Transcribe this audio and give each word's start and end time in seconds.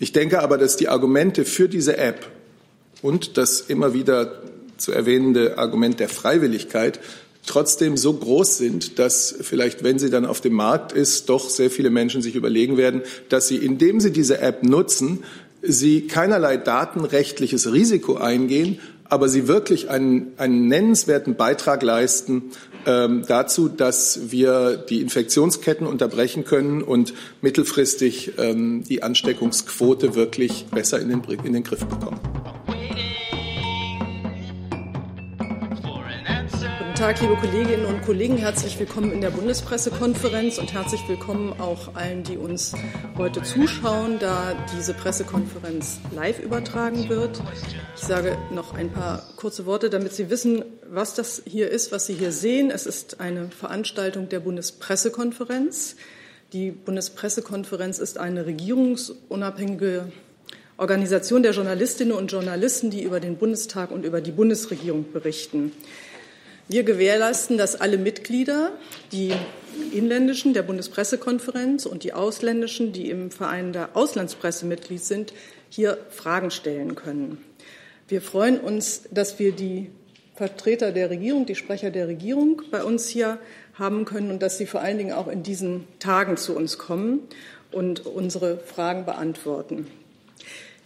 Ich 0.00 0.12
denke 0.12 0.40
aber, 0.40 0.58
dass 0.58 0.76
die 0.76 0.88
Argumente 0.88 1.44
für 1.44 1.68
diese 1.68 1.96
App 1.96 2.26
und 3.02 3.36
das 3.36 3.60
immer 3.60 3.94
wieder 3.94 4.42
zu 4.76 4.92
erwähnende 4.92 5.58
Argument 5.58 5.98
der 5.98 6.08
Freiwilligkeit 6.08 7.00
trotzdem 7.46 7.96
so 7.96 8.12
groß 8.12 8.58
sind, 8.58 8.98
dass 8.98 9.34
vielleicht, 9.40 9.82
wenn 9.82 9.98
sie 9.98 10.10
dann 10.10 10.26
auf 10.26 10.40
dem 10.40 10.52
Markt 10.52 10.92
ist, 10.92 11.28
doch 11.28 11.48
sehr 11.48 11.70
viele 11.70 11.90
Menschen 11.90 12.22
sich 12.22 12.34
überlegen 12.34 12.76
werden, 12.76 13.02
dass 13.28 13.48
sie, 13.48 13.56
indem 13.56 14.00
sie 14.00 14.12
diese 14.12 14.40
App 14.40 14.62
nutzen, 14.62 15.24
sie 15.62 16.06
keinerlei 16.06 16.56
datenrechtliches 16.56 17.72
Risiko 17.72 18.16
eingehen, 18.16 18.78
aber 19.08 19.28
sie 19.28 19.48
wirklich 19.48 19.90
einen, 19.90 20.32
einen 20.36 20.68
nennenswerten 20.68 21.34
Beitrag 21.34 21.82
leisten 21.82 22.50
ähm, 22.86 23.24
dazu, 23.26 23.68
dass 23.68 24.30
wir 24.30 24.76
die 24.76 25.00
Infektionsketten 25.00 25.86
unterbrechen 25.86 26.44
können 26.44 26.82
und 26.82 27.14
mittelfristig 27.40 28.32
ähm, 28.38 28.84
die 28.84 29.02
Ansteckungsquote 29.02 30.14
wirklich 30.14 30.66
besser 30.66 31.00
in 31.00 31.08
den, 31.08 31.22
in 31.44 31.52
den 31.52 31.64
Griff 31.64 31.84
bekommen. 31.84 32.20
Tag, 36.98 37.20
liebe 37.20 37.36
Kolleginnen 37.36 37.84
und 37.86 38.02
Kollegen. 38.02 38.36
Herzlich 38.36 38.76
willkommen 38.76 39.12
in 39.12 39.20
der 39.20 39.30
Bundespressekonferenz 39.30 40.58
und 40.58 40.72
herzlich 40.72 41.00
willkommen 41.06 41.52
auch 41.60 41.94
allen, 41.94 42.24
die 42.24 42.36
uns 42.36 42.74
heute 43.16 43.40
zuschauen, 43.44 44.18
da 44.18 44.56
diese 44.76 44.94
Pressekonferenz 44.94 46.00
live 46.12 46.40
übertragen 46.40 47.08
wird. 47.08 47.40
Ich 47.94 48.02
sage 48.02 48.36
noch 48.50 48.74
ein 48.74 48.90
paar 48.90 49.22
kurze 49.36 49.64
Worte, 49.64 49.90
damit 49.90 50.12
Sie 50.12 50.28
wissen, 50.28 50.64
was 50.90 51.14
das 51.14 51.40
hier 51.46 51.70
ist, 51.70 51.92
was 51.92 52.06
Sie 52.06 52.14
hier 52.14 52.32
sehen. 52.32 52.72
Es 52.72 52.84
ist 52.84 53.20
eine 53.20 53.48
Veranstaltung 53.52 54.28
der 54.28 54.40
Bundespressekonferenz. 54.40 55.94
Die 56.52 56.72
Bundespressekonferenz 56.72 58.00
ist 58.00 58.18
eine 58.18 58.44
regierungsunabhängige 58.44 60.10
Organisation 60.78 61.44
der 61.44 61.52
Journalistinnen 61.52 62.12
und 62.12 62.32
Journalisten, 62.32 62.90
die 62.90 63.04
über 63.04 63.20
den 63.20 63.36
Bundestag 63.36 63.92
und 63.92 64.04
über 64.04 64.20
die 64.20 64.32
Bundesregierung 64.32 65.12
berichten. 65.12 65.70
Wir 66.70 66.84
gewährleisten, 66.84 67.56
dass 67.56 67.80
alle 67.80 67.96
Mitglieder, 67.96 68.72
die 69.10 69.32
inländischen 69.90 70.52
der 70.52 70.62
Bundespressekonferenz 70.62 71.86
und 71.86 72.04
die 72.04 72.12
ausländischen, 72.12 72.92
die 72.92 73.08
im 73.08 73.30
Verein 73.30 73.72
der 73.72 73.96
Auslandspresse 73.96 74.66
Mitglied 74.66 75.02
sind, 75.02 75.32
hier 75.70 75.96
Fragen 76.10 76.50
stellen 76.50 76.94
können. 76.94 77.38
Wir 78.06 78.20
freuen 78.20 78.60
uns, 78.60 79.04
dass 79.10 79.38
wir 79.38 79.52
die 79.52 79.90
Vertreter 80.34 80.92
der 80.92 81.08
Regierung, 81.08 81.46
die 81.46 81.54
Sprecher 81.54 81.90
der 81.90 82.06
Regierung 82.06 82.60
bei 82.70 82.84
uns 82.84 83.08
hier 83.08 83.38
haben 83.74 84.04
können 84.04 84.30
und 84.30 84.42
dass 84.42 84.58
sie 84.58 84.66
vor 84.66 84.82
allen 84.82 84.98
Dingen 84.98 85.12
auch 85.12 85.28
in 85.28 85.42
diesen 85.42 85.88
Tagen 86.00 86.36
zu 86.36 86.54
uns 86.54 86.76
kommen 86.76 87.20
und 87.72 88.04
unsere 88.04 88.58
Fragen 88.58 89.06
beantworten. 89.06 89.86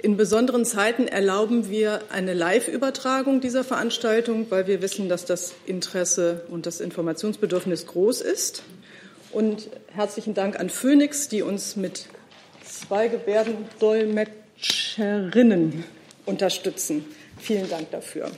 In 0.02 0.16
besonderen 0.16 0.64
Zeiten 0.64 1.06
erlauben 1.06 1.70
wir 1.70 2.00
eine 2.10 2.34
Live-Übertragung 2.34 3.40
dieser 3.40 3.62
Veranstaltung, 3.62 4.46
weil 4.50 4.66
wir 4.66 4.82
wissen, 4.82 5.08
dass 5.08 5.26
das 5.26 5.54
Interesse 5.64 6.42
und 6.50 6.66
das 6.66 6.80
Informationsbedürfnis 6.80 7.86
groß 7.86 8.20
ist. 8.20 8.64
Und 9.30 9.68
herzlichen 9.94 10.34
Dank 10.34 10.58
an 10.58 10.70
Phoenix, 10.70 11.28
die 11.28 11.42
uns 11.42 11.76
mit 11.76 12.06
zwei 12.64 13.06
Gebärdendolmetscherinnen 13.06 15.84
unterstützen. 16.26 17.04
Vielen 17.38 17.70
Dank 17.70 17.92
dafür. 17.92 18.28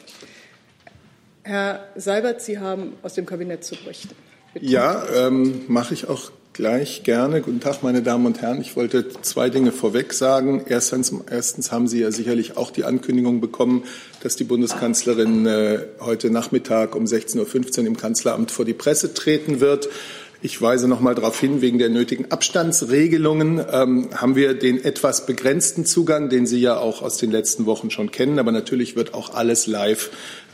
Herr 1.44 1.88
Seibert, 1.96 2.42
Sie 2.42 2.58
haben 2.58 2.92
aus 3.02 3.14
dem 3.14 3.24
Kabinett 3.24 3.64
zu 3.64 3.74
berichten. 3.74 4.14
Bitte. 4.52 4.66
Ja, 4.66 5.02
ähm, 5.14 5.62
mache 5.68 5.94
ich 5.94 6.08
auch 6.08 6.30
gleich 6.54 7.02
gerne. 7.02 7.42
Guten 7.42 7.58
Tag, 7.58 7.82
meine 7.82 8.00
Damen 8.00 8.26
und 8.26 8.40
Herren. 8.40 8.60
Ich 8.60 8.76
wollte 8.76 9.08
zwei 9.22 9.50
Dinge 9.50 9.72
vorweg 9.72 10.12
sagen. 10.12 10.64
Erstens, 10.68 11.12
erstens 11.28 11.72
haben 11.72 11.88
Sie 11.88 12.00
ja 12.00 12.12
sicherlich 12.12 12.56
auch 12.56 12.70
die 12.70 12.84
Ankündigung 12.84 13.40
bekommen, 13.40 13.82
dass 14.22 14.36
die 14.36 14.44
Bundeskanzlerin 14.44 15.46
äh, 15.46 15.80
heute 16.00 16.30
Nachmittag 16.30 16.94
um 16.94 17.04
16.15 17.04 17.80
Uhr 17.80 17.86
im 17.88 17.96
Kanzleramt 17.96 18.52
vor 18.52 18.64
die 18.64 18.72
Presse 18.72 19.14
treten 19.14 19.58
wird. 19.58 19.88
Ich 20.42 20.62
weise 20.62 20.86
noch 20.86 21.00
mal 21.00 21.16
darauf 21.16 21.40
hin, 21.40 21.60
wegen 21.60 21.78
der 21.78 21.88
nötigen 21.88 22.30
Abstandsregelungen 22.30 23.60
ähm, 23.72 24.10
haben 24.14 24.36
wir 24.36 24.54
den 24.54 24.82
etwas 24.84 25.26
begrenzten 25.26 25.84
Zugang, 25.84 26.28
den 26.28 26.46
Sie 26.46 26.60
ja 26.60 26.78
auch 26.78 27.02
aus 27.02 27.16
den 27.16 27.32
letzten 27.32 27.66
Wochen 27.66 27.90
schon 27.90 28.12
kennen. 28.12 28.38
Aber 28.38 28.52
natürlich 28.52 28.94
wird 28.94 29.12
auch 29.12 29.34
alles 29.34 29.66
live 29.66 30.10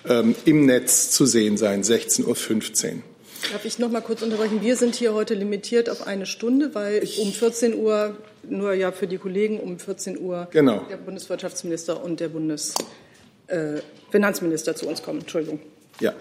ähm, 0.09 0.35
im 0.47 0.65
Netz 0.65 1.11
zu 1.11 1.27
sehen 1.27 1.59
sein, 1.59 1.83
16.15 1.83 2.25
Uhr. 2.27 3.03
Darf 3.53 3.65
ich 3.65 3.79
noch 3.79 3.91
mal 3.91 4.01
kurz 4.01 4.23
unterbrechen? 4.23 4.63
Wir 4.63 4.77
sind 4.77 4.95
hier 4.95 5.13
heute 5.15 5.35
limitiert 5.35 5.91
auf 5.91 6.07
eine 6.07 6.27
Stunde, 6.27 6.75
weil 6.75 7.03
um 7.19 7.33
14 7.33 7.75
Uhr, 7.75 8.17
nur 8.49 8.75
ja 8.75 8.93
für 8.93 9.07
die 9.07 9.19
Kollegen, 9.19 9.59
um 9.59 9.79
14 9.79 10.21
Uhr 10.21 10.49
genau. 10.51 10.85
der 10.89 10.99
Bundeswirtschaftsminister 10.99 12.05
und 12.05 12.21
der 12.21 12.29
Bundesfinanzminister 12.29 14.73
äh, 14.73 14.75
zu 14.75 14.89
uns 14.89 15.03
kommen. 15.03 15.21
Entschuldigung. 15.21 15.61
Ja. 16.01 16.13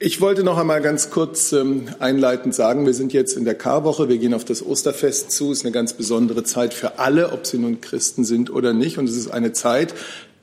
Ich 0.00 0.20
wollte 0.20 0.42
noch 0.42 0.58
einmal 0.58 0.82
ganz 0.82 1.10
kurz 1.10 1.52
ähm, 1.52 1.86
einleitend 2.00 2.52
sagen, 2.54 2.84
wir 2.84 2.94
sind 2.94 3.12
jetzt 3.12 3.36
in 3.36 3.44
der 3.44 3.54
Karwoche, 3.54 4.08
wir 4.08 4.18
gehen 4.18 4.34
auf 4.34 4.44
das 4.44 4.66
Osterfest 4.66 5.30
zu. 5.30 5.52
Es 5.52 5.58
ist 5.58 5.64
eine 5.64 5.70
ganz 5.72 5.92
besondere 5.92 6.42
Zeit 6.42 6.74
für 6.74 6.98
alle, 6.98 7.30
ob 7.32 7.46
sie 7.46 7.58
nun 7.58 7.80
Christen 7.80 8.24
sind 8.24 8.50
oder 8.50 8.72
nicht. 8.72 8.98
Und 8.98 9.08
es 9.08 9.16
ist 9.16 9.30
eine 9.30 9.52
Zeit, 9.52 9.94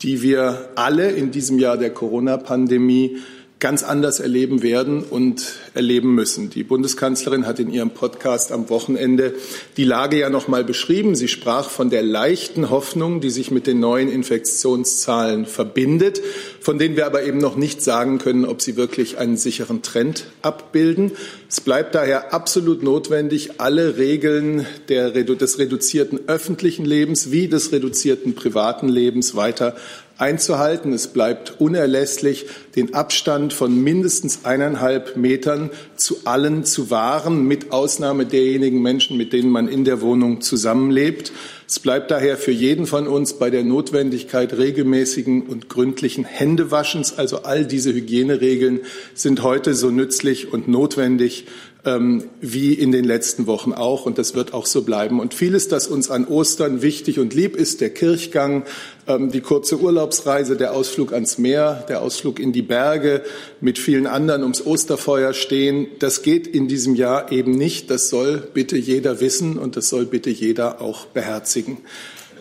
die 0.02 0.22
wir 0.22 0.70
alle 0.76 1.12
in 1.12 1.32
diesem 1.32 1.60
Jahr 1.60 1.78
der 1.78 1.94
Corona-Pandemie 1.94 3.18
ganz 3.62 3.84
anders 3.84 4.20
erleben 4.20 4.64
werden 4.64 5.04
und 5.04 5.54
erleben 5.76 6.16
müssen. 6.16 6.50
Die 6.50 6.64
Bundeskanzlerin 6.64 7.46
hat 7.46 7.60
in 7.60 7.72
ihrem 7.72 7.92
Podcast 7.92 8.52
am 8.52 8.70
Wochenende 8.70 9.36
die 9.78 9.84
Lage 9.84 10.18
ja 10.18 10.32
noch 10.32 10.48
mal 10.48 10.64
beschrieben. 10.64 11.16
Sie 11.16 11.28
sprach 11.28 11.70
von 11.70 11.92
der 11.92 12.02
leichten 12.02 12.72
Hoffnung, 12.72 13.22
die 13.22 13.30
sich 13.30 13.52
mit 13.52 13.68
den 13.68 13.80
neuen 13.80 14.10
Infektionszahlen 14.10 15.46
verbindet, 15.46 16.22
von 16.60 16.80
denen 16.80 16.96
wir 16.96 17.06
aber 17.06 17.24
eben 17.24 17.38
noch 17.38 17.56
nicht 17.56 17.84
sagen 17.84 18.18
können, 18.18 18.46
ob 18.46 18.64
sie 18.64 18.78
wirklich 18.78 19.20
einen 19.20 19.38
sicheren 19.38 19.84
Trend 19.84 20.26
abbilden. 20.42 21.12
Es 21.48 21.62
bleibt 21.62 21.94
daher 21.94 22.34
absolut 22.34 22.82
notwendig, 22.82 23.62
alle 23.62 23.98
Regeln 23.98 24.66
der, 24.90 25.12
des 25.12 25.60
reduzierten 25.60 26.22
öffentlichen 26.26 26.84
Lebens 26.84 27.32
wie 27.32 27.48
des 27.48 27.72
reduzierten 27.72 28.34
privaten 28.34 28.90
Lebens 28.90 29.36
weiter 29.36 29.76
einzuhalten. 30.22 30.94
Es 30.94 31.08
bleibt 31.08 31.60
unerlässlich, 31.60 32.46
den 32.76 32.94
Abstand 32.94 33.52
von 33.54 33.84
mindestens 33.84 34.46
eineinhalb 34.46 35.18
Metern 35.18 35.72
zu 35.96 36.18
allen 36.26 36.64
zu 36.64 36.90
wahren, 36.90 37.46
mit 37.48 37.72
Ausnahme 37.72 38.26
derjenigen 38.26 38.82
Menschen, 38.82 39.18
mit 39.18 39.34
denen 39.34 39.50
man 39.50 39.68
in 39.68 39.84
der 39.84 40.02
Wohnung 40.02 40.42
zusammenlebt. 40.42 41.34
Es 41.68 41.80
bleibt 41.80 42.12
daher 42.12 42.38
für 42.38 42.52
jeden 42.52 42.86
von 42.86 43.08
uns 43.08 43.34
bei 43.34 43.50
der 43.50 43.64
Notwendigkeit 43.64 44.54
regelmäßigen 44.58 45.44
und 45.44 45.70
gründlichen 45.70 46.26
Händewaschens. 46.26 47.18
Also 47.18 47.44
all 47.44 47.66
diese 47.66 47.94
Hygieneregeln 47.94 48.82
sind 49.14 49.42
heute 49.42 49.74
so 49.74 49.90
nützlich 49.90 50.54
und 50.54 50.68
notwendig 50.68 51.46
ähm, 51.86 52.26
wie 52.40 52.74
in 52.74 52.92
den 52.92 53.04
letzten 53.04 53.48
Wochen 53.48 53.74
auch. 53.74 54.06
Und 54.06 54.18
das 54.18 54.36
wird 54.36 54.54
auch 54.54 54.66
so 54.66 54.84
bleiben. 54.84 55.20
Und 55.20 55.34
vieles, 55.34 55.68
das 55.68 55.88
uns 55.88 56.10
an 56.12 56.28
Ostern 56.28 56.82
wichtig 56.82 57.20
und 57.20 57.34
lieb 57.34 57.56
ist, 57.56 57.82
der 57.82 57.90
Kirchgang, 57.90 58.64
ähm, 59.08 59.32
die 59.32 59.42
kurze 59.42 59.80
Urlaubsreise, 59.80 60.56
der 60.56 60.74
Ausflug 60.74 61.14
ans 61.14 61.38
Meer, 61.38 61.86
der 61.90 62.02
Ausflug 62.02 62.40
in 62.40 62.52
die 62.52 62.62
Berge, 62.62 63.24
mit 63.60 63.80
vielen 63.80 64.08
anderen 64.08 64.44
ums 64.44 64.66
Osterfeuer 64.66 65.34
stehen, 65.34 65.88
das 66.00 66.22
geht 66.22 66.48
in 66.48 66.68
diesem 66.68 66.96
Jahr 66.96 67.32
eben 67.32 67.52
nicht. 67.52 67.90
Das 67.90 68.10
soll 68.10 68.38
bitte 68.54 68.78
jeder 68.78 69.20
wissen 69.20 69.58
und 69.58 69.76
das 69.76 69.90
soll 69.90 70.06
bitte 70.06 70.30
jeder 70.30 70.82
auch 70.82 71.06
beherzigen. 71.06 71.78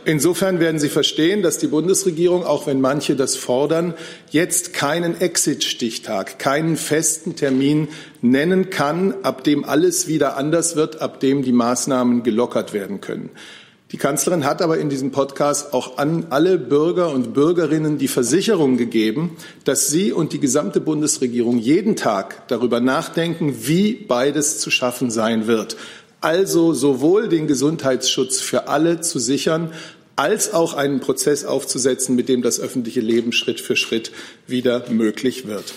Insofern 0.05 0.61
werden 0.61 0.79
Sie 0.79 0.89
verstehen, 0.89 1.43
dass 1.43 1.59
die 1.59 1.67
Bundesregierung, 1.67 2.45
auch 2.45 2.67
wenn 2.67 2.81
manche 2.81 3.17
das 3.17 3.37
fordern, 3.37 3.95
jetzt 4.31 4.73
keinen 4.73 5.21
Exit-Stichtag, 5.21 6.39
keinen 6.39 6.77
festen 6.77 7.37
Termin 7.37 7.89
nennen 8.23 8.71
kann, 8.71 9.15
ab 9.23 9.45
dem 9.45 9.65
alles 9.65 10.09
wieder 10.09 10.37
anders 10.37 10.75
wird, 10.75 11.03
ab 11.03 11.21
dem 11.21 11.43
die 11.43 11.53
Maßnahmen 11.53 12.23
gelockert 12.23 12.73
werden 12.73 13.01
können. 13.01 13.31
Die 13.93 13.97
Kanzlerin 13.97 14.45
hat 14.45 14.63
aber 14.63 14.79
in 14.79 14.89
diesem 14.89 15.11
Podcast 15.11 15.75
auch 15.75 15.99
an 15.99 16.29
alle 16.31 16.59
Bürger 16.59 17.11
und 17.11 17.35
Bürgerinnen 17.35 17.99
die 17.99 18.07
Versicherung 18.07 18.77
gegeben, 18.77 19.37
dass 19.65 19.89
sie 19.89 20.13
und 20.13 20.33
die 20.33 20.39
gesamte 20.39 20.81
Bundesregierung 20.81 21.59
jeden 21.59 21.97
Tag 21.97 22.47
darüber 22.47 22.79
nachdenken, 22.79 23.67
wie 23.67 23.95
beides 23.95 24.61
zu 24.61 24.71
schaffen 24.71 25.11
sein 25.11 25.49
wird 25.49 25.77
also 26.21 26.73
sowohl 26.73 27.29
den 27.29 27.47
Gesundheitsschutz 27.47 28.41
für 28.41 28.69
alle 28.69 29.01
zu 29.01 29.19
sichern, 29.19 29.73
als 30.17 30.53
auch 30.53 30.75
einen 30.75 31.01
Prozess 31.01 31.45
aufzusetzen, 31.45 32.15
mit 32.15 32.29
dem 32.29 32.43
das 32.43 32.61
öffentliche 32.61 33.01
Leben 33.01 33.33
Schritt 33.33 33.61
für 33.61 33.77
Schritt 33.77 34.13
wieder 34.47 34.91
möglich 34.91 35.47
wird. 35.47 35.73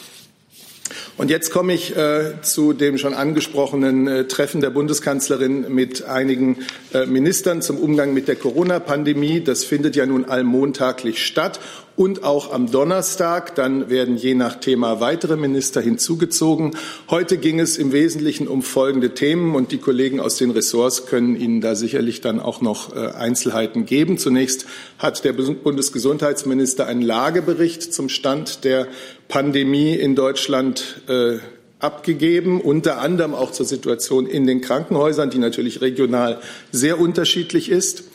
Und 1.17 1.29
jetzt 1.29 1.51
komme 1.51 1.73
ich 1.73 1.95
äh, 1.95 2.41
zu 2.41 2.73
dem 2.73 2.97
schon 2.97 3.13
angesprochenen 3.13 4.07
äh, 4.07 4.27
Treffen 4.27 4.61
der 4.61 4.69
Bundeskanzlerin 4.69 5.73
mit 5.73 6.03
einigen 6.03 6.57
äh, 6.93 7.05
Ministern 7.05 7.61
zum 7.61 7.77
Umgang 7.77 8.13
mit 8.13 8.27
der 8.27 8.35
Corona-Pandemie. 8.35 9.41
Das 9.41 9.63
findet 9.63 9.95
ja 9.95 10.05
nun 10.05 10.25
allmontaglich 10.25 11.25
statt 11.25 11.59
und 11.95 12.23
auch 12.23 12.51
am 12.51 12.71
Donnerstag. 12.71 13.55
Dann 13.55 13.89
werden 13.89 14.17
je 14.17 14.33
nach 14.33 14.55
Thema 14.55 14.99
weitere 14.99 15.37
Minister 15.37 15.81
hinzugezogen. 15.81 16.75
Heute 17.09 17.37
ging 17.37 17.59
es 17.59 17.77
im 17.77 17.91
Wesentlichen 17.91 18.47
um 18.47 18.61
folgende 18.61 19.13
Themen 19.13 19.55
und 19.55 19.71
die 19.71 19.77
Kollegen 19.77 20.19
aus 20.19 20.37
den 20.37 20.51
Ressorts 20.51 21.05
können 21.05 21.35
Ihnen 21.35 21.61
da 21.61 21.75
sicherlich 21.75 22.21
dann 22.21 22.39
auch 22.39 22.61
noch 22.61 22.95
äh, 22.95 22.99
Einzelheiten 22.99 23.85
geben. 23.85 24.17
Zunächst 24.17 24.65
hat 24.97 25.23
der 25.23 25.33
Bundesgesundheitsminister 25.33 26.87
einen 26.87 27.01
Lagebericht 27.01 27.93
zum 27.93 28.09
Stand 28.09 28.63
der 28.63 28.87
Pandemie 29.27 29.95
in 29.95 30.15
Deutschland 30.15 31.01
äh, 31.07 31.37
abgegeben, 31.79 32.61
unter 32.61 32.99
anderem 32.99 33.33
auch 33.33 33.51
zur 33.51 33.65
Situation 33.65 34.25
in 34.25 34.47
den 34.47 34.61
Krankenhäusern, 34.61 35.29
die 35.29 35.37
natürlich 35.37 35.81
regional 35.81 36.39
sehr 36.71 36.99
unterschiedlich 36.99 37.69
ist. 37.69 38.05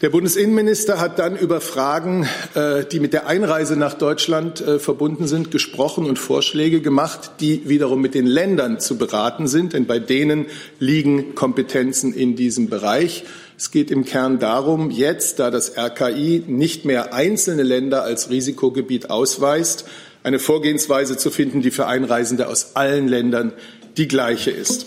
Der 0.00 0.10
Bundesinnenminister 0.10 1.00
hat 1.00 1.18
dann 1.18 1.36
über 1.36 1.60
Fragen, 1.60 2.28
äh, 2.54 2.84
die 2.84 3.00
mit 3.00 3.14
der 3.14 3.26
Einreise 3.26 3.74
nach 3.74 3.94
Deutschland 3.94 4.60
äh, 4.60 4.78
verbunden 4.78 5.26
sind, 5.26 5.50
gesprochen 5.50 6.04
und 6.04 6.18
Vorschläge 6.18 6.80
gemacht, 6.82 7.32
die 7.40 7.68
wiederum 7.68 8.02
mit 8.02 8.14
den 8.14 8.26
Ländern 8.26 8.80
zu 8.80 8.98
beraten 8.98 9.46
sind, 9.46 9.72
denn 9.72 9.86
bei 9.86 9.98
denen 9.98 10.46
liegen 10.78 11.34
Kompetenzen 11.34 12.12
in 12.12 12.36
diesem 12.36 12.68
Bereich. 12.68 13.24
Es 13.56 13.70
geht 13.70 13.90
im 13.90 14.04
Kern 14.04 14.38
darum, 14.38 14.90
jetzt, 14.90 15.38
da 15.38 15.50
das 15.50 15.78
RKI 15.78 16.42
nicht 16.48 16.84
mehr 16.84 17.14
einzelne 17.14 17.62
Länder 17.62 18.02
als 18.02 18.28
Risikogebiet 18.28 19.10
ausweist, 19.10 19.86
eine 20.24 20.40
Vorgehensweise 20.40 21.16
zu 21.16 21.30
finden, 21.30 21.62
die 21.62 21.70
für 21.70 21.86
Einreisende 21.86 22.48
aus 22.48 22.74
allen 22.74 23.06
Ländern 23.06 23.52
die 23.96 24.08
gleiche 24.08 24.50
ist. 24.50 24.86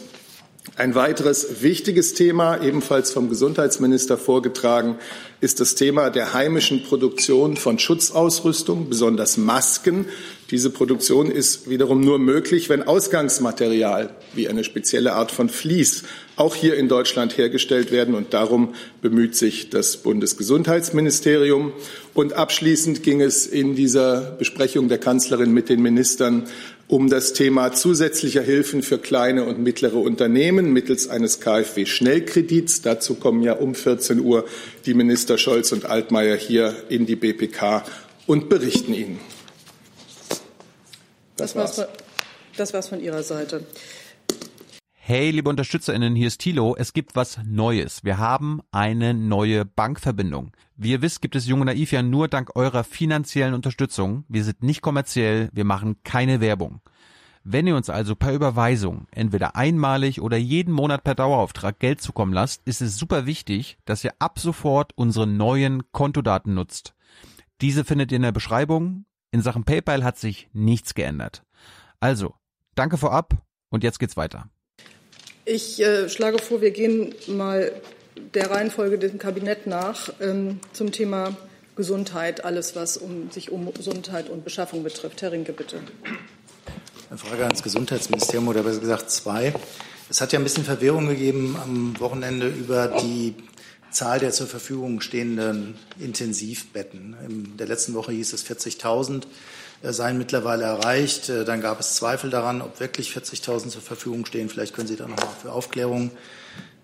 Ein 0.76 0.96
weiteres 0.96 1.62
wichtiges 1.62 2.14
Thema, 2.14 2.62
ebenfalls 2.62 3.12
vom 3.12 3.30
Gesundheitsminister 3.30 4.18
vorgetragen, 4.18 4.98
ist 5.40 5.60
das 5.60 5.76
Thema 5.76 6.10
der 6.10 6.34
heimischen 6.34 6.84
Produktion 6.84 7.56
von 7.56 7.80
Schutzausrüstung, 7.80 8.90
besonders 8.90 9.38
Masken. 9.38 10.06
Diese 10.50 10.70
Produktion 10.70 11.30
ist 11.30 11.70
wiederum 11.70 12.00
nur 12.00 12.20
möglich, 12.20 12.70
wenn 12.70 12.84
Ausgangsmaterial 12.84 14.12
wie 14.34 14.48
eine 14.48 14.64
spezielle 14.64 15.12
Art 15.12 15.30
von 15.30 15.50
Vlies 15.50 16.04
auch 16.38 16.56
hier 16.56 16.78
in 16.78 16.88
Deutschland 16.88 17.38
hergestellt 17.38 17.92
werden. 17.92 18.16
Und 18.16 18.34
darum 18.34 18.74
bemüht 19.02 19.36
sich 19.36 19.70
das 19.70 19.98
Bundesgesundheitsministerium. 19.98 21.74
Und 22.14 22.32
abschließend 22.32 23.04
ging 23.04 23.20
es 23.20 23.46
in 23.46 23.76
dieser 23.76 24.22
Besprechung 24.22 24.88
der 24.88 25.00
Kanzlerin 25.00 25.52
mit 25.52 25.68
den 25.68 25.82
Ministern 25.82 26.48
um 26.88 27.10
das 27.10 27.34
Thema 27.34 27.74
zusätzlicher 27.74 28.42
Hilfen 28.42 28.84
für 28.84 29.00
kleine 29.00 29.44
und 29.44 29.60
mittlere 29.60 29.98
Unternehmen 29.98 30.72
mittels 30.72 31.10
eines 31.10 31.42
KfW-Schnellkredits. 31.42 32.82
Dazu 32.82 33.16
kommen 33.16 33.44
ja 33.44 33.52
um 33.52 33.76
14 33.76 34.22
Uhr 34.22 34.46
die 34.86 34.94
Minister 34.94 35.38
Scholz 35.38 35.74
und 35.74 35.84
Altmaier 35.84 36.38
hier 36.38 36.74
in 36.88 37.06
die 37.06 37.18
BPK 37.18 37.84
und 38.26 38.48
berichten 38.48 38.94
Ihnen. 38.94 39.20
Das, 41.38 41.54
das 41.54 41.78
war's. 41.78 41.88
Das 42.58 42.74
war's 42.74 42.88
von 42.90 43.00
Ihrer 43.00 43.22
Seite. 43.22 43.66
Hey, 44.94 45.30
liebe 45.32 45.50
UnterstützerInnen, 45.50 46.16
hier 46.16 46.28
ist 46.28 46.42
Thilo. 46.42 46.76
Es 46.76 46.92
gibt 46.92 47.16
was 47.16 47.40
Neues. 47.46 48.04
Wir 48.04 48.18
haben 48.18 48.62
eine 48.72 49.14
neue 49.14 49.64
Bankverbindung. 49.64 50.52
Wie 50.76 50.92
ihr 50.92 51.02
wisst, 51.02 51.22
gibt 51.22 51.36
es 51.36 51.48
Junge 51.48 51.66
Naiv 51.66 51.92
ja 51.92 52.02
nur 52.02 52.28
dank 52.28 52.56
eurer 52.56 52.84
finanziellen 52.84 53.54
Unterstützung. 53.54 54.26
Wir 54.28 54.44
sind 54.44 54.64
nicht 54.64 54.82
kommerziell, 54.82 55.50
wir 55.54 55.64
machen 55.64 55.98
keine 56.04 56.42
Werbung. 56.42 56.82
Wenn 57.44 57.68
ihr 57.68 57.78
uns 57.78 57.90
also 57.90 58.16
per 58.16 58.34
Überweisung 58.34 59.08
entweder 59.12 59.56
einmalig 59.56 60.20
oder 60.22 60.36
jeden 60.36 60.74
Monat 60.74 61.06
per 61.06 61.16
Dauerauftrag 61.16 61.80
Geld 61.80 62.02
zukommen 62.02 62.34
lasst, 62.34 62.62
ist 62.66 62.82
es 62.82 62.98
super 62.98 63.26
wichtig, 63.26 63.78
dass 63.86 64.04
ihr 64.04 64.12
ab 64.20 64.40
sofort 64.40 64.92
unsere 64.96 65.28
neuen 65.28 65.90
Kontodaten 65.94 66.54
nutzt. 66.54 66.94
Diese 67.62 67.86
findet 67.86 68.12
ihr 68.12 68.18
in 68.18 68.24
der 68.24 68.34
Beschreibung. 68.34 69.06
In 69.32 69.42
Sachen 69.42 69.64
PayPal 69.64 70.04
hat 70.04 70.18
sich 70.18 70.50
nichts 70.54 70.94
geändert. 70.94 71.44
Also, 72.00 72.36
danke 72.76 72.98
vorab 72.98 73.34
und 73.70 73.84
jetzt 73.84 74.00
geht's 74.00 74.18
weiter. 74.18 74.50
Ich 75.46 75.82
äh, 75.82 76.10
schlage 76.10 76.40
vor, 76.40 76.62
wir 76.62 76.72
gehen 76.72 77.14
mal 77.28 77.72
der 78.34 78.52
Reihenfolge 78.52 78.98
des 78.98 79.18
Kabinett 79.18 79.68
nach 79.68 80.10
ähm, 80.20 80.60
zum 80.74 80.92
Thema 80.92 81.36
Gesundheit, 81.76 82.44
alles 82.44 82.76
was 82.76 82.98
um, 82.98 83.30
sich 83.32 83.52
um 83.52 83.74
Gesundheit 83.74 84.30
und 84.30 84.44
Beschaffung 84.44 84.84
betrifft. 84.84 85.22
Herr 85.22 85.32
Rinke, 85.32 85.54
bitte. 85.54 85.80
Eine 87.10 87.18
Frage 87.18 87.44
ans 87.44 87.64
Gesundheitsministerium 87.64 88.48
oder 88.48 88.64
besser 88.64 88.82
gesagt 88.82 89.12
zwei. 89.12 89.54
Es 90.10 90.20
hat 90.20 90.34
ja 90.34 90.40
ein 90.40 90.44
bisschen 90.44 90.64
Verwirrung 90.64 91.08
gegeben 91.08 91.56
am 91.62 92.00
Wochenende 92.00 92.48
über 92.48 92.88
die 92.88 93.36
Zahl 93.98 94.20
der 94.20 94.32
zur 94.32 94.46
Verfügung 94.46 95.02
stehenden 95.02 95.74
Intensivbetten. 96.00 97.16
In 97.28 97.58
der 97.58 97.66
letzten 97.66 97.96
Woche 97.96 98.12
hieß 98.12 98.32
es 98.34 98.46
40.000. 98.46 99.24
Äh, 99.82 99.92
seien 99.92 100.20
mittlerweile 100.20 100.66
erreicht. 100.66 101.30
Äh, 101.30 101.46
dann 101.46 101.62
gab 101.62 101.80
es 101.80 101.96
Zweifel 101.96 102.30
daran, 102.30 102.62
ob 102.62 102.80
wirklich 102.80 103.10
40.000 103.10 103.70
zur 103.70 103.82
Verfügung 103.82 104.28
stehen. 104.28 104.50
Vielleicht 104.50 104.76
können 104.76 104.88
Sie 104.88 104.98
da 104.98 105.08
noch 105.08 105.18
mal 105.18 105.28
für 105.42 105.52
Aufklärung 105.52 106.12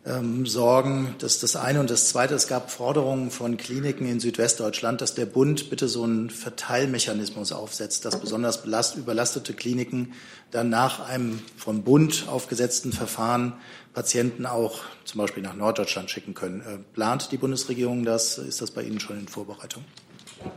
ähm, 0.06 0.48
sorgen. 0.48 1.16
Das 1.20 1.36
ist 1.36 1.44
das 1.44 1.56
eine. 1.56 1.80
Und 1.80 1.92
das 1.92 2.10
zweite, 2.10 2.34
es 2.34 2.48
gab 2.48 2.72
Forderungen 2.72 3.30
von 3.30 3.58
Kliniken 3.58 4.08
in 4.08 4.20
Südwestdeutschland, 4.20 5.00
dass 5.00 5.14
der 5.14 5.28
Bund 5.28 5.70
bitte 5.70 5.88
so 5.88 6.04
einen 6.04 6.32
Verteilmechanismus 6.32 7.52
aufsetzt, 7.52 8.06
dass 8.06 8.20
besonders 8.20 8.64
belast 8.64 8.98
überlastete 8.98 9.54
Kliniken 9.54 10.14
dann 10.52 10.70
nach 10.70 11.08
einem 11.08 11.40
vom 11.58 11.84
Bund 11.84 12.26
aufgesetzten 12.28 12.92
Verfahren 12.92 13.54
Patienten 13.94 14.46
auch 14.46 14.82
zum 15.06 15.22
Beispiel 15.22 15.44
nach 15.44 15.56
Norddeutschland 15.56 16.10
schicken 16.10 16.34
können. 16.34 16.62
Äh, 16.62 16.78
plant 16.94 17.32
die 17.32 17.38
Bundesregierung 17.38 18.04
das? 18.04 18.38
Ist 18.38 18.62
das 18.62 18.72
bei 18.72 18.84
Ihnen 18.84 19.00
schon 19.00 19.20
in 19.20 19.28
Vorbereitung? 19.28 19.84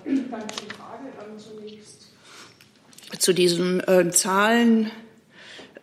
Danke 0.04 0.54
für 0.54 0.64
die 0.64 0.74
Frage. 0.74 1.04
Dann 1.18 1.38
zunächst 1.38 2.06
zu 3.18 3.32
diesen 3.32 3.86
äh, 3.86 4.10
Zahlen. 4.10 4.90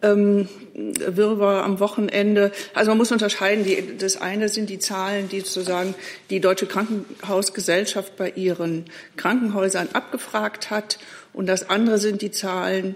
Ähm, 0.01 0.50
Wirrwarr 0.73 1.63
am 1.63 1.79
Wochenende. 1.79 2.51
Also 2.73 2.91
man 2.91 2.97
muss 2.97 3.11
unterscheiden. 3.11 3.63
Die, 3.63 3.97
das 3.97 4.19
eine 4.19 4.50
sind 4.50 4.69
die 4.69 4.79
Zahlen, 4.79 5.29
die 5.29 5.41
sozusagen 5.41 5.95
die 6.29 6.39
Deutsche 6.39 6.65
Krankenhausgesellschaft 6.65 8.17
bei 8.17 8.31
ihren 8.31 8.85
Krankenhäusern 9.15 9.89
abgefragt 9.94 10.71
hat. 10.71 10.97
Und 11.31 11.45
das 11.45 11.69
andere 11.69 12.00
sind 12.00 12.21
die 12.21 12.31
Zahlen, 12.31 12.95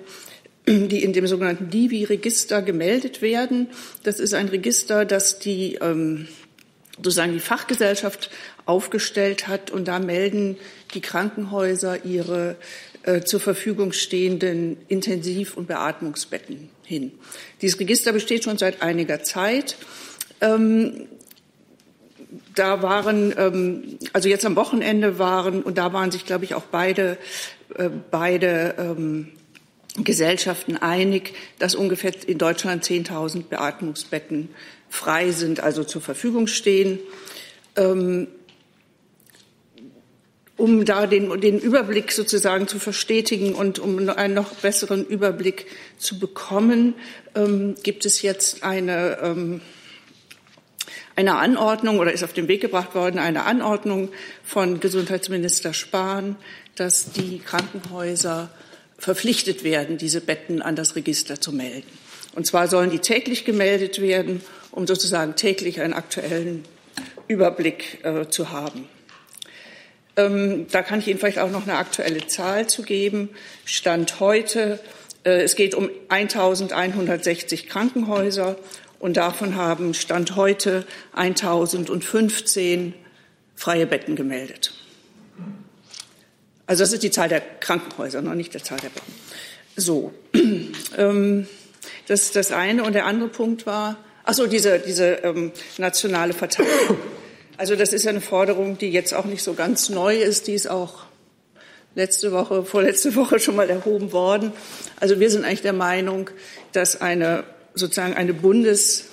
die 0.67 1.03
in 1.03 1.13
dem 1.13 1.27
sogenannten 1.27 1.69
Divi-Register 1.69 2.61
gemeldet 2.61 3.21
werden. 3.21 3.67
Das 4.03 4.19
ist 4.19 4.33
ein 4.33 4.49
Register, 4.49 5.05
das 5.05 5.39
die 5.39 5.75
ähm, 5.75 6.27
sozusagen 6.97 7.33
die 7.33 7.39
Fachgesellschaft 7.39 8.29
aufgestellt 8.65 9.47
hat. 9.47 9.71
Und 9.71 9.87
da 9.87 9.99
melden 9.99 10.57
die 10.93 11.01
Krankenhäuser 11.01 12.03
ihre 12.05 12.57
äh, 13.03 13.21
zur 13.21 13.39
Verfügung 13.39 13.93
stehenden 13.93 14.77
Intensiv- 14.89 15.55
und 15.55 15.67
Beatmungsbetten 15.67 16.69
hin. 16.83 17.13
Dieses 17.61 17.79
Register 17.79 18.11
besteht 18.11 18.43
schon 18.43 18.57
seit 18.57 18.81
einiger 18.81 19.23
Zeit. 19.23 19.77
Ähm, 20.41 21.07
da 22.55 22.81
waren, 22.81 23.33
ähm, 23.37 23.99
also 24.11 24.27
jetzt 24.27 24.45
am 24.45 24.57
Wochenende 24.57 25.17
waren, 25.17 25.63
und 25.63 25.77
da 25.77 25.93
waren 25.93 26.11
sich, 26.11 26.25
glaube 26.25 26.43
ich, 26.43 26.55
auch 26.55 26.65
beide, 26.65 27.17
äh, 27.75 27.89
beide 28.11 28.75
ähm, 28.77 29.29
Gesellschaften 30.03 30.77
einig, 30.77 31.33
dass 31.59 31.75
ungefähr 31.75 32.11
in 32.27 32.37
Deutschland 32.37 32.83
10.000 32.83 33.43
Beatmungsbetten 33.43 34.49
frei 34.89 35.31
sind, 35.31 35.59
also 35.59 35.83
zur 35.83 36.01
Verfügung 36.01 36.47
stehen. 36.47 36.99
Ähm, 37.75 38.27
um 40.57 40.85
da 40.85 41.05
den, 41.05 41.39
den 41.39 41.59
Überblick 41.59 42.11
sozusagen 42.11 42.67
zu 42.67 42.79
verstetigen 42.79 43.53
und 43.53 43.77
um 43.77 44.09
einen 44.09 44.33
noch 44.33 44.55
besseren 44.55 45.05
Überblick 45.05 45.67
zu 45.99 46.17
bekommen, 46.17 46.95
ähm, 47.35 47.75
gibt 47.83 48.05
es 48.05 48.23
jetzt 48.23 48.63
eine, 48.63 49.19
ähm, 49.21 49.61
eine 51.15 51.35
Anordnung 51.35 51.99
oder 51.99 52.11
ist 52.11 52.23
auf 52.23 52.33
den 52.33 52.47
Weg 52.47 52.61
gebracht 52.61 52.95
worden, 52.95 53.19
eine 53.19 53.43
Anordnung 53.43 54.09
von 54.43 54.79
Gesundheitsminister 54.79 55.73
Spahn, 55.73 56.35
dass 56.75 57.11
die 57.11 57.39
Krankenhäuser 57.39 58.49
verpflichtet 58.97 59.63
werden, 59.63 59.97
diese 59.97 60.21
Betten 60.21 60.61
an 60.61 60.75
das 60.75 60.95
Register 60.95 61.39
zu 61.39 61.51
melden. 61.51 61.87
Und 62.35 62.45
zwar 62.45 62.67
sollen 62.67 62.89
die 62.89 62.99
täglich 62.99 63.45
gemeldet 63.45 64.01
werden, 64.01 64.41
um 64.71 64.85
sozusagen 64.87 65.35
täglich 65.35 65.81
einen 65.81 65.93
aktuellen 65.93 66.63
Überblick 67.27 68.03
äh, 68.03 68.27
zu 68.29 68.51
haben. 68.51 68.87
Ähm, 70.15 70.67
da 70.71 70.81
kann 70.81 70.99
ich 70.99 71.07
Ihnen 71.07 71.19
vielleicht 71.19 71.39
auch 71.39 71.51
noch 71.51 71.63
eine 71.63 71.77
aktuelle 71.77 72.25
Zahl 72.27 72.67
zu 72.67 72.81
geben. 72.81 73.29
Stand 73.65 74.19
heute, 74.19 74.79
äh, 75.23 75.41
es 75.41 75.55
geht 75.55 75.75
um 75.75 75.89
1160 76.09 77.67
Krankenhäuser 77.67 78.57
und 78.99 79.17
davon 79.17 79.55
haben 79.55 79.93
Stand 79.93 80.35
heute 80.35 80.85
1015 81.13 82.93
freie 83.55 83.85
Betten 83.85 84.15
gemeldet. 84.15 84.73
Also 86.67 86.83
das 86.83 86.93
ist 86.93 87.03
die 87.03 87.11
Zahl 87.11 87.29
der 87.29 87.41
Krankenhäuser, 87.41 88.21
noch 88.21 88.35
nicht 88.35 88.53
die 88.53 88.61
Zahl 88.61 88.77
der 88.79 88.89
Betten. 88.89 89.13
So, 89.77 90.13
ähm, 90.97 91.47
das 92.07 92.23
ist 92.23 92.35
das 92.35 92.51
eine. 92.51 92.83
Und 92.83 92.93
der 92.93 93.05
andere 93.05 93.29
Punkt 93.29 93.65
war, 93.65 93.97
ach 94.25 94.33
so, 94.33 94.47
diese, 94.47 94.79
diese 94.79 95.19
ähm, 95.23 95.51
nationale 95.77 96.33
Verteilung. 96.33 96.97
Also 97.55 97.75
das 97.75 97.93
ist 97.93 98.05
eine 98.05 98.21
Forderung, 98.21 98.77
die 98.77 98.91
jetzt 98.91 99.13
auch 99.13 99.25
nicht 99.25 99.43
so 99.43 99.53
ganz 99.53 99.89
neu 99.89 100.15
ist. 100.15 100.47
Die 100.47 100.53
ist 100.53 100.69
auch 100.69 101.05
letzte 101.95 102.31
Woche, 102.31 102.63
vorletzte 102.63 103.15
Woche 103.15 103.39
schon 103.39 103.55
mal 103.55 103.69
erhoben 103.69 104.11
worden. 104.11 104.51
Also 104.99 105.19
wir 105.19 105.29
sind 105.29 105.45
eigentlich 105.45 105.61
der 105.61 105.73
Meinung, 105.73 106.29
dass 106.73 106.99
eine 107.01 107.45
sozusagen 107.73 108.13
eine 108.13 108.33
Bundes, 108.33 109.05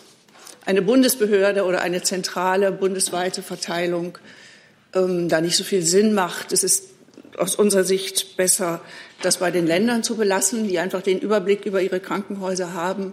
eine 0.67 0.83
Bundesbehörde 0.83 1.65
oder 1.65 1.83
eine 1.83 2.03
zentrale 2.03 2.73
bundesweite 2.73 3.43
Verteilung 3.43 4.19
ähm, 4.95 5.29
da 5.29 5.41
nicht 5.41 5.57
so 5.57 5.65
viel 5.65 5.83
Sinn 5.83 6.15
macht. 6.15 6.53
Es 6.53 6.65
ist 6.65 6.94
aus 7.39 7.57
unserer 7.57 7.85
Sicht 7.85 8.37
besser, 8.37 8.81
das 9.23 9.39
bei 9.39 9.51
den 9.51 9.67
Ländern 9.67 10.03
zu 10.03 10.17
belassen, 10.17 10.69
die 10.69 10.79
einfach 10.79 11.03
den 11.03 11.19
Überblick 11.19 11.67
über 11.67 11.81
ihre 11.81 12.01
Krankenhäuser 12.01 12.75
haben 12.75 13.13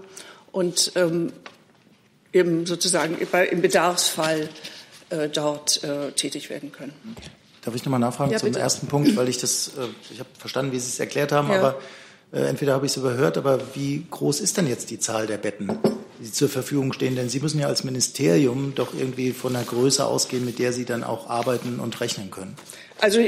und 0.51 0.91
ähm, 0.95 1.31
im, 2.31 2.65
sozusagen 2.65 3.17
im 3.17 3.61
Bedarfsfall 3.61 4.49
äh, 5.09 5.29
dort 5.29 5.83
äh, 5.83 6.11
tätig 6.11 6.49
werden 6.49 6.71
können. 6.71 6.93
Darf 7.63 7.75
ich 7.75 7.85
nochmal 7.85 7.99
nachfragen 7.99 8.31
ja, 8.31 8.39
zum 8.39 8.53
ersten 8.53 8.87
Punkt, 8.87 9.15
weil 9.15 9.29
ich 9.29 9.37
das, 9.37 9.69
äh, 9.77 9.87
ich 10.11 10.19
habe 10.19 10.29
verstanden, 10.37 10.71
wie 10.71 10.79
Sie 10.79 10.89
es 10.89 10.99
erklärt 10.99 11.31
haben, 11.31 11.49
ja. 11.49 11.59
aber 11.59 11.79
äh, 12.31 12.39
entweder 12.47 12.73
habe 12.73 12.85
ich 12.85 12.93
es 12.93 12.97
überhört, 12.97 13.37
aber 13.37 13.59
wie 13.75 14.05
groß 14.09 14.39
ist 14.39 14.57
denn 14.57 14.67
jetzt 14.67 14.89
die 14.89 14.99
Zahl 14.99 15.27
der 15.27 15.37
Betten, 15.37 15.77
die 16.19 16.31
zur 16.31 16.49
Verfügung 16.49 16.93
stehen? 16.93 17.15
Denn 17.15 17.29
Sie 17.29 17.39
müssen 17.39 17.59
ja 17.59 17.67
als 17.67 17.83
Ministerium 17.83 18.73
doch 18.73 18.93
irgendwie 18.93 19.31
von 19.31 19.55
einer 19.55 19.65
Größe 19.65 20.05
ausgehen, 20.05 20.45
mit 20.45 20.57
der 20.57 20.73
Sie 20.73 20.85
dann 20.85 21.03
auch 21.03 21.29
arbeiten 21.29 21.79
und 21.79 21.99
rechnen 21.99 22.31
können. 22.31 22.55
Also 22.99 23.19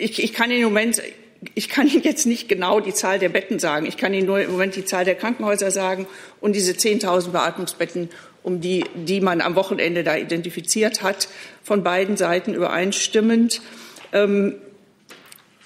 ich, 0.00 0.22
ich 0.22 0.32
kann 0.32 0.50
im 0.50 0.62
Moment 0.62 1.02
ich 1.54 1.68
kann 1.68 1.86
Ihnen 1.86 2.02
jetzt 2.02 2.26
nicht 2.26 2.48
genau 2.48 2.80
die 2.80 2.92
Zahl 2.92 3.18
der 3.18 3.28
Betten 3.28 3.58
sagen. 3.58 3.86
Ich 3.86 3.96
kann 3.96 4.12
Ihnen 4.12 4.26
nur 4.26 4.40
im 4.40 4.50
Moment 4.50 4.76
die 4.76 4.84
Zahl 4.84 5.04
der 5.04 5.14
Krankenhäuser 5.14 5.70
sagen 5.70 6.06
und 6.40 6.54
diese 6.54 6.72
10.000 6.72 7.30
Beatmungsbetten, 7.30 8.10
um 8.42 8.60
die, 8.60 8.84
die 8.94 9.20
man 9.20 9.40
am 9.40 9.54
Wochenende 9.54 10.02
da 10.02 10.16
identifiziert 10.16 11.02
hat, 11.02 11.28
von 11.62 11.82
beiden 11.84 12.16
Seiten 12.16 12.54
übereinstimmend. 12.54 13.60
Ähm, 14.12 14.56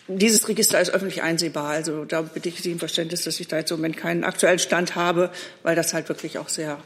dieses 0.09 0.49
Register 0.49 0.81
ist 0.81 0.91
öffentlich 0.91 1.23
einsehbar. 1.23 1.71
Also 1.71 2.05
da 2.05 2.23
bitte 2.23 2.51
ich 2.51 2.61
Sie 2.61 2.73
im 2.73 2.79
Verständnis, 2.79 3.23
dass 3.23 3.41
ich 3.41 3.49
da 3.49 3.59
jetzt 3.59 3.71
im 3.71 3.79
Moment 3.79 3.97
keinen 3.97 4.25
aktuellen 4.25 4.59
Stand 4.59 4.95
habe, 4.95 5.31
weil 5.63 5.75
das 5.75 5.95
halt 5.95 6.09
wirklich 6.09 6.39
auch 6.39 6.49
sehr, 6.49 6.79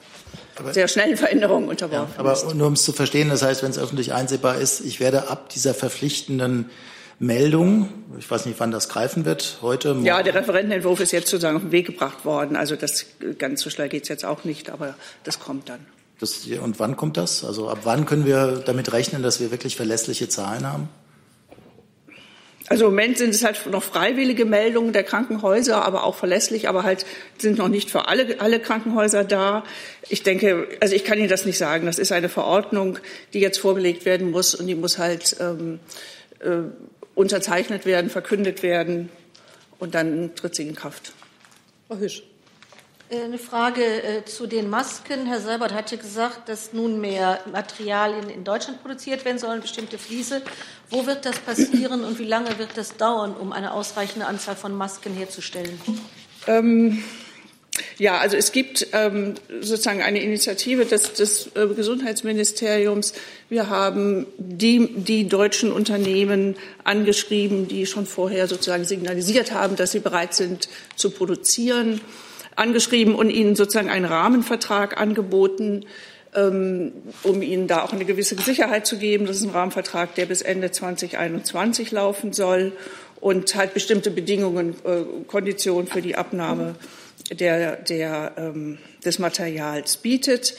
aber, 0.56 0.72
sehr 0.72 0.86
schnellen 0.86 1.16
Veränderungen 1.16 1.68
unterworfen 1.68 2.12
ja, 2.14 2.20
aber 2.20 2.34
ist. 2.34 2.44
Aber 2.44 2.54
nur 2.54 2.68
um 2.68 2.74
es 2.74 2.84
zu 2.84 2.92
verstehen, 2.92 3.30
das 3.30 3.42
heißt, 3.42 3.64
wenn 3.64 3.70
es 3.70 3.78
öffentlich 3.78 4.12
einsehbar 4.12 4.60
ist, 4.60 4.80
ich 4.80 5.00
werde 5.00 5.28
ab 5.28 5.48
dieser 5.48 5.74
verpflichtenden 5.74 6.70
Meldung, 7.18 7.88
ich 8.18 8.30
weiß 8.30 8.44
nicht, 8.44 8.60
wann 8.60 8.70
das 8.70 8.90
greifen 8.90 9.24
wird, 9.24 9.58
heute? 9.62 9.94
Morgen. 9.94 10.04
Ja, 10.04 10.22
der 10.22 10.34
Referentenentwurf 10.34 11.00
ist 11.00 11.12
jetzt 11.12 11.28
sozusagen 11.28 11.56
auf 11.56 11.62
den 11.62 11.72
Weg 11.72 11.86
gebracht 11.86 12.26
worden. 12.26 12.56
Also 12.56 12.76
das 12.76 13.06
ganz 13.38 13.62
so 13.62 13.70
schnell 13.70 13.88
geht 13.88 14.02
es 14.02 14.08
jetzt 14.10 14.24
auch 14.24 14.44
nicht, 14.44 14.68
aber 14.68 14.94
das 15.24 15.40
kommt 15.40 15.68
dann. 15.68 15.80
Das, 16.20 16.46
und 16.46 16.78
wann 16.78 16.96
kommt 16.96 17.16
das? 17.16 17.44
Also 17.44 17.68
ab 17.68 17.80
wann 17.84 18.04
können 18.04 18.26
wir 18.26 18.62
damit 18.64 18.92
rechnen, 18.92 19.22
dass 19.22 19.40
wir 19.40 19.50
wirklich 19.50 19.76
verlässliche 19.76 20.28
Zahlen 20.28 20.70
haben? 20.70 20.88
Also 22.68 22.86
im 22.86 22.90
Moment 22.90 23.16
sind 23.16 23.30
es 23.30 23.44
halt 23.44 23.64
noch 23.70 23.82
freiwillige 23.82 24.44
Meldungen 24.44 24.92
der 24.92 25.04
Krankenhäuser, 25.04 25.84
aber 25.84 26.04
auch 26.04 26.16
verlässlich, 26.16 26.68
aber 26.68 26.82
halt 26.82 27.06
sind 27.38 27.58
noch 27.58 27.68
nicht 27.68 27.90
für 27.90 28.08
alle, 28.08 28.40
alle 28.40 28.58
Krankenhäuser 28.58 29.24
da. 29.24 29.62
Ich 30.08 30.22
denke, 30.22 30.66
also 30.80 30.94
ich 30.94 31.04
kann 31.04 31.18
Ihnen 31.18 31.28
das 31.28 31.46
nicht 31.46 31.58
sagen. 31.58 31.86
Das 31.86 31.98
ist 31.98 32.12
eine 32.12 32.28
Verordnung, 32.28 32.98
die 33.32 33.40
jetzt 33.40 33.58
vorgelegt 33.58 34.04
werden 34.04 34.30
muss 34.30 34.54
und 34.54 34.66
die 34.66 34.74
muss 34.74 34.98
halt 34.98 35.36
ähm, 35.38 35.78
äh, 36.40 36.62
unterzeichnet 37.16 37.84
werden, 37.84 38.10
verkündet 38.10 38.62
werden 38.62 39.08
und 39.80 39.96
dann 39.96 40.36
tritt 40.36 40.54
sie 40.54 40.68
in 40.68 40.76
Kraft. 40.76 41.12
Frau 41.88 41.96
Hüsch. 41.96 42.22
Äh, 43.08 43.22
eine 43.22 43.38
Frage 43.38 43.82
äh, 43.82 44.24
zu 44.24 44.46
den 44.46 44.68
Masken. 44.68 45.26
Herr 45.26 45.40
Seibert 45.40 45.72
hatte 45.72 45.96
gesagt, 45.96 46.48
dass 46.48 46.72
nunmehr 46.72 47.40
Materialien 47.50 48.28
in 48.28 48.44
Deutschland 48.44 48.82
produziert 48.82 49.24
werden 49.24 49.38
sollen, 49.38 49.60
bestimmte 49.60 49.98
Fliese. 49.98 50.42
Wo 50.90 51.06
wird 51.06 51.24
das 51.24 51.38
passieren 51.38 52.04
und 52.04 52.18
wie 52.18 52.24
lange 52.24 52.58
wird 52.58 52.76
das 52.76 52.96
dauern, 52.96 53.34
um 53.34 53.52
eine 53.52 53.72
ausreichende 53.72 54.26
Anzahl 54.26 54.56
von 54.56 54.74
Masken 54.74 55.14
herzustellen? 55.14 55.80
Ähm, 56.46 57.02
ja, 57.98 58.18
also 58.18 58.36
es 58.36 58.52
gibt 58.52 58.88
ähm, 58.92 59.34
sozusagen 59.60 60.02
eine 60.02 60.22
Initiative 60.22 60.84
des, 60.84 61.12
des 61.14 61.50
äh, 61.54 61.66
Gesundheitsministeriums. 61.66 63.14
Wir 63.48 63.68
haben 63.68 64.26
die, 64.38 64.88
die 64.96 65.28
deutschen 65.28 65.72
Unternehmen 65.72 66.56
angeschrieben, 66.84 67.68
die 67.68 67.86
schon 67.86 68.06
vorher 68.06 68.48
sozusagen 68.48 68.84
signalisiert 68.84 69.52
haben, 69.52 69.76
dass 69.76 69.92
sie 69.92 70.00
bereit 70.00 70.34
sind 70.34 70.68
zu 70.96 71.10
produzieren 71.10 72.00
angeschrieben 72.56 73.14
und 73.14 73.30
ihnen 73.30 73.54
sozusagen 73.54 73.90
einen 73.90 74.06
Rahmenvertrag 74.06 74.98
angeboten, 74.98 75.84
ähm, 76.34 76.92
um 77.22 77.42
ihnen 77.42 77.68
da 77.68 77.82
auch 77.82 77.92
eine 77.92 78.04
gewisse 78.04 78.34
Sicherheit 78.36 78.86
zu 78.86 78.98
geben. 78.98 79.26
Das 79.26 79.36
ist 79.36 79.44
ein 79.44 79.50
Rahmenvertrag, 79.50 80.14
der 80.14 80.26
bis 80.26 80.42
Ende 80.42 80.70
2021 80.70 81.92
laufen 81.92 82.32
soll 82.32 82.72
und 83.20 83.54
halt 83.54 83.74
bestimmte 83.74 84.10
Bedingungen, 84.10 84.74
äh, 84.84 85.02
Konditionen 85.26 85.86
für 85.86 86.02
die 86.02 86.16
Abnahme 86.16 86.74
der, 87.30 87.76
der, 87.76 88.32
ähm, 88.36 88.78
des 89.04 89.18
Materials 89.18 89.96
bietet. 89.96 90.56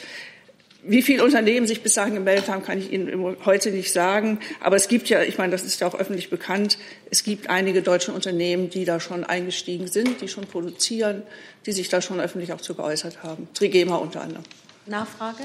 Wie 0.83 1.01
viele 1.01 1.23
Unternehmen 1.23 1.67
sich 1.67 1.83
bis 1.83 1.95
dahin 1.95 2.13
gemeldet 2.13 2.47
haben, 2.47 2.63
kann 2.63 2.77
ich 2.77 2.91
Ihnen 2.91 3.35
heute 3.45 3.71
nicht 3.71 3.91
sagen. 3.91 4.39
Aber 4.61 4.75
es 4.75 4.87
gibt 4.87 5.09
ja, 5.09 5.21
ich 5.21 5.37
meine, 5.37 5.51
das 5.51 5.63
ist 5.63 5.81
ja 5.81 5.87
auch 5.87 5.95
öffentlich 5.95 6.29
bekannt, 6.29 6.77
es 7.09 7.23
gibt 7.23 7.49
einige 7.49 7.81
deutsche 7.81 8.13
Unternehmen, 8.13 8.69
die 8.69 8.85
da 8.85 8.99
schon 8.99 9.23
eingestiegen 9.23 9.87
sind, 9.87 10.21
die 10.21 10.27
schon 10.27 10.45
produzieren, 10.45 11.23
die 11.65 11.71
sich 11.71 11.89
da 11.89 12.01
schon 12.01 12.19
öffentlich 12.19 12.53
auch 12.53 12.61
zu 12.61 12.75
geäußert 12.75 13.23
haben. 13.23 13.49
Trigema 13.53 13.97
unter 13.97 14.21
anderem. 14.21 14.43
Nachfrage? 14.85 15.43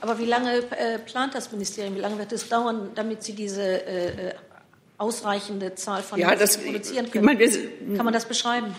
Aber 0.00 0.18
wie 0.18 0.26
lange 0.26 0.58
äh, 0.58 0.98
plant 0.98 1.34
das 1.34 1.52
Ministerium? 1.52 1.94
Wie 1.94 2.00
lange 2.00 2.18
wird 2.18 2.32
es 2.32 2.48
dauern, 2.48 2.90
damit 2.94 3.22
Sie 3.22 3.34
diese 3.34 3.62
äh, 3.62 4.06
äh 4.08 4.34
ausreichende 5.02 5.74
Zahl 5.74 6.02
von 6.02 6.18
ja, 6.18 6.34
das, 6.36 6.58
produzieren 6.58 7.10
können? 7.10 7.24
Meine, 7.24 7.40
wir, 7.40 7.50
Kann 7.96 8.04
man 8.04 8.14
das 8.14 8.26
beschreiben? 8.26 8.74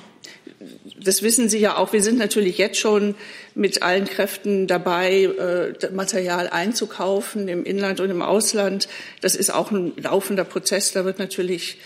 das 1.03 1.21
wissen 1.21 1.49
Sie 1.49 1.59
ja 1.59 1.77
auch, 1.77 1.93
wir 1.93 2.01
sind 2.01 2.17
natürlich 2.17 2.57
jetzt 2.57 2.79
schon 2.79 3.15
mit 3.55 3.83
allen 3.83 4.05
Kräften 4.05 4.67
dabei, 4.67 5.23
äh, 5.23 5.91
Material 5.91 6.47
einzukaufen 6.47 7.47
im 7.47 7.65
Inland 7.65 7.99
und 7.99 8.09
im 8.09 8.21
Ausland. 8.21 8.87
Das 9.21 9.35
ist 9.35 9.53
auch 9.53 9.71
ein 9.71 9.93
laufender 9.97 10.45
Prozess. 10.45 10.93
Da 10.93 11.05
wird 11.05 11.19
natürlich 11.19 11.79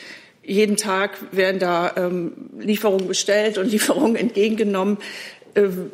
jeden 0.44 0.77
Tag 0.77 1.17
werden 1.32 1.60
da 1.60 1.94
ähm, 1.98 2.50
Lieferungen 2.60 3.08
bestellt 3.08 3.58
und 3.58 3.65
Lieferungen 3.72 4.15
entgegengenommen. 4.15 4.98
Ähm, 5.56 5.91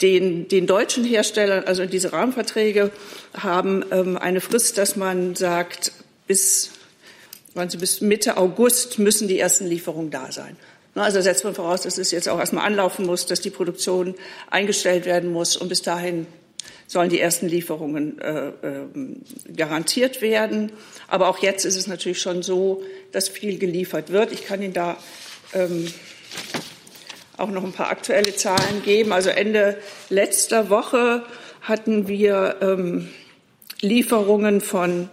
den, 0.00 0.48
den 0.48 0.66
deutschen 0.66 1.04
Herstellern, 1.04 1.64
also 1.64 1.84
diese 1.84 2.12
Rahmenverträge, 2.12 2.90
haben 3.36 3.84
ähm, 3.90 4.16
eine 4.16 4.40
Frist, 4.40 4.78
dass 4.78 4.96
man 4.96 5.36
sagt, 5.36 5.92
bis, 6.26 6.70
bis 7.54 8.00
Mitte 8.00 8.36
August 8.36 8.98
müssen 8.98 9.28
die 9.28 9.38
ersten 9.38 9.66
Lieferungen 9.66 10.10
da 10.10 10.32
sein. 10.32 10.56
Also 10.94 11.20
setzt 11.20 11.44
man 11.44 11.54
voraus, 11.54 11.82
dass 11.82 11.98
es 11.98 12.12
jetzt 12.12 12.28
auch 12.28 12.38
erstmal 12.38 12.66
anlaufen 12.66 13.04
muss, 13.04 13.26
dass 13.26 13.40
die 13.40 13.50
Produktion 13.50 14.14
eingestellt 14.50 15.06
werden 15.06 15.32
muss 15.32 15.56
und 15.56 15.68
bis 15.68 15.82
dahin 15.82 16.26
sollen 16.86 17.10
die 17.10 17.20
ersten 17.20 17.48
Lieferungen 17.48 18.20
äh, 18.20 18.48
äh, 18.48 19.52
garantiert 19.56 20.22
werden. 20.22 20.70
Aber 21.08 21.28
auch 21.28 21.38
jetzt 21.38 21.64
ist 21.64 21.76
es 21.76 21.86
natürlich 21.86 22.20
schon 22.20 22.42
so, 22.42 22.82
dass 23.10 23.28
viel 23.28 23.58
geliefert 23.58 24.10
wird. 24.10 24.32
Ich 24.32 24.44
kann 24.44 24.62
Ihnen 24.62 24.72
da 24.72 24.96
ähm, 25.52 25.92
auch 27.36 27.50
noch 27.50 27.64
ein 27.64 27.72
paar 27.72 27.90
aktuelle 27.90 28.34
Zahlen 28.36 28.82
geben. 28.84 29.12
Also 29.12 29.30
Ende 29.30 29.78
letzter 30.08 30.70
Woche 30.70 31.24
hatten 31.62 32.06
wir 32.06 32.56
ähm, 32.60 33.08
Lieferungen 33.80 34.60
von 34.60 35.08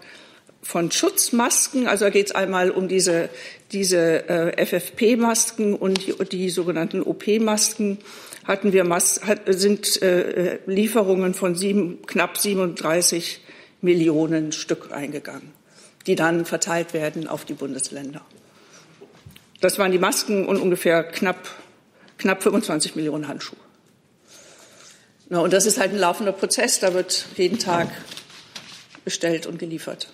von 0.62 0.92
Schutzmasken. 0.92 1.88
Also 1.88 2.06
da 2.06 2.12
geht 2.12 2.28
es 2.28 2.32
einmal 2.36 2.72
um 2.72 2.88
diese, 2.88 3.30
diese 3.72 4.30
äh, 4.30 4.66
FFP-Masken 4.66 5.76
und 5.76 6.06
die, 6.06 6.14
die 6.26 6.50
sogenannten 6.50 7.02
OP-Masken. 7.02 7.98
Hatten 8.46 8.74
wir 8.74 8.84
Mas 8.84 9.22
hat, 9.24 9.42
sind 9.48 10.02
äh, 10.02 10.60
Lieferungen 10.66 11.34
von 11.34 11.56
sieben, 11.56 12.02
knapp 12.06 12.38
37 12.38 13.42
Millionen 13.82 14.52
Stück 14.52 14.92
eingegangen, 14.92 15.52
die 16.08 16.16
dann 16.16 16.46
verteilt 16.46 16.94
werden 16.94 17.28
auf 17.28 17.46
die 17.46 17.54
Bundesländer. 17.54 18.22
Das 19.60 19.78
waren 19.78 19.92
die 19.92 20.00
Masken 20.00 20.46
und 20.48 20.58
ungefähr 20.58 21.04
knapp, 21.04 21.50
knapp 22.18 22.42
25 22.42 22.96
Millionen 22.96 23.28
Handschuhe. 23.28 23.60
Na, 25.30 25.40
und 25.40 25.54
das 25.54 25.66
ist 25.66 25.80
halt 25.80 25.92
ein 25.92 26.00
laufender 26.00 26.34
Prozess. 26.34 26.80
Da 26.80 26.94
wird 26.94 27.26
jeden 27.38 27.58
Tag 27.58 27.88
bestellt 29.06 29.46
und 29.46 29.60
geliefert. 29.60 30.10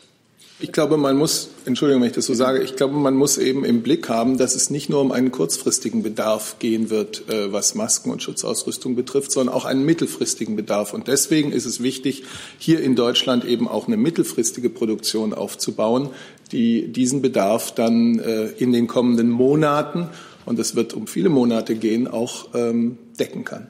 Ich 0.59 0.71
glaube, 0.71 0.97
man 0.97 1.15
muss, 1.15 1.49
Entschuldigung, 1.65 2.01
wenn 2.01 2.09
ich 2.09 2.15
das 2.15 2.25
so 2.25 2.33
sage, 2.33 2.63
ich 2.63 2.75
glaube, 2.75 2.95
man 2.95 3.15
muss 3.15 3.37
eben 3.37 3.63
im 3.63 3.83
Blick 3.83 4.09
haben, 4.09 4.39
dass 4.39 4.55
es 4.55 4.71
nicht 4.71 4.89
nur 4.89 5.01
um 5.01 5.11
einen 5.11 5.31
kurzfristigen 5.31 6.01
Bedarf 6.01 6.57
gehen 6.57 6.89
wird, 6.89 7.29
äh, 7.29 7.53
was 7.53 7.75
Masken 7.75 8.09
und 8.09 8.23
Schutzausrüstung 8.23 8.95
betrifft, 8.95 9.31
sondern 9.31 9.53
auch 9.53 9.65
einen 9.65 9.85
mittelfristigen 9.85 10.55
Bedarf. 10.55 10.95
Und 10.95 11.07
deswegen 11.07 11.51
ist 11.51 11.65
es 11.65 11.83
wichtig, 11.83 12.23
hier 12.57 12.81
in 12.81 12.95
Deutschland 12.95 13.45
eben 13.45 13.67
auch 13.67 13.85
eine 13.85 13.97
mittelfristige 13.97 14.71
Produktion 14.71 15.35
aufzubauen, 15.35 16.09
die 16.51 16.91
diesen 16.91 17.21
Bedarf 17.21 17.75
dann 17.75 18.17
äh, 18.17 18.47
in 18.57 18.71
den 18.71 18.87
kommenden 18.87 19.29
Monaten 19.29 20.09
und 20.47 20.57
das 20.57 20.77
wird 20.77 20.93
um 20.93 21.07
viele 21.07 21.27
Monate 21.27 21.75
gehen, 21.75 22.07
auch 22.07 22.55
ähm, 22.55 22.97
decken 23.19 23.43
kann. 23.43 23.67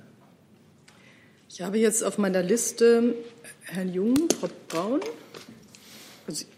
Ich 1.49 1.61
habe 1.61 1.79
jetzt 1.79 2.03
auf 2.03 2.19
meiner 2.19 2.43
Liste 2.43 3.15
Herrn 3.63 3.91
Jung, 3.91 4.15
Frau 4.39 4.47
Braun, 4.67 4.99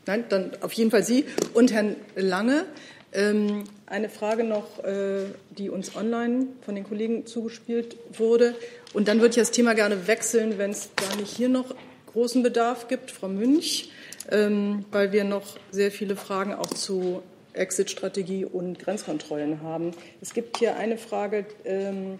nein, 0.05 0.25
dann 0.29 0.51
auf 0.61 0.73
jeden 0.73 0.91
Fall 0.91 1.03
Sie 1.03 1.25
und 1.53 1.71
Herrn 1.71 1.95
Lange. 2.15 2.65
Ähm, 3.11 3.63
eine 3.87 4.07
Frage 4.07 4.43
noch, 4.43 4.83
äh, 4.83 5.25
die 5.57 5.69
uns 5.69 5.95
online 5.95 6.47
von 6.61 6.75
den 6.75 6.83
Kollegen 6.83 7.25
zugespielt 7.25 7.97
wurde. 8.13 8.53
Und 8.93 9.07
dann 9.07 9.17
würde 9.17 9.29
ich 9.29 9.35
das 9.37 9.51
Thema 9.51 9.73
gerne 9.73 10.07
wechseln, 10.07 10.57
wenn 10.57 10.71
es 10.71 10.89
da 10.95 11.15
nicht 11.15 11.35
hier 11.35 11.49
noch 11.49 11.73
großen 12.13 12.43
Bedarf 12.43 12.87
gibt, 12.87 13.11
Frau 13.11 13.27
Münch, 13.27 13.91
ähm, 14.31 14.85
weil 14.91 15.11
wir 15.11 15.23
noch 15.23 15.57
sehr 15.71 15.91
viele 15.91 16.15
Fragen 16.15 16.53
auch 16.53 16.67
zu 16.67 17.23
Exit-Strategie 17.53 18.45
und 18.45 18.79
Grenzkontrollen 18.79 19.61
haben. 19.61 19.91
Es 20.21 20.33
gibt 20.33 20.57
hier 20.57 20.77
eine 20.77 20.97
Frage 20.97 21.45
ähm, 21.65 22.19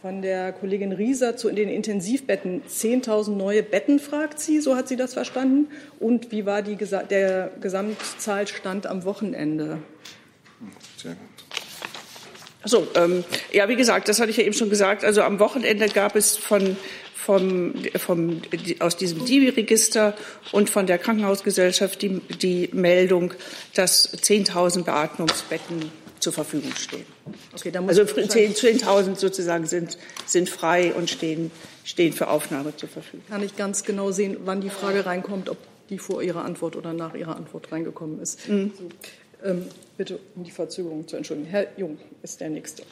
von 0.00 0.22
der 0.22 0.52
Kollegin 0.52 0.92
Rieser 0.92 1.36
zu 1.36 1.50
den 1.50 1.68
Intensivbetten. 1.68 2.62
10.000 2.68 3.30
neue 3.30 3.62
Betten, 3.62 3.98
fragt 3.98 4.38
sie, 4.38 4.60
so 4.60 4.76
hat 4.76 4.88
sie 4.88 4.96
das 4.96 5.14
verstanden. 5.14 5.68
Und 5.98 6.30
wie 6.30 6.46
war 6.46 6.62
die, 6.62 6.76
der 6.76 7.50
Gesamtzahlstand 7.60 8.86
am 8.86 9.04
Wochenende? 9.04 9.78
Sehr 10.96 11.12
gut. 11.12 11.20
Also 12.62 12.86
ähm, 12.96 13.24
ja, 13.52 13.68
wie 13.68 13.76
gesagt, 13.76 14.08
das 14.08 14.20
hatte 14.20 14.30
ich 14.30 14.36
ja 14.36 14.44
eben 14.44 14.52
schon 14.52 14.70
gesagt. 14.70 15.04
Also 15.04 15.22
am 15.22 15.38
Wochenende 15.38 15.88
gab 15.88 16.16
es 16.16 16.36
von 16.36 16.76
vom, 17.14 17.74
vom, 17.98 18.40
aus 18.78 18.96
diesem 18.96 19.22
DIVI-Register 19.24 20.14
und 20.52 20.70
von 20.70 20.86
der 20.86 20.96
Krankenhausgesellschaft 20.96 22.00
die, 22.00 22.20
die 22.20 22.70
Meldung, 22.72 23.34
dass 23.74 24.10
10.000 24.14 24.84
Beatmungsbetten 24.84 25.90
zur 26.20 26.32
Verfügung 26.32 26.72
stehen. 26.74 27.06
Okay, 27.54 27.72
also 27.86 28.02
10.000 28.02 29.16
sozusagen 29.16 29.66
sind, 29.66 29.98
sind 30.26 30.48
frei 30.48 30.94
und 30.94 31.10
stehen, 31.10 31.50
stehen 31.84 32.12
für 32.12 32.28
Aufnahme 32.28 32.76
zur 32.76 32.88
Verfügung. 32.88 33.24
Kann 33.28 33.42
ich 33.42 33.56
ganz 33.56 33.84
genau 33.84 34.10
sehen, 34.10 34.36
wann 34.44 34.60
die 34.60 34.70
Frage 34.70 35.06
reinkommt, 35.06 35.48
ob 35.48 35.58
die 35.90 35.98
vor 35.98 36.22
Ihrer 36.22 36.44
Antwort 36.44 36.76
oder 36.76 36.92
nach 36.92 37.14
Ihrer 37.14 37.36
Antwort 37.36 37.72
reingekommen 37.72 38.20
ist. 38.20 38.48
Mhm. 38.48 38.72
So, 38.76 38.88
ähm, 39.44 39.66
bitte 39.96 40.18
um 40.34 40.44
die 40.44 40.50
Verzögerung 40.50 41.06
zu 41.06 41.16
entschuldigen. 41.16 41.48
Herr 41.48 41.66
Jung 41.76 41.98
ist 42.22 42.40
der 42.40 42.50
Nächste. 42.50 42.82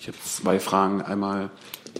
Ich 0.00 0.08
habe 0.08 0.16
zwei 0.24 0.58
Fragen. 0.58 1.02
Einmal, 1.02 1.50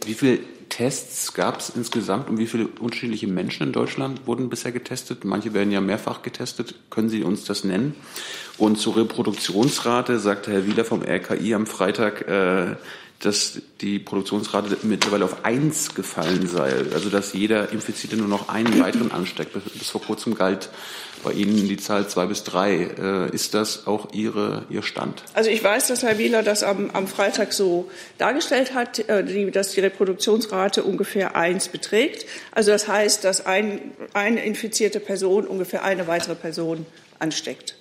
wie 0.06 0.14
viele 0.14 0.40
Tests 0.72 1.34
gab 1.34 1.60
es 1.60 1.68
insgesamt 1.68 2.30
und 2.30 2.38
wie 2.38 2.46
viele 2.46 2.66
unterschiedliche 2.66 3.26
Menschen 3.26 3.66
in 3.66 3.72
Deutschland 3.74 4.26
wurden 4.26 4.48
bisher 4.48 4.72
getestet? 4.72 5.22
Manche 5.22 5.52
werden 5.52 5.70
ja 5.70 5.82
mehrfach 5.82 6.22
getestet. 6.22 6.76
Können 6.88 7.10
Sie 7.10 7.22
uns 7.24 7.44
das 7.44 7.62
nennen? 7.62 7.94
Und 8.56 8.78
zur 8.78 8.96
Reproduktionsrate 8.96 10.18
sagte 10.18 10.50
Herr 10.50 10.66
Wieler 10.66 10.86
vom 10.86 11.02
RKI 11.02 11.54
am 11.54 11.66
Freitag, 11.66 12.26
äh, 12.26 12.76
dass 13.22 13.60
die 13.80 13.98
Produktionsrate 13.98 14.78
mittlerweile 14.82 15.24
auf 15.24 15.44
eins 15.44 15.94
gefallen 15.94 16.48
sei. 16.48 16.72
Also 16.92 17.08
dass 17.08 17.32
jeder 17.32 17.70
Infizierte 17.70 18.16
nur 18.16 18.28
noch 18.28 18.48
einen 18.48 18.80
weiteren 18.80 19.12
ansteckt. 19.12 19.52
Bis 19.78 19.90
vor 19.90 20.02
kurzem 20.02 20.34
galt 20.34 20.70
bei 21.22 21.32
Ihnen 21.32 21.68
die 21.68 21.76
Zahl 21.76 22.08
zwei 22.08 22.26
bis 22.26 22.42
drei. 22.44 22.90
Äh, 22.98 23.34
ist 23.34 23.54
das 23.54 23.86
auch 23.86 24.12
Ihre, 24.12 24.64
Ihr 24.70 24.82
Stand? 24.82 25.22
Also 25.34 25.50
ich 25.50 25.62
weiß, 25.62 25.86
dass 25.86 26.02
Herr 26.02 26.18
Wieler 26.18 26.42
das 26.42 26.62
am, 26.62 26.90
am 26.90 27.06
Freitag 27.06 27.52
so 27.52 27.90
dargestellt 28.18 28.74
hat, 28.74 28.98
äh, 29.08 29.50
dass 29.50 29.72
die 29.72 29.80
Reproduktionsrate 29.80 30.82
ungefähr 30.82 31.36
eins 31.36 31.68
beträgt. 31.68 32.26
Also 32.50 32.72
das 32.72 32.88
heißt, 32.88 33.24
dass 33.24 33.46
ein, 33.46 33.92
eine 34.14 34.44
infizierte 34.44 35.00
Person 35.00 35.46
ungefähr 35.46 35.84
eine 35.84 36.06
weitere 36.08 36.34
Person 36.34 36.86
ansteckt. 37.18 37.76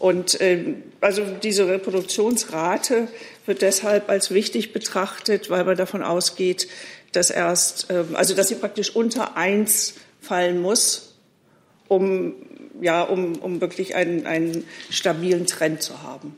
Und 0.00 0.40
äh, 0.40 0.76
also 1.02 1.22
diese 1.42 1.68
Reproduktionsrate 1.68 3.08
wird 3.50 3.62
deshalb 3.62 4.08
als 4.08 4.30
wichtig 4.30 4.72
betrachtet, 4.72 5.50
weil 5.50 5.64
man 5.64 5.76
davon 5.76 6.04
ausgeht, 6.04 6.68
dass 7.10 7.30
erst, 7.30 7.90
äh, 7.90 8.04
also 8.14 8.34
dass 8.36 8.46
sie 8.46 8.54
praktisch 8.54 8.94
unter 8.94 9.36
eins 9.36 9.94
fallen 10.20 10.62
muss, 10.62 11.16
um 11.88 12.34
ja, 12.80 13.02
um, 13.02 13.36
um 13.36 13.60
wirklich 13.60 13.96
einen, 13.96 14.24
einen 14.26 14.64
stabilen 14.88 15.46
Trend 15.46 15.82
zu 15.82 16.02
haben. 16.04 16.36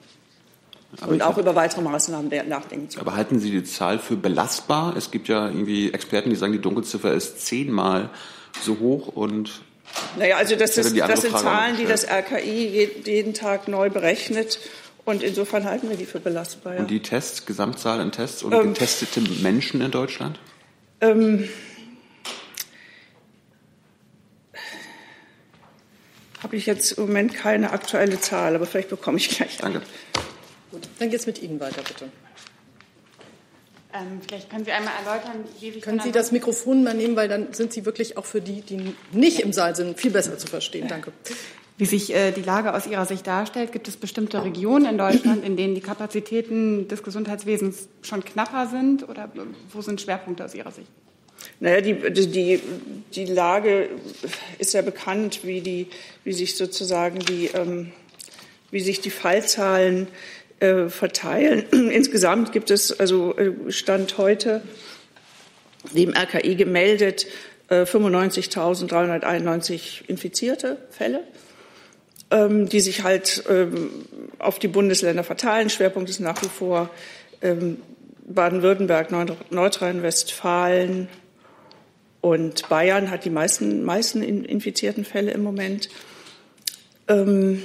Aber 1.01 1.13
und 1.13 1.23
auch 1.23 1.37
über 1.37 1.55
weitere 1.55 1.83
Maßnahmen 1.83 2.31
nachdenken 2.49 2.89
zu 2.89 2.99
können. 2.99 3.09
Aber 3.09 3.17
halten 3.17 3.39
Sie 3.39 3.51
die 3.51 3.63
Zahl 3.63 3.99
für 3.99 4.17
belastbar? 4.17 4.97
Es 4.97 5.11
gibt 5.11 5.29
ja 5.29 5.47
irgendwie 5.47 5.93
Experten, 5.93 6.31
die 6.31 6.37
sagen, 6.37 6.53
die 6.53 6.61
Dunkelziffer 6.61 7.13
ist 7.13 7.47
zehnmal 7.47 8.09
so 8.63 8.79
hoch 8.79 9.09
und 9.09 9.61
naja, 10.19 10.37
also 10.37 10.57
das, 10.57 10.79
ist, 10.79 10.99
das 10.99 11.21
sind 11.21 11.37
Zahlen, 11.37 11.77
die 11.77 11.85
das 11.85 12.07
RKI 12.09 12.91
jeden 13.05 13.35
Tag 13.35 13.69
neu 13.69 13.91
berechnet. 13.91 14.59
Und 15.05 15.23
insofern 15.23 15.65
halten 15.65 15.89
wir 15.89 15.97
die 15.97 16.07
für 16.07 16.21
belastbar. 16.21 16.75
Ja. 16.75 16.81
Und 16.81 16.91
die 16.91 17.01
Tests, 17.01 17.45
Gesamtzahl 17.45 18.01
an 18.01 18.13
Tests 18.13 18.43
und 18.43 18.53
ähm, 18.53 18.75
getestete 18.75 19.21
Menschen 19.43 19.81
in 19.81 19.91
Deutschland? 19.91 20.39
Ähm, 21.01 21.49
habe 26.43 26.57
ich 26.57 26.67
jetzt 26.67 26.93
im 26.93 27.07
Moment 27.07 27.35
keine 27.35 27.73
aktuelle 27.73 28.21
Zahl, 28.21 28.55
aber 28.55 28.67
vielleicht 28.67 28.91
bekomme 28.91 29.19
ich 29.19 29.29
gleich. 29.29 29.57
Danke. 29.57 29.83
Gut, 30.71 30.89
dann 30.99 31.11
geht 31.11 31.21
es 31.21 31.27
mit 31.27 31.43
Ihnen 31.43 31.59
weiter, 31.59 31.83
bitte. 31.83 32.09
Ähm, 33.95 34.21
vielleicht 34.27 34.49
können 34.51 34.65
Sie 34.65 34.73
einmal 34.73 34.95
erläutern, 35.05 35.45
wie 35.61 35.71
sich 35.71 35.83
Können 35.83 36.01
Sie 36.01 36.13
das 36.13 36.33
Mikrofon 36.33 36.83
mal 36.83 36.95
nehmen, 36.95 37.15
weil 37.17 37.29
dann 37.29 37.53
sind 37.53 37.73
Sie 37.73 37.85
wirklich 37.85 38.17
auch 38.17 38.25
für 38.25 38.41
die, 38.41 38.63
die 38.63 38.95
nicht 39.13 39.41
im 39.41 39.53
Saal 39.53 39.77
sind, 39.77 39.99
viel 39.99 40.11
besser 40.11 40.39
zu 40.39 40.47
verstehen. 40.47 40.89
Danke. 40.89 41.13
Wie 41.79 41.87
sich 41.87 42.15
äh, 42.15 42.33
die 42.33 42.43
Lage 42.43 42.75
aus 42.75 42.87
Ihrer 42.87 43.07
Sicht 43.07 43.27
darstellt, 43.27 43.73
gibt 43.73 43.89
es 43.89 43.97
bestimmte 43.97 44.45
Regionen 44.45 44.87
in 44.87 44.99
Deutschland, 44.99 45.45
in 45.45 45.57
denen 45.57 45.75
die 45.75 45.81
Kapazitäten 45.81 46.87
des 46.89 47.03
Gesundheitswesens 47.03 47.89
schon 48.03 48.25
knapper 48.25 48.69
sind? 48.69 49.09
Oder 49.09 49.31
wo 49.73 49.81
sind 49.81 50.01
Schwerpunkte 50.01 50.45
aus 50.45 50.55
Ihrer 50.55 50.71
Sicht? 50.71 50.89
Naja, 51.61 51.81
die, 51.81 51.95
die, 52.13 52.61
die 53.15 53.27
Lage 53.27 53.89
ist 54.59 54.75
ja 54.75 54.83
bekannt, 54.83 55.45
wie, 55.45 55.61
die, 55.61 55.87
wie 56.25 56.33
sich 56.33 56.57
sozusagen 56.57 57.21
die, 57.21 57.47
ähm, 57.47 57.93
wie 58.71 58.81
sich 58.81 59.01
die 59.01 59.11
Fallzahlen 59.11 60.09
äh, 60.61 60.89
verteilen. 60.89 61.65
Insgesamt 61.91 62.53
gibt 62.53 62.71
es, 62.71 63.01
also 63.01 63.37
äh, 63.37 63.73
Stand 63.73 64.19
heute, 64.19 64.63
dem 65.95 66.15
RKI 66.15 66.55
gemeldet, 66.55 67.27
äh, 67.69 67.83
95.391 67.83 70.07
infizierte 70.07 70.77
Fälle, 70.91 71.25
ähm, 72.33 72.69
die 72.69 72.81
sich 72.81 73.05
halt 73.05 73.45
ähm, 73.49 73.91
auf 74.41 74.59
die 74.59 74.69
Bundesländer 74.69 75.23
verteilen. 75.23 75.71
Schwerpunkt 75.71 76.11
ist 76.11 76.19
nach 76.19 76.43
wie 76.43 76.49
vor 76.49 76.91
ähm, 77.41 77.79
Baden-Württemberg, 78.27 79.11
Nordrhein-Westfalen, 79.51 81.09
und 82.23 82.69
Bayern 82.69 83.11
hat 83.11 83.25
die 83.25 83.31
meisten, 83.31 83.85
meisten 83.85 84.23
infizierten 84.23 85.05
Fälle 85.05 85.33
im 85.33 85.43
Moment. 85.43 85.89
Ähm, 87.09 87.61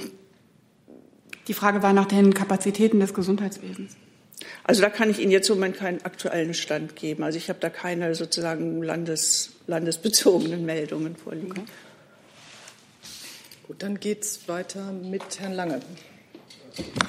die 1.46 1.54
Frage 1.54 1.82
war 1.82 1.92
nach 1.92 2.06
den 2.06 2.34
Kapazitäten 2.34 2.98
des 2.98 3.14
Gesundheitswesens. 3.14 3.96
Also 4.64 4.82
da 4.82 4.90
kann 4.90 5.10
ich 5.10 5.20
Ihnen 5.20 5.30
jetzt 5.30 5.48
im 5.48 5.56
Moment 5.56 5.76
keinen 5.76 6.04
aktuellen 6.04 6.54
Stand 6.54 6.96
geben. 6.96 7.22
Also 7.22 7.38
ich 7.38 7.48
habe 7.48 7.60
da 7.60 7.70
keine 7.70 8.16
sozusagen 8.16 8.82
landes, 8.82 9.50
landesbezogenen 9.68 10.66
Meldungen 10.66 11.14
vorliegen. 11.16 11.52
Okay. 11.52 11.62
Gut, 13.68 13.82
dann 13.82 14.00
geht 14.00 14.22
es 14.24 14.48
weiter 14.48 14.92
mit 14.92 15.40
Herrn 15.40 15.52
Lange. 15.52 15.82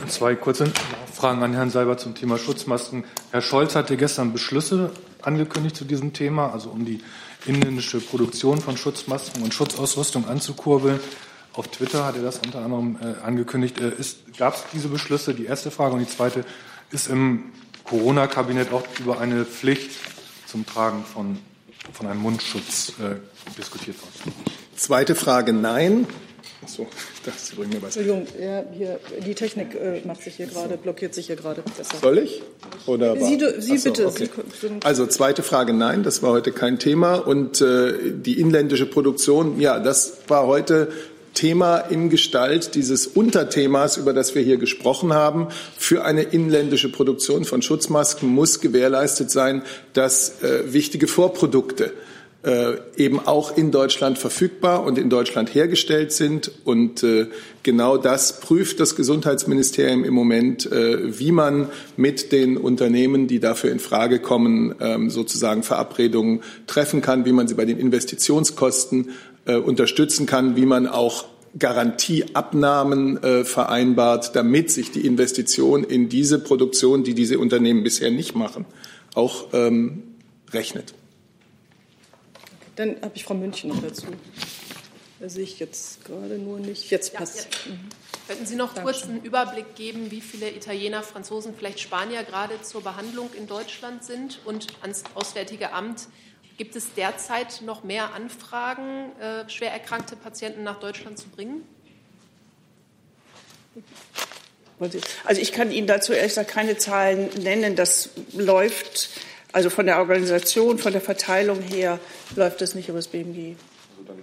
Zwei 0.09 0.35
kurze 0.35 0.69
Fragen 1.13 1.41
an 1.41 1.53
Herrn 1.53 1.69
Seibert 1.69 2.01
zum 2.01 2.15
Thema 2.15 2.37
Schutzmasken. 2.37 3.05
Herr 3.31 3.41
Scholz 3.41 3.75
hatte 3.75 3.95
gestern 3.95 4.33
Beschlüsse 4.33 4.91
angekündigt 5.21 5.77
zu 5.77 5.85
diesem 5.85 6.11
Thema, 6.11 6.51
also 6.51 6.69
um 6.71 6.83
die 6.83 6.99
inländische 7.45 8.01
Produktion 8.01 8.59
von 8.59 8.75
Schutzmasken 8.75 9.41
und 9.41 9.53
Schutzausrüstung 9.53 10.27
anzukurbeln. 10.27 10.99
Auf 11.53 11.69
Twitter 11.69 12.05
hat 12.05 12.17
er 12.17 12.23
das 12.23 12.39
unter 12.39 12.59
anderem 12.59 12.97
äh, 13.01 13.25
angekündigt. 13.25 13.79
Äh, 13.79 13.93
Gab 14.37 14.55
es 14.55 14.65
diese 14.73 14.89
Beschlüsse? 14.89 15.33
Die 15.33 15.45
erste 15.45 15.71
Frage. 15.71 15.93
Und 15.93 16.01
die 16.01 16.13
zweite, 16.13 16.43
ist 16.91 17.07
im 17.07 17.53
Corona-Kabinett 17.85 18.73
auch 18.73 18.83
über 18.99 19.21
eine 19.21 19.45
Pflicht 19.45 19.91
zum 20.45 20.65
Tragen 20.65 21.05
von, 21.05 21.39
von 21.93 22.05
einem 22.05 22.19
Mundschutz 22.19 22.89
äh, 22.99 23.15
diskutiert 23.57 23.95
worden? 24.01 24.33
Zweite 24.75 25.15
Frage, 25.15 25.53
nein. 25.53 26.05
Achso, 26.61 26.87
ich 27.15 27.21
dachte, 27.21 27.39
Sie 27.39 27.55
bringen 27.55 27.69
mir 27.69 27.81
was. 27.81 27.95
Entschuldigung, 27.95 28.27
ja, 28.41 28.63
hier, 28.71 28.99
die 29.25 29.33
Technik 29.33 29.75
äh, 29.75 30.01
macht 30.05 30.21
sich 30.21 30.35
hier 30.35 30.47
gerade, 30.47 30.75
blockiert 30.77 31.13
sich 31.13 31.27
hier 31.27 31.37
gerade. 31.37 31.63
Soll 32.01 32.17
ich? 32.17 32.41
Oder 32.85 33.15
Sie, 33.15 33.39
Sie 33.59 33.73
Achso, 33.73 33.89
bitte. 33.89 34.07
Okay. 34.07 34.29
Sie 34.59 34.69
also 34.83 35.07
zweite 35.07 35.41
Frage, 35.41 35.71
nein, 35.73 36.03
das 36.03 36.21
war 36.21 36.31
heute 36.31 36.51
kein 36.51 36.77
Thema. 36.77 37.15
Und 37.15 37.61
äh, 37.61 37.93
die 38.11 38.39
inländische 38.41 38.85
Produktion, 38.85 39.61
ja, 39.61 39.79
das 39.79 40.17
war 40.27 40.47
heute 40.47 40.89
Thema 41.33 41.77
in 41.77 42.09
Gestalt 42.09 42.75
dieses 42.75 43.07
Unterthemas, 43.07 43.95
über 43.95 44.11
das 44.11 44.35
wir 44.35 44.41
hier 44.41 44.57
gesprochen 44.57 45.13
haben. 45.13 45.47
Für 45.77 46.03
eine 46.03 46.23
inländische 46.23 46.91
Produktion 46.91 47.45
von 47.45 47.61
Schutzmasken 47.61 48.27
muss 48.27 48.59
gewährleistet 48.59 49.31
sein, 49.31 49.61
dass 49.93 50.41
äh, 50.43 50.73
wichtige 50.73 51.07
Vorprodukte 51.07 51.93
äh, 52.43 52.77
eben 52.95 53.19
auch 53.19 53.57
in 53.57 53.71
Deutschland 53.71 54.17
verfügbar 54.17 54.83
und 54.83 54.97
in 54.97 55.09
Deutschland 55.09 55.53
hergestellt 55.53 56.13
sind. 56.13 56.51
Und 56.63 57.03
äh, 57.03 57.27
genau 57.63 57.97
das 57.97 58.39
prüft 58.39 58.79
das 58.79 58.95
Gesundheitsministerium 58.95 60.05
im 60.05 60.13
Moment, 60.13 60.71
äh, 60.71 61.19
wie 61.19 61.33
man 61.33 61.67
mit 61.97 62.31
den 62.31 62.55
Unternehmen, 62.55 63.27
die 63.27 63.39
dafür 63.39 63.71
in 63.71 63.79
Frage 63.79 64.19
kommen, 64.19 64.73
ähm, 64.79 65.09
sozusagen 65.09 65.63
Verabredungen 65.63 66.41
treffen 66.65 67.01
kann, 67.01 67.25
wie 67.25 67.33
man 67.33 67.47
sie 67.49 67.55
bei 67.55 67.65
den 67.65 67.77
Investitionskosten 67.77 69.09
äh, 69.45 69.55
unterstützen 69.55 70.25
kann, 70.25 70.55
wie 70.55 70.65
man 70.65 70.87
auch 70.87 71.25
Garantieabnahmen 71.57 73.21
äh, 73.23 73.43
vereinbart, 73.43 74.35
damit 74.35 74.71
sich 74.71 74.91
die 74.91 75.05
Investition 75.05 75.83
in 75.83 76.07
diese 76.07 76.39
Produktion, 76.39 77.03
die 77.03 77.15
diese 77.15 77.39
Unternehmen 77.39 77.83
bisher 77.83 78.11
nicht 78.11 78.35
machen, 78.35 78.65
auch 79.15 79.47
ähm, 79.51 80.03
rechnet. 80.53 80.93
Dann 82.79 82.95
habe 83.01 83.11
ich 83.13 83.25
Frau 83.25 83.33
München 83.33 83.71
noch 83.71 83.81
dazu. 83.81 84.05
Da 85.19 85.27
sehe 85.27 85.43
ich 85.43 85.59
jetzt 85.59 86.05
gerade 86.05 86.37
nur 86.37 86.59
nicht. 86.59 86.89
Jetzt 86.89 87.13
passt. 87.13 87.49
Ja, 87.65 87.71
ja. 87.71 87.75
Mhm. 87.75 87.89
Könnten 88.25 88.45
Sie 88.45 88.55
noch 88.55 88.73
Dankeschön. 88.73 89.01
kurz 89.01 89.09
einen 89.09 89.21
Überblick 89.25 89.75
geben, 89.75 90.11
wie 90.11 90.21
viele 90.21 90.49
Italiener, 90.49 91.03
Franzosen, 91.03 91.53
vielleicht 91.53 91.81
Spanier 91.81 92.23
gerade 92.23 92.61
zur 92.61 92.81
Behandlung 92.81 93.31
in 93.37 93.47
Deutschland 93.47 94.05
sind 94.05 94.39
und 94.45 94.67
ans 94.79 95.03
Auswärtige 95.13 95.73
Amt? 95.73 96.07
Gibt 96.57 96.77
es 96.77 96.93
derzeit 96.93 97.63
noch 97.65 97.83
mehr 97.83 98.13
Anfragen, 98.13 99.11
äh, 99.19 99.49
schwer 99.49 99.73
erkrankte 99.73 100.15
Patienten 100.15 100.63
nach 100.63 100.79
Deutschland 100.79 101.19
zu 101.19 101.27
bringen? 101.27 101.67
Also 105.25 105.41
ich 105.41 105.51
kann 105.51 105.69
Ihnen 105.69 105.87
dazu 105.87 106.13
ehrlich 106.13 106.31
gesagt 106.31 106.49
keine 106.49 106.77
Zahlen 106.77 107.29
nennen. 107.41 107.75
Das 107.75 108.11
läuft 108.31 109.09
also 109.51 109.69
von 109.69 109.85
der 109.85 109.99
Organisation, 109.99 110.77
von 110.77 110.91
der 110.91 111.01
Verteilung 111.01 111.61
her 111.61 111.99
läuft 112.35 112.61
das 112.61 112.75
nicht 112.75 112.89
über 112.89 112.99
das 112.99 113.07
BMG. 113.07 113.55
Also 113.97 114.07
dann 114.07 114.17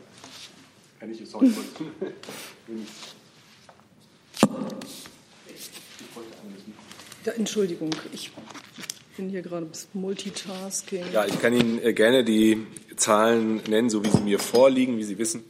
kann 1.00 1.12
ich 1.12 1.20
es 1.20 1.34
auch 1.34 1.42
ja, 7.24 7.32
Entschuldigung, 7.32 7.90
ich 8.12 8.30
bin 9.16 9.30
hier 9.30 9.42
gerade 9.42 9.66
Multitasking. 9.94 11.02
Ja, 11.12 11.26
ich 11.26 11.40
kann 11.40 11.52
Ihnen 11.52 11.82
äh, 11.82 11.92
gerne 11.92 12.22
die 12.22 12.64
Zahlen 12.96 13.62
nennen, 13.68 13.90
so 13.90 14.04
wie 14.04 14.10
sie 14.10 14.20
mir 14.20 14.38
vorliegen. 14.38 14.96
Wie 14.98 15.04
Sie 15.04 15.18
wissen, 15.18 15.42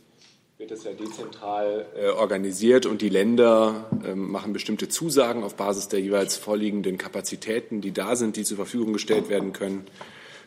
wird 0.58 0.70
das 0.70 0.84
ja 0.84 0.92
dezentral 0.92 1.84
äh, 1.96 2.08
organisiert 2.08 2.86
und 2.86 3.02
die 3.02 3.10
Länder 3.10 3.90
äh, 4.02 4.14
machen 4.14 4.54
bestimmte 4.54 4.88
Zusagen 4.88 5.44
auf 5.44 5.54
Basis 5.54 5.88
der 5.88 6.00
jeweils 6.00 6.36
vorliegenden 6.36 6.96
Kapazitäten, 6.96 7.82
die 7.82 7.92
da 7.92 8.16
sind, 8.16 8.36
die 8.36 8.44
zur 8.44 8.56
Verfügung 8.56 8.94
gestellt 8.94 9.28
werden 9.28 9.52
können 9.52 9.86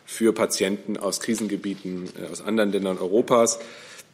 für 0.05 0.33
Patienten 0.33 0.97
aus 0.97 1.19
Krisengebieten 1.19 2.09
äh, 2.19 2.31
aus 2.31 2.41
anderen 2.41 2.71
Ländern 2.71 2.97
Europas. 2.97 3.59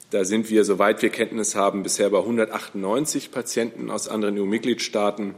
Da 0.09 0.25
sind 0.25 0.49
wir, 0.49 0.65
soweit 0.65 1.01
wir 1.01 1.09
Kenntnis 1.09 1.55
haben, 1.55 1.81
bisher 1.81 2.09
bei 2.09 2.19
198 2.19 3.31
Patienten 3.31 3.89
aus 3.89 4.09
anderen 4.09 4.37
EU-Mitgliedstaaten, 4.37 5.35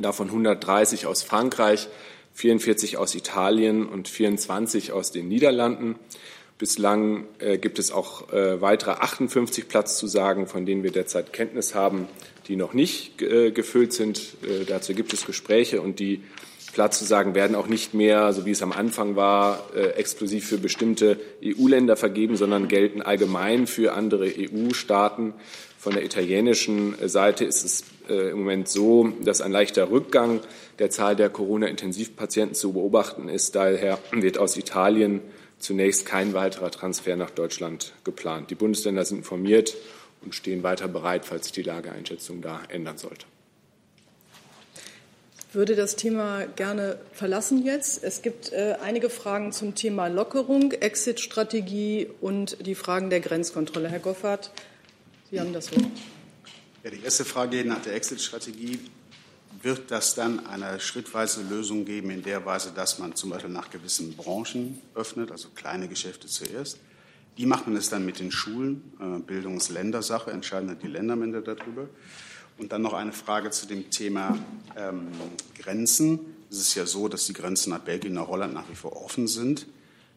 davon 0.00 0.28
130 0.28 1.04
aus 1.04 1.22
Frankreich, 1.22 1.88
44 2.32 2.96
aus 2.96 3.14
Italien 3.14 3.86
und 3.86 4.08
24 4.08 4.92
aus 4.92 5.12
den 5.12 5.28
Niederlanden. 5.28 5.96
Bislang 6.60 7.24
äh, 7.38 7.56
gibt 7.56 7.78
es 7.78 7.90
auch 7.90 8.30
äh, 8.34 8.60
weitere 8.60 8.90
58 8.90 9.66
Platzzusagen, 9.66 10.46
von 10.46 10.66
denen 10.66 10.82
wir 10.82 10.90
derzeit 10.90 11.32
Kenntnis 11.32 11.74
haben, 11.74 12.06
die 12.48 12.56
noch 12.56 12.74
nicht 12.74 13.22
äh, 13.22 13.50
gefüllt 13.50 13.94
sind. 13.94 14.36
Äh, 14.42 14.66
dazu 14.66 14.92
gibt 14.92 15.14
es 15.14 15.24
Gespräche 15.24 15.80
und 15.80 16.00
die 16.00 16.22
Platzzusagen 16.74 17.34
werden 17.34 17.56
auch 17.56 17.66
nicht 17.66 17.94
mehr, 17.94 18.34
so 18.34 18.44
wie 18.44 18.50
es 18.50 18.60
am 18.60 18.72
Anfang 18.72 19.16
war, 19.16 19.70
äh, 19.74 19.92
exklusiv 19.92 20.46
für 20.46 20.58
bestimmte 20.58 21.18
EU-Länder 21.42 21.96
vergeben, 21.96 22.36
sondern 22.36 22.68
gelten 22.68 23.00
allgemein 23.00 23.66
für 23.66 23.94
andere 23.94 24.26
EU-Staaten. 24.26 25.32
Von 25.78 25.94
der 25.94 26.04
italienischen 26.04 26.94
Seite 27.08 27.46
ist 27.46 27.64
es 27.64 27.84
äh, 28.10 28.32
im 28.32 28.40
Moment 28.40 28.68
so, 28.68 29.14
dass 29.24 29.40
ein 29.40 29.50
leichter 29.50 29.90
Rückgang 29.90 30.40
der 30.78 30.90
Zahl 30.90 31.16
der 31.16 31.30
Corona-Intensivpatienten 31.30 32.54
zu 32.54 32.74
beobachten 32.74 33.30
ist. 33.30 33.54
Daher 33.54 33.98
wird 34.12 34.36
aus 34.36 34.58
Italien 34.58 35.22
zunächst 35.60 36.06
kein 36.06 36.34
weiterer 36.34 36.70
Transfer 36.70 37.14
nach 37.16 37.30
Deutschland 37.30 37.92
geplant. 38.02 38.50
Die 38.50 38.56
Bundesländer 38.56 39.04
sind 39.04 39.18
informiert 39.18 39.76
und 40.22 40.34
stehen 40.34 40.62
weiter 40.62 40.88
bereit, 40.88 41.24
falls 41.24 41.44
sich 41.44 41.52
die 41.52 41.62
Lageeinschätzung 41.62 42.42
da 42.42 42.60
ändern 42.68 42.98
sollte. 42.98 43.26
Ich 45.48 45.54
würde 45.54 45.74
das 45.74 45.96
Thema 45.96 46.46
gerne 46.46 46.98
verlassen 47.12 47.64
jetzt. 47.64 48.04
Es 48.04 48.22
gibt 48.22 48.52
äh, 48.52 48.76
einige 48.82 49.10
Fragen 49.10 49.52
zum 49.52 49.74
Thema 49.74 50.06
Lockerung, 50.06 50.72
Exit-Strategie 50.72 52.08
und 52.20 52.64
die 52.64 52.76
Fragen 52.76 53.10
der 53.10 53.20
Grenzkontrolle. 53.20 53.88
Herr 53.88 53.98
Goffert, 53.98 54.52
Sie 55.30 55.40
haben 55.40 55.52
das 55.52 55.72
Wort. 55.72 55.86
Ja, 56.84 56.90
die 56.90 57.02
erste 57.02 57.24
Frage 57.24 57.64
nach 57.64 57.82
der 57.82 57.94
Exit-Strategie 57.94 58.78
wird 59.62 59.90
das 59.90 60.14
dann 60.14 60.46
eine 60.46 60.80
schrittweise 60.80 61.42
Lösung 61.42 61.84
geben, 61.84 62.10
in 62.10 62.22
der 62.22 62.44
Weise, 62.46 62.72
dass 62.74 62.98
man 62.98 63.14
zum 63.14 63.30
Beispiel 63.30 63.50
nach 63.50 63.70
gewissen 63.70 64.16
Branchen 64.16 64.80
öffnet, 64.94 65.30
also 65.32 65.48
kleine 65.54 65.88
Geschäfte 65.88 66.26
zuerst. 66.26 66.78
Macht 67.38 67.66
man 67.66 67.76
es 67.76 67.88
dann 67.88 68.04
mit 68.04 68.20
den 68.20 68.30
Schulen? 68.30 68.92
Äh, 69.00 69.20
Bildungsländersache, 69.20 70.30
entscheiden 70.30 70.76
die 70.82 70.88
Länder 70.88 71.14
am 71.14 71.22
Ende 71.22 71.40
darüber. 71.40 71.88
Und 72.58 72.72
dann 72.72 72.82
noch 72.82 72.92
eine 72.92 73.12
Frage 73.12 73.50
zu 73.50 73.66
dem 73.66 73.88
Thema 73.88 74.38
ähm, 74.76 75.08
Grenzen. 75.58 76.20
Es 76.50 76.58
ist 76.58 76.74
ja 76.74 76.84
so, 76.84 77.08
dass 77.08 77.24
die 77.24 77.32
Grenzen 77.32 77.70
nach 77.70 77.78
Belgien, 77.78 78.12
nach 78.12 78.28
Holland 78.28 78.52
nach 78.52 78.68
wie 78.68 78.74
vor 78.74 79.02
offen 79.02 79.26
sind, 79.26 79.66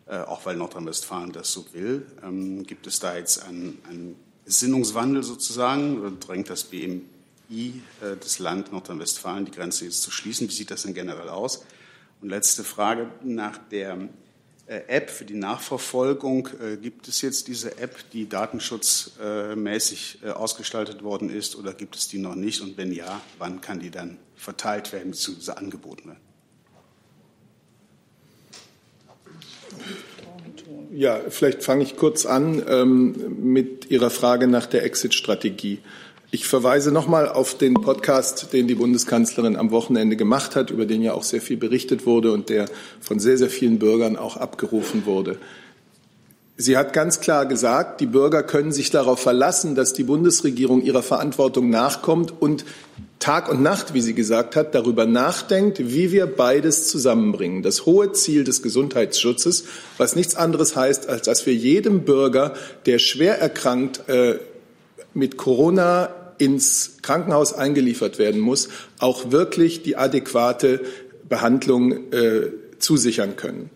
äh, 0.08 0.18
auch 0.18 0.46
weil 0.46 0.58
Nordrhein-Westfalen 0.58 1.32
das 1.32 1.54
so 1.54 1.66
will. 1.72 2.06
Ähm, 2.22 2.64
gibt 2.64 2.88
es 2.88 3.00
da 3.00 3.16
jetzt 3.16 3.42
einen, 3.42 3.80
einen 3.88 4.16
Gesinnungswandel 4.44 5.24
sozusagen? 5.24 6.02
Oder 6.02 6.12
drängt 6.12 6.50
das 6.50 6.66
BM, 6.66 7.04
Strategie 7.44 7.82
äh, 8.02 8.16
des 8.18 8.40
Land 8.40 8.72
Nordrhein-Westfalen, 8.72 9.46
die 9.46 9.52
Grenze 9.52 9.86
jetzt 9.86 10.02
zu 10.02 10.12
schließen. 10.12 10.48
Wie 10.48 10.54
sieht 10.54 10.72
das 10.72 10.84
denn 10.84 10.94
generell 10.94 11.30
aus? 11.30 11.66
Und 12.22 12.30
letzte 12.30 12.64
Frage 12.64 13.10
nach 13.24 13.58
der 13.58 14.10
äh, 14.68 14.82
App 14.88 15.10
für 15.10 15.26
die 15.26 15.36
Nachverfolgung. 15.36 16.50
Äh, 16.62 16.78
gibt 16.78 17.08
es 17.08 17.22
jetzt 17.22 17.48
diese 17.48 17.78
App, 17.78 17.98
die 18.12 18.30
datenschutzmäßig 18.30 20.20
ausgestaltet 20.36 21.04
worden 21.04 21.30
ist, 21.30 21.56
oder 21.56 21.74
gibt 21.74 21.96
es 21.96 22.08
die 22.08 22.20
noch 22.20 22.36
nicht? 22.36 22.62
Und 22.62 22.78
wenn 22.78 22.92
ja, 22.92 23.22
wann 23.38 23.62
kann 23.62 23.80
die 23.80 23.92
dann 23.92 24.18
verteilt 24.36 24.94
werden 24.94 25.12
bzw. 25.12 25.52
angeboten 25.52 26.10
werden? 26.10 26.22
Ja, 30.92 31.20
vielleicht 31.30 31.64
fange 31.64 31.84
ich 31.84 31.98
kurz 31.98 32.26
an 32.26 32.64
ähm, 32.68 33.52
mit 33.52 33.90
Ihrer 33.90 34.12
Frage 34.12 34.48
nach 34.48 34.68
der 34.68 34.84
Exit-Strategie. 34.84 35.80
Ich 36.36 36.48
verweise 36.48 36.92
nochmal 36.92 37.30
auf 37.30 37.60
den 37.60 37.76
Podcast, 37.76 38.54
den 38.54 38.66
die 38.68 38.74
Bundeskanzlerin 38.74 39.56
am 39.56 39.70
Wochenende 39.70 40.16
gemacht 40.16 40.56
hat, 40.56 40.72
über 40.72 40.88
den 40.88 41.04
ja 41.04 41.14
auch 41.14 41.22
sehr 41.22 41.42
viel 41.42 41.58
berichtet 41.58 42.08
wurde 42.08 42.32
und 42.32 42.50
der 42.50 42.66
von 43.02 43.20
sehr, 43.20 43.38
sehr 43.38 43.52
vielen 43.52 43.78
Bürgern 43.78 44.18
auch 44.18 44.36
abgerufen 44.36 45.06
wurde. 45.06 45.38
Sie 46.58 46.76
hat 46.76 46.92
ganz 46.92 47.20
klar 47.20 47.46
gesagt, 47.46 48.02
die 48.02 48.08
Bürger 48.08 48.42
können 48.42 48.72
sich 48.72 48.90
darauf 48.90 49.20
verlassen, 49.20 49.76
dass 49.76 49.94
die 49.94 50.06
Bundesregierung 50.06 50.82
ihrer 50.82 51.04
Verantwortung 51.04 51.70
nachkommt 51.70 52.34
und 52.42 52.66
Tag 53.20 53.48
und 53.48 53.62
Nacht, 53.62 53.94
wie 53.94 54.02
sie 54.02 54.16
gesagt 54.16 54.56
hat, 54.56 54.74
darüber 54.74 55.06
nachdenkt, 55.06 55.78
wie 55.78 56.12
wir 56.12 56.26
beides 56.26 56.88
zusammenbringen. 56.88 57.62
Das 57.62 57.86
hohe 57.86 58.12
Ziel 58.12 58.44
des 58.44 58.64
Gesundheitsschutzes, 58.64 59.66
was 60.00 60.16
nichts 60.16 60.34
anderes 60.34 60.76
heißt, 60.76 61.10
als 61.10 61.28
dass 61.28 61.46
wir 61.46 61.54
jedem 61.54 62.06
Bürger, 62.06 62.56
der 62.88 62.98
schwer 62.98 63.40
erkrankt, 63.40 64.10
äh, 64.10 64.40
mit 65.14 65.38
Corona 65.38 66.10
ins 66.44 66.98
Krankenhaus 67.02 67.54
eingeliefert 67.54 68.20
werden 68.20 68.42
muss, 68.42 68.68
auch 69.00 69.32
wirklich 69.32 69.82
die 69.82 69.96
adäquate 69.96 70.82
Behandlung 71.30 72.12
äh, 72.12 72.52
zusichern 72.80 73.38
können. 73.38 73.70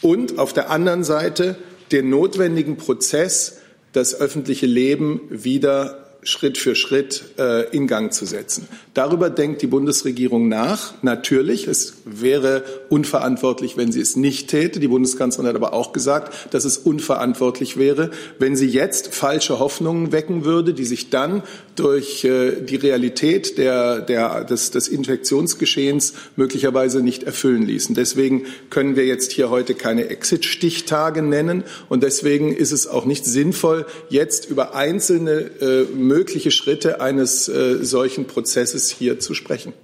Und 0.00 0.38
auf 0.38 0.54
der 0.54 0.70
anderen 0.70 1.04
Seite 1.04 1.56
den 1.92 2.08
notwendigen 2.08 2.78
Prozess, 2.78 3.58
das 3.92 4.18
öffentliche 4.18 4.66
Leben 4.66 5.20
wieder 5.28 6.05
Schritt 6.26 6.58
für 6.58 6.74
Schritt 6.74 7.24
äh, 7.38 7.70
in 7.70 7.86
Gang 7.86 8.12
zu 8.12 8.26
setzen. 8.26 8.68
Darüber 8.94 9.30
denkt 9.30 9.62
die 9.62 9.68
Bundesregierung 9.68 10.48
nach. 10.48 10.94
Natürlich, 11.02 11.68
es 11.68 11.98
wäre 12.04 12.64
unverantwortlich, 12.88 13.76
wenn 13.76 13.92
sie 13.92 14.00
es 14.00 14.16
nicht 14.16 14.48
täte. 14.48 14.80
Die 14.80 14.88
Bundeskanzlerin 14.88 15.48
hat 15.48 15.56
aber 15.56 15.72
auch 15.72 15.92
gesagt, 15.92 16.52
dass 16.52 16.64
es 16.64 16.78
unverantwortlich 16.78 17.76
wäre, 17.76 18.10
wenn 18.38 18.56
sie 18.56 18.66
jetzt 18.66 19.14
falsche 19.14 19.60
Hoffnungen 19.60 20.12
wecken 20.12 20.44
würde, 20.44 20.74
die 20.74 20.84
sich 20.84 21.10
dann 21.10 21.42
durch 21.76 22.24
äh, 22.24 22.60
die 22.60 22.76
Realität 22.76 23.58
der, 23.58 24.00
der, 24.00 24.44
des, 24.44 24.72
des 24.72 24.88
Infektionsgeschehens 24.88 26.14
möglicherweise 26.34 27.02
nicht 27.02 27.22
erfüllen 27.22 27.62
ließen. 27.62 27.94
Deswegen 27.94 28.46
können 28.70 28.96
wir 28.96 29.06
jetzt 29.06 29.30
hier 29.30 29.50
heute 29.50 29.74
keine 29.74 30.08
Exit-Stichtage 30.08 31.22
nennen 31.22 31.64
und 31.88 32.02
deswegen 32.02 32.52
ist 32.52 32.72
es 32.72 32.86
auch 32.88 33.04
nicht 33.04 33.24
sinnvoll, 33.24 33.86
jetzt 34.08 34.50
über 34.50 34.74
einzelne 34.74 35.50
äh, 35.60 35.84
mögliche 36.16 36.50
Schritte 36.50 37.02
eines 37.02 37.46
äh, 37.46 37.84
solchen 37.84 38.26
Prozesses 38.26 38.90
hier 38.90 39.20
zu 39.20 39.34
sprechen. 39.34 39.74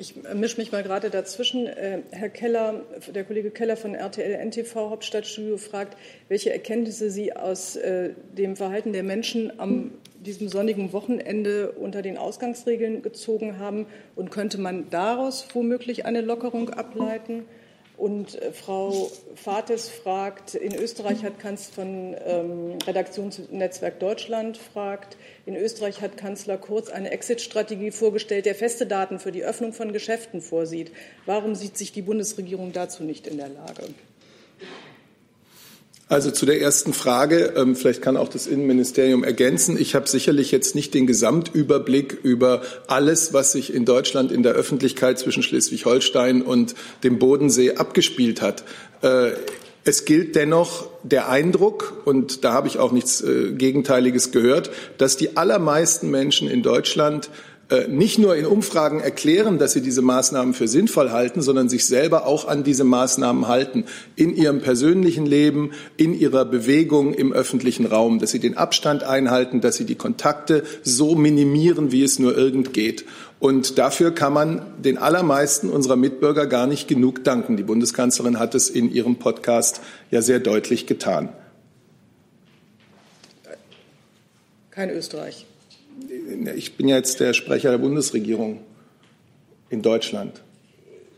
Ich 0.00 0.14
mische 0.34 0.58
mich 0.58 0.70
mal 0.70 0.84
gerade 0.84 1.10
dazwischen. 1.10 1.66
Äh, 1.66 2.02
Herr 2.12 2.28
Keller, 2.28 2.82
der 3.12 3.24
Kollege 3.24 3.50
Keller 3.50 3.76
von 3.76 3.96
RTL 3.96 4.46
NTV 4.46 4.90
Hauptstadtstudio 4.90 5.56
fragt, 5.56 5.96
welche 6.28 6.52
Erkenntnisse 6.52 7.10
Sie 7.10 7.32
aus 7.34 7.74
äh, 7.74 8.10
dem 8.36 8.54
Verhalten 8.54 8.92
der 8.92 9.02
Menschen 9.02 9.58
am 9.58 9.90
diesem 10.20 10.48
sonnigen 10.48 10.92
Wochenende 10.92 11.72
unter 11.72 12.02
den 12.02 12.18
Ausgangsregeln 12.18 13.02
gezogen 13.02 13.58
haben 13.58 13.86
und 14.14 14.30
könnte 14.30 14.58
man 14.58 14.88
daraus 14.90 15.46
womöglich 15.52 16.06
eine 16.06 16.20
Lockerung 16.20 16.70
ableiten? 16.70 17.44
Und 17.98 18.40
äh, 18.40 18.52
Frau 18.52 19.10
Fates 19.34 19.88
fragt, 19.88 20.54
in 20.54 20.72
Österreich 20.72 21.24
hat 21.24 21.40
Kanzler 21.40 21.74
von 21.74 22.16
ähm, 22.24 22.78
Redaktionsnetzwerk 22.86 23.98
Deutschland 23.98 24.56
fragt, 24.56 25.16
in 25.46 25.56
Österreich 25.56 26.00
hat 26.00 26.16
Kanzler 26.16 26.58
Kurz 26.58 26.90
eine 26.90 27.10
Exit-Strategie 27.10 27.90
vorgestellt, 27.90 28.46
der 28.46 28.54
feste 28.54 28.86
Daten 28.86 29.18
für 29.18 29.32
die 29.32 29.42
Öffnung 29.42 29.72
von 29.72 29.92
Geschäften 29.92 30.40
vorsieht. 30.40 30.92
Warum 31.26 31.56
sieht 31.56 31.76
sich 31.76 31.90
die 31.90 32.02
Bundesregierung 32.02 32.72
dazu 32.72 33.02
nicht 33.02 33.26
in 33.26 33.36
der 33.36 33.48
Lage? 33.48 33.82
Also 36.10 36.30
zu 36.30 36.46
der 36.46 36.60
ersten 36.62 36.94
Frage, 36.94 37.52
ähm, 37.54 37.76
vielleicht 37.76 38.00
kann 38.00 38.16
auch 38.16 38.30
das 38.30 38.46
Innenministerium 38.46 39.24
ergänzen. 39.24 39.78
Ich 39.78 39.94
habe 39.94 40.08
sicherlich 40.08 40.50
jetzt 40.50 40.74
nicht 40.74 40.94
den 40.94 41.06
Gesamtüberblick 41.06 42.18
über 42.22 42.62
alles, 42.86 43.34
was 43.34 43.52
sich 43.52 43.74
in 43.74 43.84
Deutschland 43.84 44.32
in 44.32 44.42
der 44.42 44.54
Öffentlichkeit 44.54 45.18
zwischen 45.18 45.42
Schleswig-Holstein 45.42 46.40
und 46.40 46.74
dem 47.04 47.18
Bodensee 47.18 47.74
abgespielt 47.74 48.40
hat. 48.40 48.64
Äh, 49.02 49.32
es 49.84 50.06
gilt 50.06 50.34
dennoch 50.34 50.88
der 51.02 51.28
Eindruck, 51.28 52.02
und 52.06 52.42
da 52.42 52.54
habe 52.54 52.68
ich 52.68 52.78
auch 52.78 52.92
nichts 52.92 53.20
äh, 53.20 53.52
Gegenteiliges 53.52 54.32
gehört, 54.32 54.70
dass 54.96 55.18
die 55.18 55.36
allermeisten 55.36 56.10
Menschen 56.10 56.48
in 56.48 56.62
Deutschland 56.62 57.28
nicht 57.88 58.18
nur 58.18 58.34
in 58.34 58.46
Umfragen 58.46 59.00
erklären, 59.00 59.58
dass 59.58 59.72
sie 59.72 59.82
diese 59.82 60.00
Maßnahmen 60.00 60.54
für 60.54 60.66
sinnvoll 60.66 61.10
halten, 61.10 61.42
sondern 61.42 61.68
sich 61.68 61.84
selber 61.84 62.26
auch 62.26 62.48
an 62.48 62.64
diese 62.64 62.84
Maßnahmen 62.84 63.46
halten 63.46 63.84
in 64.16 64.34
ihrem 64.34 64.62
persönlichen 64.62 65.26
Leben, 65.26 65.72
in 65.98 66.18
ihrer 66.18 66.46
Bewegung 66.46 67.12
im 67.12 67.30
öffentlichen 67.30 67.84
Raum, 67.84 68.20
dass 68.20 68.30
sie 68.30 68.38
den 68.38 68.56
Abstand 68.56 69.02
einhalten, 69.02 69.60
dass 69.60 69.76
sie 69.76 69.84
die 69.84 69.96
Kontakte 69.96 70.62
so 70.82 71.14
minimieren, 71.14 71.92
wie 71.92 72.02
es 72.02 72.18
nur 72.18 72.34
irgend 72.36 72.72
geht. 72.72 73.04
Und 73.38 73.76
dafür 73.76 74.12
kann 74.12 74.32
man 74.32 74.62
den 74.82 74.96
allermeisten 74.96 75.68
unserer 75.68 75.96
Mitbürger 75.96 76.46
gar 76.46 76.66
nicht 76.66 76.88
genug 76.88 77.22
danken. 77.22 77.58
Die 77.58 77.62
Bundeskanzlerin 77.64 78.38
hat 78.38 78.54
es 78.54 78.70
in 78.70 78.90
ihrem 78.90 79.16
Podcast 79.16 79.82
ja 80.10 80.22
sehr 80.22 80.40
deutlich 80.40 80.86
getan. 80.86 81.28
Kein 84.70 84.88
Österreich 84.88 85.44
ich 86.56 86.76
bin 86.76 86.88
ja 86.88 86.96
jetzt 86.96 87.20
der 87.20 87.32
Sprecher 87.32 87.70
der 87.70 87.78
Bundesregierung 87.78 88.60
in 89.70 89.82
Deutschland. 89.82 90.42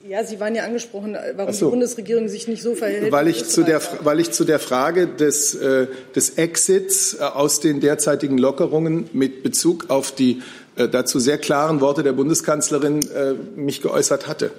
Ja, 0.06 0.24
Sie 0.24 0.40
waren 0.40 0.54
ja 0.54 0.64
angesprochen, 0.64 1.16
warum 1.36 1.52
so. 1.52 1.66
die 1.66 1.70
Bundesregierung 1.70 2.28
sich 2.28 2.48
nicht 2.48 2.62
so 2.62 2.74
verhält. 2.74 3.12
Weil 3.12 3.28
ich, 3.28 3.44
zu 3.44 3.62
der, 3.62 3.80
weil 4.02 4.18
ich 4.18 4.30
zu 4.30 4.44
der 4.44 4.58
Frage 4.58 5.06
des, 5.06 5.54
äh, 5.54 5.88
des 6.16 6.30
Exits 6.30 7.14
äh, 7.14 7.22
aus 7.22 7.60
den 7.60 7.80
derzeitigen 7.80 8.38
Lockerungen 8.38 9.10
mit 9.12 9.42
Bezug 9.42 9.90
auf 9.90 10.10
die 10.10 10.42
äh, 10.76 10.88
dazu 10.88 11.18
sehr 11.18 11.36
klaren 11.36 11.80
Worte 11.82 12.02
der 12.02 12.12
Bundeskanzlerin 12.12 13.00
äh, 13.10 13.34
mich 13.54 13.82
geäußert 13.82 14.26
hatte. 14.26 14.50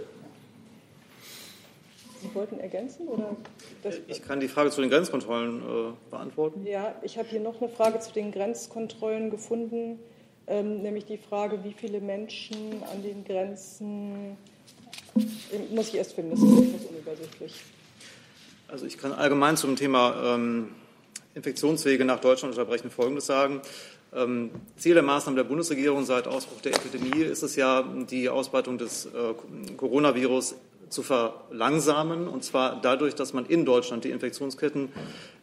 Sie 2.22 2.34
wollten 2.36 2.60
ergänzen? 2.60 3.08
Oder 3.08 3.36
ich 4.08 4.24
kann 4.24 4.40
die 4.40 4.48
Frage 4.48 4.70
zu 4.70 4.80
den 4.80 4.92
Grenzkontrollen 4.92 5.60
äh, 5.60 6.12
beantworten. 6.12 6.68
Ja, 6.68 6.94
ich 7.02 7.18
habe 7.18 7.28
hier 7.28 7.40
noch 7.40 7.60
eine 7.60 7.70
Frage 7.70 8.00
zu 8.00 8.14
den 8.14 8.32
Grenzkontrollen 8.32 9.32
gefunden 9.32 10.00
ähm, 10.52 10.82
nämlich 10.82 11.06
die 11.06 11.18
Frage, 11.18 11.64
wie 11.64 11.72
viele 11.72 12.02
Menschen 12.02 12.84
an 12.92 13.02
den 13.02 13.24
Grenzen, 13.24 14.38
äh, 15.16 15.74
muss 15.74 15.88
ich 15.88 15.96
erst 15.96 16.14
finden, 16.14 16.32
das 16.32 16.42
ist 16.42 16.76
etwas 16.76 16.86
unübersichtlich. 16.90 17.64
Also 18.68 18.86
ich 18.86 18.98
kann 18.98 19.14
allgemein 19.14 19.56
zum 19.56 19.78
Thema 19.78 20.36
ähm, 20.36 20.70
Infektionswege 21.36 22.04
nach 22.04 22.20
Deutschland 22.20 22.54
unterbrechen 22.54 22.92
Folgendes 22.92 23.26
sagen. 23.26 23.62
Ähm, 24.14 24.52
Ziel 24.76 24.94
der 24.94 25.04
Maßnahmen 25.04 25.38
der 25.38 25.46
Bundesregierung 25.46 26.04
seit 26.04 26.28
Ausbruch 26.28 26.60
der 26.60 26.74
Epidemie 26.74 27.24
ist 27.24 27.44
es 27.44 27.56
ja, 27.56 27.84
die 28.10 28.28
Ausbreitung 28.28 28.78
des 28.78 29.06
äh, 29.06 29.10
Coronavirus 29.78 30.56
zu 30.90 31.02
verlangsamen, 31.02 32.28
und 32.28 32.44
zwar 32.44 32.82
dadurch, 32.82 33.16
dass 33.16 33.32
man 33.32 33.46
in 33.46 33.64
Deutschland 33.64 34.04
die 34.04 34.10
Infektionsketten 34.10 34.90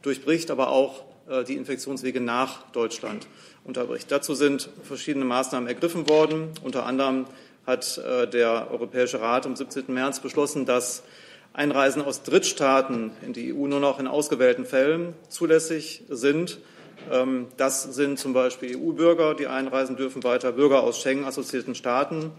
durchbricht, 0.03 0.51
aber 0.51 0.69
auch 0.69 1.05
die 1.47 1.57
Infektionswege 1.57 2.21
nach 2.21 2.63
Deutschland 2.73 3.27
unterbricht. 3.65 4.11
Dazu 4.11 4.35
sind 4.35 4.71
verschiedene 4.83 5.25
Maßnahmen 5.25 5.69
ergriffen 5.69 6.09
worden. 6.09 6.51
Unter 6.63 6.87
anderem 6.87 7.27
hat 7.67 7.99
äh, 7.99 8.27
der 8.27 8.71
Europäische 8.71 9.21
Rat 9.21 9.45
am 9.45 9.55
17. 9.55 9.85
März 9.89 10.21
beschlossen, 10.21 10.65
dass 10.65 11.03
Einreisen 11.53 12.03
aus 12.03 12.23
Drittstaaten 12.23 13.11
in 13.25 13.33
die 13.35 13.53
EU 13.53 13.67
nur 13.67 13.81
noch 13.81 14.01
in 14.01 14.07
ausgewählten 14.07 14.65
Fällen 14.65 15.15
zulässig 15.29 16.05
sind. 16.09 16.59
Ähm, 17.11 17.49
das 17.57 17.83
sind 17.83 18.19
zum 18.19 18.33
Beispiel 18.33 18.77
EU-Bürger, 18.77 19.35
die 19.35 19.49
einreisen 19.49 19.97
dürfen, 19.97 20.25
weiter 20.25 20.53
Bürger 20.53 20.83
aus 20.83 21.01
Schengen-assoziierten 21.03 21.75
Staaten 21.75 22.33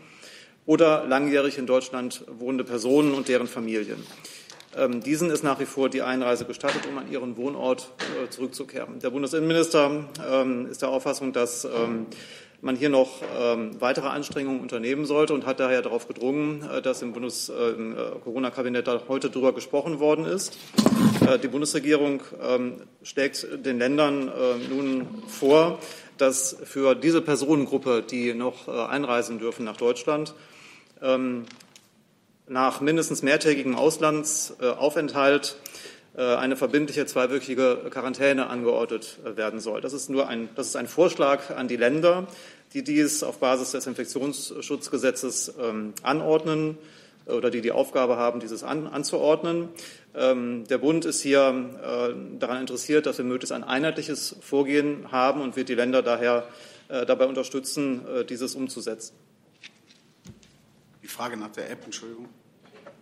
oder 0.65 1.06
langjährig 1.06 1.58
in 1.58 1.67
Deutschland 1.67 2.23
wohnende 2.28 2.63
Personen 2.63 3.13
und 3.13 3.28
deren 3.28 3.47
Familien. 3.47 4.04
Ähm, 4.79 5.01
diesen 5.01 5.29
ist 5.29 5.43
nach 5.43 5.59
wie 5.59 5.65
vor 5.65 5.89
die 5.89 6.01
Einreise 6.01 6.45
gestattet, 6.45 6.83
um 6.89 6.97
an 6.97 7.11
ihren 7.11 7.35
Wohnort 7.35 7.89
äh, 8.23 8.29
zurückzukehren. 8.29 8.99
Der 8.99 9.09
Bundesinnenminister 9.09 10.05
ähm, 10.31 10.67
ist 10.67 10.81
der 10.81 10.89
Auffassung, 10.89 11.33
dass 11.33 11.65
ähm, 11.65 12.05
man 12.61 12.75
hier 12.75 12.89
noch 12.89 13.21
weitere 13.79 14.07
Anstrengungen 14.07 14.59
unternehmen 14.59 15.05
sollte 15.05 15.33
und 15.33 15.45
hat 15.45 15.61
daher 15.61 15.81
darauf 15.81 16.09
gedrungen, 16.09 16.67
äh, 16.69 16.81
dass 16.81 17.01
im 17.01 17.13
Bundes-Corona-Kabinett 17.13 18.87
äh, 18.87 18.99
heute 19.07 19.29
darüber 19.29 19.53
gesprochen 19.53 19.99
worden 19.99 20.25
ist. 20.25 20.57
Die 21.43 21.47
Bundesregierung 21.47 22.21
schlägt 23.03 23.47
den 23.65 23.77
Ländern 23.77 24.31
nun 24.69 25.05
vor, 25.27 25.79
dass 26.17 26.57
für 26.63 26.95
diese 26.95 27.21
Personengruppe, 27.21 28.01
die 28.01 28.33
noch 28.33 28.67
einreisen 28.67 29.37
dürfen 29.37 29.65
nach 29.65 29.77
Deutschland, 29.77 30.33
nach 32.49 32.81
mindestens 32.81 33.21
mehrtägigem 33.21 33.75
Auslandsaufenthalt 33.75 35.55
äh, 36.19 36.35
eine 36.35 36.57
verbindliche 36.57 37.05
zweiwöchige 37.05 37.77
Quarantäne 37.89 38.47
angeordnet 38.47 39.19
äh, 39.23 39.38
werden 39.38 39.59
soll. 39.59 39.79
Das 39.79 39.93
ist 39.93 40.09
nur 40.09 40.27
ein, 40.27 40.49
das 40.55 40.67
ist 40.67 40.75
ein 40.75 40.88
Vorschlag 40.88 41.55
an 41.55 41.67
die 41.67 41.77
Länder, 41.77 42.27
die 42.73 42.83
dies 42.83 43.23
auf 43.23 43.39
Basis 43.39 43.71
des 43.71 43.88
Infektionsschutzgesetzes 43.88 45.53
ähm, 45.62 45.93
anordnen 46.01 46.77
äh, 47.25 47.31
oder 47.31 47.51
die 47.51 47.62
die 47.62 47.71
Aufgabe 47.71 48.17
haben, 48.17 48.39
dieses 48.39 48.63
an, 48.63 48.88
anzuordnen. 48.88 49.69
Ähm, 50.15 50.65
der 50.67 50.79
Bund 50.79 51.05
ist 51.05 51.21
hier 51.21 51.69
daran 52.39 52.59
interessiert, 52.59 53.05
dass 53.05 53.19
wir 53.19 53.25
möglichst 53.25 53.53
ein 53.53 53.63
einheitliches 53.63 54.35
Vorgehen 54.41 55.12
haben 55.12 55.41
und 55.41 55.55
wird 55.55 55.69
die 55.69 55.75
Länder 55.75 56.01
daher 56.01 56.47
dabei 56.88 57.27
unterstützen, 57.27 58.01
dieses 58.27 58.55
umzusetzen. 58.55 59.13
Die 61.03 61.07
Frage 61.07 61.38
nach 61.38 61.51
der 61.51 61.69
App, 61.69 61.85
Entschuldigung. 61.85 62.27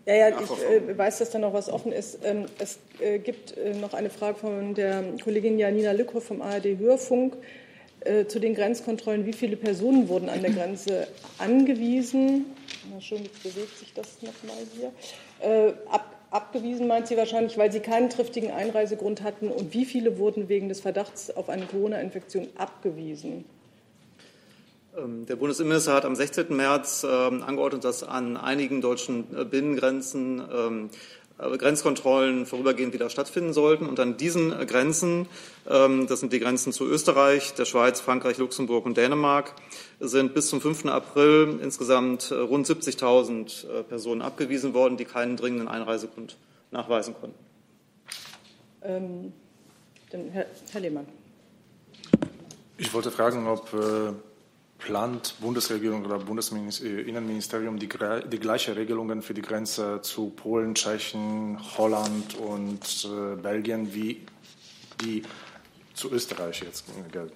Ja, 0.07 0.15
ja, 0.15 0.29
ich 0.29 0.49
äh, 0.63 0.97
weiß, 0.97 1.17
dass 1.17 1.31
da 1.31 1.37
noch 1.37 1.51
was 1.51 1.69
offen 1.69 1.91
ist. 1.91 2.19
Ähm, 2.23 2.45
es 2.59 2.79
äh, 3.01 3.19
gibt 3.19 3.57
äh, 3.57 3.73
noch 3.73 3.93
eine 3.93 4.09
Frage 4.09 4.37
von 4.37 4.73
der 4.73 5.03
Kollegin 5.21 5.59
Janina 5.59 5.91
Lückhoff 5.91 6.23
vom 6.23 6.41
ARD 6.41 6.79
Hörfunk 6.79 7.35
äh, 8.05 8.25
zu 8.25 8.39
den 8.39 8.55
Grenzkontrollen. 8.55 9.25
Wie 9.25 9.33
viele 9.33 9.57
Personen 9.57 10.07
wurden 10.07 10.29
an 10.29 10.41
der 10.41 10.51
Grenze 10.51 11.09
angewiesen? 11.39 12.45
Na 12.89 13.01
schön, 13.01 13.21
jetzt 13.25 13.43
bewegt 13.43 13.77
sich 13.77 13.93
das 13.93 14.21
nochmal 14.21 14.63
hier. 14.77 14.93
Äh, 15.41 15.73
ab, 15.89 16.15
abgewiesen 16.31 16.87
meint 16.87 17.07
sie 17.07 17.17
wahrscheinlich, 17.17 17.57
weil 17.57 17.73
sie 17.73 17.81
keinen 17.81 18.09
triftigen 18.09 18.51
Einreisegrund 18.51 19.23
hatten. 19.23 19.49
Und 19.49 19.73
wie 19.73 19.83
viele 19.83 20.17
wurden 20.19 20.47
wegen 20.47 20.69
des 20.69 20.79
Verdachts 20.79 21.35
auf 21.35 21.49
eine 21.49 21.65
Corona-Infektion 21.65 22.47
abgewiesen? 22.55 23.43
Ähm, 24.97 25.25
der 25.25 25.36
Bundesinnenminister 25.36 25.93
hat 25.93 26.05
am 26.05 26.15
16. 26.15 26.55
März 26.55 27.05
ähm, 27.07 27.43
angeordnet, 27.43 27.83
dass 27.83 28.03
an 28.03 28.36
einigen 28.36 28.81
deutschen 28.81 29.25
äh, 29.36 29.45
Binnengrenzen 29.45 30.41
ähm, 30.51 30.89
äh, 31.38 31.55
Grenzkontrollen 31.55 32.47
vorübergehend 32.47 32.93
wieder 32.93 33.10
stattfinden 33.10 33.53
sollten. 33.53 33.86
Und 33.86 33.99
an 33.99 34.17
diesen 34.17 34.60
äh, 34.60 34.65
Grenzen, 34.65 35.27
das 35.65 36.21
sind 36.21 36.31
die 36.31 36.39
Grenzen 36.39 36.71
zu 36.71 36.86
Österreich, 36.86 37.53
der 37.53 37.65
Schweiz, 37.65 37.99
Frankreich, 37.99 38.38
Luxemburg 38.38 38.86
und 38.86 38.95
Dänemark, 38.95 39.53
sind 39.99 40.33
bis 40.33 40.47
zum 40.47 40.62
5. 40.62 40.86
April 40.86 41.60
insgesamt 41.62 42.31
rund 42.31 42.65
70.000 42.65 43.83
Personen 43.83 44.21
abgewiesen 44.21 44.73
worden, 44.73 44.95
die 44.95 45.03
keinen 45.03 45.36
dringenden 45.36 45.67
Einreisegrund 45.67 46.38
nachweisen 46.71 47.15
konnten. 47.19 47.38
Ähm, 48.81 49.33
Herr, 50.31 50.45
Herr 50.71 50.81
Lehmann. 50.81 51.05
Ich 52.77 52.93
wollte 52.93 53.12
fragen, 53.12 53.45
ob 53.45 53.67
plant 54.77 55.35
Bundesregierung 55.39 56.05
oder 56.05 56.19
Bundesinnenministerium 56.19 57.79
die, 57.79 57.89
die 58.31 58.39
gleiche 58.39 58.75
Regelungen 58.75 59.21
für 59.21 59.33
die 59.33 59.41
Grenze 59.41 60.01
zu 60.01 60.29
Polen, 60.29 60.75
Tschechien, 60.75 61.57
Holland 61.77 62.35
und 62.35 63.05
äh, 63.05 63.35
Belgien 63.35 63.93
wie 63.93 64.21
die 65.03 65.23
zu 65.93 66.11
Österreich 66.11 66.61
jetzt 66.61 66.85
gelten? 67.11 67.33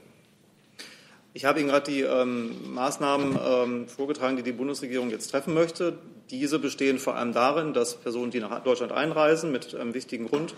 Ich 1.34 1.46
habe 1.46 1.60
Ihnen 1.60 1.70
gerade 1.70 1.90
die 1.90 2.02
ähm, 2.02 2.74
Maßnahmen 2.74 3.40
ähm, 3.42 3.88
vorgetragen, 3.88 4.36
die 4.36 4.44
die 4.44 4.52
Bundesregierung 4.52 5.10
jetzt 5.10 5.32
treffen 5.32 5.54
möchte. 5.54 5.98
Diese 6.30 6.60
bestehen 6.60 7.00
vor 7.00 7.16
allem 7.16 7.32
darin, 7.32 7.74
dass 7.74 7.96
Personen, 7.96 8.32
die 8.32 8.42
nach 8.42 8.64
Deutschland 8.64 8.92
einreisen, 8.92 9.52
mit 9.52 9.74
einem 9.74 9.94
wichtigen 9.94 10.28
Grund, 10.28 10.54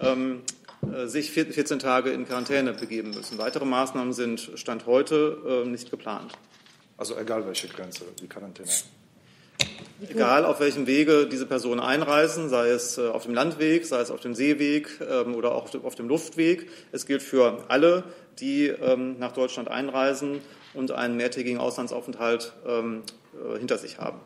ähm, 0.00 0.40
äh, 0.40 0.59
sich 1.06 1.30
14 1.30 1.78
Tage 1.78 2.10
in 2.10 2.26
Quarantäne 2.26 2.72
begeben 2.72 3.10
müssen. 3.10 3.38
Weitere 3.38 3.64
Maßnahmen 3.64 4.12
sind 4.12 4.50
Stand 4.54 4.86
heute 4.86 5.64
äh, 5.64 5.68
nicht 5.68 5.90
geplant. 5.90 6.32
Also 6.96 7.16
egal 7.18 7.46
welche 7.46 7.68
Grenze, 7.68 8.04
die 8.20 8.28
Quarantäne. 8.28 8.68
Egal 10.08 10.46
auf 10.46 10.60
welchem 10.60 10.86
Wege 10.86 11.26
diese 11.26 11.44
Personen 11.44 11.80
einreisen, 11.80 12.48
sei 12.48 12.70
es 12.70 12.96
äh, 12.96 13.08
auf 13.08 13.24
dem 13.24 13.34
Landweg, 13.34 13.84
sei 13.84 14.00
es 14.00 14.10
auf 14.10 14.20
dem 14.20 14.34
Seeweg 14.34 14.98
ähm, 15.00 15.34
oder 15.34 15.54
auch 15.54 15.74
auf 15.82 15.94
dem 15.94 16.08
Luftweg. 16.08 16.70
Es 16.92 17.04
gilt 17.04 17.22
für 17.22 17.64
alle, 17.68 18.04
die 18.38 18.68
ähm, 18.68 19.18
nach 19.18 19.32
Deutschland 19.32 19.68
einreisen 19.68 20.40
und 20.72 20.92
einen 20.92 21.16
mehrtägigen 21.16 21.60
Auslandsaufenthalt 21.60 22.54
ähm, 22.66 23.02
äh, 23.34 23.58
hinter 23.58 23.76
sich 23.76 23.98
haben. 23.98 24.20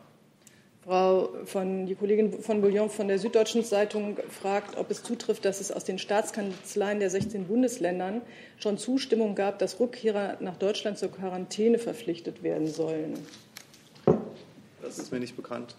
Frau 0.85 1.29
von, 1.45 1.87
die 1.87 1.95
Kollegin 1.95 2.31
von 2.31 2.61
Bouillon 2.61 2.91
von 2.91 3.07
der 3.07 3.17
Süddeutschen 3.17 3.63
Zeitung 3.63 4.17
fragt, 4.29 4.77
ob 4.77 4.91
es 4.91 5.01
zutrifft, 5.01 5.43
dass 5.43 5.59
es 5.59 5.71
aus 5.71 5.83
den 5.83 5.97
Staatskanzleien 5.97 6.99
der 6.99 7.09
16 7.09 7.45
Bundesländern 7.45 8.21
schon 8.59 8.77
Zustimmung 8.77 9.33
gab, 9.33 9.57
dass 9.57 9.79
Rückkehrer 9.79 10.37
nach 10.41 10.57
Deutschland 10.57 10.99
zur 10.99 11.11
Quarantäne 11.11 11.79
verpflichtet 11.79 12.43
werden 12.43 12.67
sollen. 12.67 13.15
Das 14.83 14.99
ist 14.99 15.11
mir 15.11 15.19
nicht 15.19 15.35
bekannt. 15.35 15.75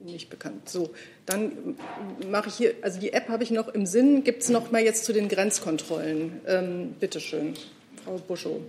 Nicht 0.00 0.28
bekannt. 0.28 0.68
So, 0.68 0.90
dann 1.24 1.78
mache 2.30 2.50
ich 2.50 2.56
hier, 2.56 2.74
also 2.82 3.00
die 3.00 3.14
App 3.14 3.30
habe 3.30 3.42
ich 3.42 3.50
noch 3.50 3.68
im 3.68 3.86
Sinn. 3.86 4.22
Gibt 4.22 4.42
es 4.42 4.50
noch 4.50 4.70
mal 4.70 4.82
jetzt 4.82 5.06
zu 5.06 5.14
den 5.14 5.28
Grenzkontrollen? 5.28 6.42
Ähm, 6.46 6.94
Bitte 7.00 7.20
schön, 7.20 7.54
Frau 8.04 8.18
Buschow. 8.18 8.60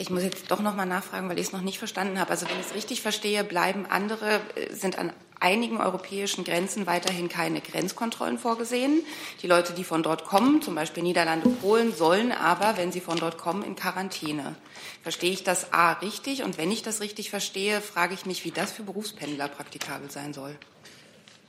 Ich 0.00 0.10
muss 0.10 0.22
jetzt 0.22 0.52
doch 0.52 0.60
noch 0.60 0.76
mal 0.76 0.86
nachfragen, 0.86 1.28
weil 1.28 1.40
ich 1.40 1.48
es 1.48 1.52
noch 1.52 1.60
nicht 1.60 1.80
verstanden 1.80 2.20
habe. 2.20 2.30
Also 2.30 2.48
wenn 2.48 2.60
ich 2.60 2.66
es 2.66 2.74
richtig 2.74 3.02
verstehe, 3.02 3.42
bleiben 3.42 3.84
andere, 3.84 4.40
äh, 4.54 4.72
sind 4.72 4.96
an 4.96 5.12
einigen 5.40 5.80
europäischen 5.80 6.44
Grenzen 6.44 6.86
weiterhin 6.86 7.28
keine 7.28 7.60
Grenzkontrollen 7.60 8.38
vorgesehen. 8.38 9.02
Die 9.42 9.48
Leute, 9.48 9.72
die 9.72 9.82
von 9.82 10.04
dort 10.04 10.24
kommen, 10.24 10.62
zum 10.62 10.76
Beispiel 10.76 11.02
Niederlande, 11.02 11.48
Polen, 11.48 11.92
sollen 11.92 12.30
aber, 12.30 12.76
wenn 12.76 12.92
sie 12.92 13.00
von 13.00 13.18
dort 13.18 13.38
kommen, 13.38 13.64
in 13.64 13.74
Quarantäne. 13.74 14.54
Verstehe 15.02 15.32
ich 15.32 15.42
das 15.42 15.72
A 15.72 15.92
richtig? 15.94 16.44
Und 16.44 16.58
wenn 16.58 16.70
ich 16.70 16.82
das 16.82 17.00
richtig 17.00 17.30
verstehe, 17.30 17.80
frage 17.80 18.14
ich 18.14 18.24
mich, 18.24 18.44
wie 18.44 18.52
das 18.52 18.70
für 18.70 18.84
Berufspendler 18.84 19.48
praktikabel 19.48 20.10
sein 20.10 20.32
soll. 20.32 20.56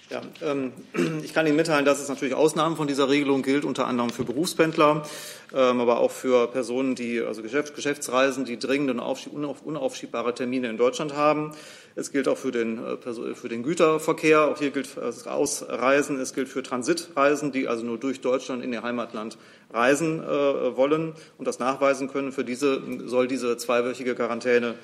Ja, 0.10 0.22
ähm, 0.42 0.72
ich 1.24 1.36
kann 1.36 1.46
Ihnen 1.46 1.56
mitteilen, 1.56 1.86
dass 1.86 2.02
es 2.02 2.10
natürlich 2.10 2.34
Ausnahmen 2.34 2.76
von 2.76 2.88
dieser 2.88 3.10
Regelung 3.10 3.44
gilt, 3.44 3.64
unter 3.64 3.86
anderem 3.86 4.10
für 4.10 4.24
Berufspendler, 4.24 5.06
ähm, 5.54 5.80
aber 5.80 6.00
auch 6.00 6.10
für 6.10 6.48
Personen, 6.48 6.96
die 6.96 7.22
also 7.22 7.44
Geschäfts 7.44 7.76
Geschäftsreisen, 7.76 8.44
die 8.44 8.58
dringende 8.58 8.94
und 8.94 9.66
unaufschiebbare 9.66 10.34
Termine 10.34 10.68
in 10.70 10.78
Deutschland 10.78 11.16
haben. 11.16 11.52
Es 11.96 12.12
gilt 12.12 12.28
auch 12.28 12.38
für 12.38 12.52
den, 12.52 12.80
äh, 12.84 13.36
für 13.36 13.50
den 13.50 13.62
Güterverkehr. 13.62 14.48
Auch 14.48 14.58
hier 14.58 14.72
gilt 14.72 14.98
das 14.98 15.28
Ausreisen. 15.28 16.20
Es 16.20 16.34
gilt 16.34 16.50
für 16.50 16.64
Transitreisen, 16.64 17.52
die 17.52 17.68
also 17.68 17.86
nur 17.86 18.00
durch 18.00 18.22
Deutschland 18.22 18.64
in 18.64 18.74
ihr 18.74 18.82
Heimatland 18.82 19.38
reisen 19.72 20.24
äh, 20.24 20.28
wollen 20.28 21.14
und 21.38 21.48
das 21.48 21.60
nachweisen 21.60 22.10
können. 22.10 22.32
Für 22.32 22.44
diese 22.44 22.82
soll 23.06 23.28
diese 23.28 23.58
zweiwöchige 23.58 24.16
Quarantäne 24.16 24.76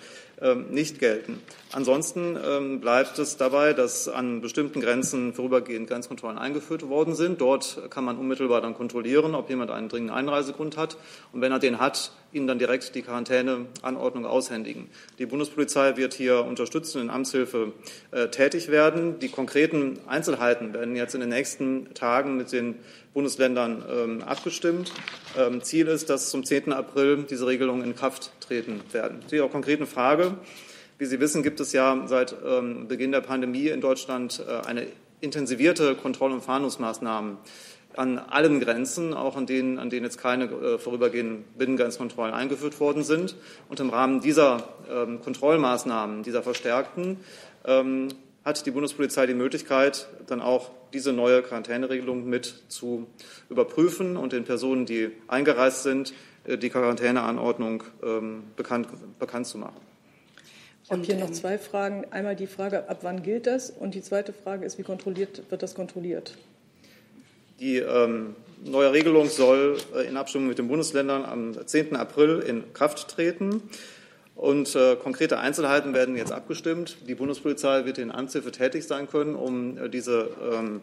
nicht 0.70 1.00
gelten. 1.00 1.42
Ansonsten 1.72 2.38
ähm, 2.46 2.82
bleibt 2.82 3.18
es 3.20 3.38
dabei, 3.38 3.74
dass 3.74 4.08
an 4.08 4.42
bestimmten 4.42 4.82
Grenzen 4.82 5.34
vorübergehend 5.34 5.90
Grenzkontrollen 5.90 6.38
eingeführt 6.38 6.88
worden 6.88 7.16
sind. 7.16 7.42
Dort 7.42 7.90
kann 7.90 8.04
man 8.04 8.18
unmittelbar 8.18 8.62
dann 8.62 8.74
kontrollieren, 8.74 9.34
ob 9.34 9.50
jemand 9.50 9.72
einen 9.72 9.90
dringenden 9.90 10.16
Einreisegrund 10.16 10.78
hat. 10.78 10.98
Und 11.32 11.42
wenn 11.42 11.52
er 11.52 11.60
den 11.60 11.80
hat, 11.80 12.12
ihnen 12.36 12.48
dann 12.48 12.60
direkt 12.60 12.94
die 12.94 13.02
Quarantäneanordnung 13.02 14.26
aushändigen. 14.26 14.90
Die 15.18 15.26
Bundespolizei 15.26 15.98
wird 15.98 16.14
hier 16.14 16.46
unterstützen 16.46 17.02
in 17.02 17.10
Amtshilfe 17.10 17.72
äh, 18.12 18.28
tätig 18.28 18.68
werden. 18.68 19.20
Die 19.20 19.30
konkreten 19.30 20.00
Einzelheiten 20.08 20.74
werden 20.74 20.96
jetzt 20.96 21.16
in 21.16 21.22
den 21.22 21.30
nächsten 21.30 21.94
Tagen 21.94 22.38
mit 22.38 22.52
den 22.52 22.76
Bundesländern 23.14 23.84
ähm, 23.90 24.22
abgestimmt. 24.22 24.92
Ähm, 25.38 25.64
Ziel 25.64 25.88
ist, 25.88 26.10
dass 26.10 26.30
zum 26.30 26.44
10. 26.44 26.74
April 26.74 27.26
diese 27.30 27.48
Regelungen 27.48 27.84
in 27.84 27.96
Kraft 27.96 28.32
treten 28.42 28.82
werden. 28.92 29.20
Zu 29.28 29.38
Ihrer 29.38 29.50
konkreten 29.50 29.88
Frage. 29.88 30.38
Wie 30.98 31.06
Sie 31.06 31.20
wissen, 31.20 31.42
gibt 31.42 31.60
es 31.60 31.74
ja 31.74 32.04
seit 32.08 32.36
ähm, 32.46 32.88
Beginn 32.88 33.12
der 33.12 33.22
Pandemie 33.22 33.68
in 33.70 33.82
Deutschland 33.82 34.44
äh, 34.48 34.68
eine 34.68 34.88
intensivierte 35.22 35.96
Kontroll- 35.96 36.32
und 36.32 36.42
Fahndungsmaßnahmen 36.42 37.38
an 37.98 38.18
allen 38.18 38.60
Grenzen, 38.60 39.14
auch 39.14 39.36
an 39.36 39.46
denen, 39.46 39.80
an 39.80 39.90
denen 39.90 40.06
jetzt 40.06 40.18
keine 40.18 40.46
äh, 40.46 40.78
vorübergehenden 40.78 41.46
Binnengrenzkontrollen 41.58 42.34
eingeführt 42.34 42.80
worden 42.80 43.04
sind. 43.04 43.36
Und 43.70 43.80
im 43.80 43.90
Rahmen 43.90 44.22
dieser 44.22 44.70
ähm, 44.92 45.22
Kontrollmaßnahmen, 45.22 46.24
dieser 46.24 46.44
verstärkten, 46.44 47.18
ähm, 47.66 48.10
hat 48.44 48.66
die 48.66 48.72
Bundespolizei 48.72 49.26
die 49.26 49.34
Möglichkeit, 49.34 50.08
dann 50.28 50.42
auch 50.42 50.70
diese 50.94 51.12
neue 51.12 51.42
Quarantäneregelung 51.42 52.30
mit 52.30 52.64
zu 52.70 53.08
überprüfen 53.50 54.18
und 54.18 54.34
den 54.34 54.46
Personen, 54.46 54.86
die 54.86 55.12
eingereist 55.28 55.84
sind, 55.84 56.14
äh, 56.46 56.58
die 56.58 56.70
Quarantäneanordnung 56.70 57.84
ähm, 58.04 58.44
bekannt, 58.56 58.88
bekannt 59.20 59.48
zu 59.48 59.58
machen. 59.58 59.82
Ich 60.84 60.92
habe 60.92 61.02
hier 61.02 61.16
noch 61.16 61.32
zwei 61.32 61.58
Fragen. 61.58 62.06
Einmal 62.12 62.36
die 62.36 62.46
Frage, 62.46 62.88
ab 62.88 63.00
wann 63.02 63.24
gilt 63.24 63.48
das? 63.48 63.72
Und 63.72 63.96
die 63.96 64.04
zweite 64.04 64.34
Frage 64.34 64.66
ist, 64.66 64.78
wie 64.78 64.84
kontrolliert, 64.84 65.42
wird 65.50 65.64
das 65.64 65.74
kontrolliert? 65.74 66.38
Die 67.60 67.78
ähm, 67.78 68.36
neue 68.64 68.92
Regelung 68.92 69.30
soll 69.30 69.78
äh, 69.96 70.08
in 70.08 70.18
Abstimmung 70.18 70.48
mit 70.48 70.58
den 70.58 70.68
Bundesländern 70.68 71.24
am 71.24 71.56
10. 71.66 71.96
April 71.96 72.40
in 72.40 72.74
Kraft 72.74 73.08
treten. 73.08 73.62
Und 74.36 74.76
äh, 74.76 74.98
konkrete 74.98 75.40
Einzelheiten 75.40 75.94
werden 75.94 76.18
jetzt 76.18 76.34
abgestimmt. 76.34 76.98
Die 77.08 77.16
Bundespolizei 77.16 77.86
wird 77.86 77.98
in 77.98 78.12
Amtshilfe 78.12 78.52
tätig 78.52 78.86
sein 78.86 79.10
können, 79.10 79.36
um 79.36 79.78
äh, 79.78 79.90
diese 79.90 80.30
ähm, 80.52 80.82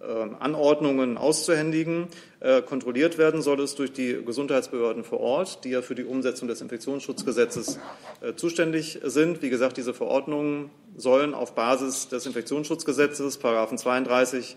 äh, 0.00 0.04
Anordnungen 0.38 1.16
auszuhändigen. 1.16 2.08
Äh, 2.40 2.60
kontrolliert 2.60 3.16
werden 3.16 3.40
soll 3.40 3.60
es 3.60 3.74
durch 3.74 3.92
die 3.92 4.22
Gesundheitsbehörden 4.24 5.04
vor 5.04 5.20
Ort, 5.20 5.64
die 5.64 5.70
ja 5.70 5.80
für 5.80 5.94
die 5.94 6.04
Umsetzung 6.04 6.48
des 6.48 6.60
Infektionsschutzgesetzes 6.60 7.78
äh, 8.20 8.34
zuständig 8.34 9.00
sind. 9.02 9.40
Wie 9.40 9.50
gesagt, 9.50 9.78
diese 9.78 9.94
Verordnungen 9.94 10.70
sollen 10.96 11.32
auf 11.32 11.54
Basis 11.54 12.08
des 12.08 12.26
Infektionsschutzgesetzes, 12.26 13.38
Paragraphen 13.38 13.78
32 13.78 14.56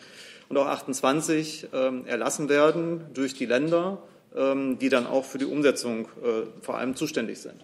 und 0.49 0.57
auch 0.57 0.67
28, 0.67 1.67
ähm, 1.73 2.05
erlassen 2.05 2.49
werden 2.49 3.05
durch 3.13 3.33
die 3.33 3.45
Länder, 3.45 4.03
ähm, 4.35 4.79
die 4.79 4.89
dann 4.89 5.07
auch 5.07 5.25
für 5.25 5.37
die 5.37 5.45
Umsetzung 5.45 6.05
äh, 6.05 6.61
vor 6.61 6.77
allem 6.77 6.95
zuständig 6.95 7.39
sind. 7.39 7.63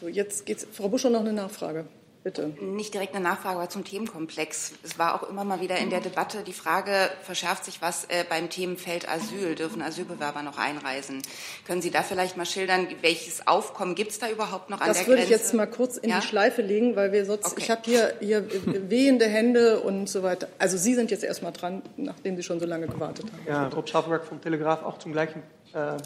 So, 0.00 0.08
jetzt 0.08 0.46
geht's. 0.46 0.66
Frau 0.72 0.88
Buschow 0.88 1.10
noch 1.10 1.20
eine 1.20 1.32
Nachfrage. 1.32 1.86
Bitte. 2.24 2.52
Nicht 2.60 2.94
direkt 2.94 3.16
eine 3.16 3.24
Nachfrage, 3.24 3.58
aber 3.58 3.68
zum 3.68 3.82
Themenkomplex. 3.84 4.74
Es 4.84 4.96
war 4.96 5.14
auch 5.16 5.28
immer 5.28 5.42
mal 5.42 5.60
wieder 5.60 5.78
in 5.78 5.90
der 5.90 6.00
Debatte 6.00 6.44
die 6.44 6.52
Frage, 6.52 7.10
verschärft 7.22 7.64
sich 7.64 7.82
was 7.82 8.04
äh, 8.04 8.24
beim 8.28 8.48
Themenfeld 8.48 9.08
Asyl? 9.08 9.56
Dürfen 9.56 9.82
Asylbewerber 9.82 10.42
noch 10.42 10.56
einreisen? 10.56 11.22
Können 11.66 11.82
Sie 11.82 11.90
da 11.90 12.02
vielleicht 12.04 12.36
mal 12.36 12.46
schildern, 12.46 12.86
welches 13.00 13.48
Aufkommen 13.48 13.96
gibt 13.96 14.12
es 14.12 14.20
da 14.20 14.30
überhaupt 14.30 14.70
noch 14.70 14.80
an 14.80 14.86
das 14.86 14.98
der 14.98 15.06
Grenze? 15.06 15.20
Das 15.22 15.28
würde 15.28 15.34
ich 15.34 15.42
jetzt 15.42 15.54
mal 15.54 15.66
kurz 15.66 15.96
in 15.96 16.10
ja? 16.10 16.20
die 16.20 16.26
Schleife 16.26 16.62
legen, 16.62 16.94
weil 16.94 17.10
wir 17.10 17.24
sonst, 17.24 17.46
okay. 17.46 17.54
ich 17.58 17.70
habe 17.72 17.82
hier, 17.84 18.14
hier 18.20 18.44
wehende 18.88 19.26
Hände 19.26 19.80
und 19.80 20.08
so 20.08 20.22
weiter. 20.22 20.46
Also 20.60 20.76
Sie 20.76 20.94
sind 20.94 21.10
jetzt 21.10 21.24
erst 21.24 21.42
mal 21.42 21.50
dran, 21.50 21.82
nachdem 21.96 22.36
Sie 22.36 22.44
schon 22.44 22.60
so 22.60 22.66
lange 22.66 22.86
gewartet 22.86 23.26
haben. 23.32 23.42
Ja, 23.48 23.66
Rob 23.66 23.88
Schaffberg 23.88 24.24
vom 24.24 24.40
Telegraph, 24.40 24.84
auch 24.84 24.98
zum 24.98 25.10
gleichen 25.10 25.42
äh, 25.72 25.96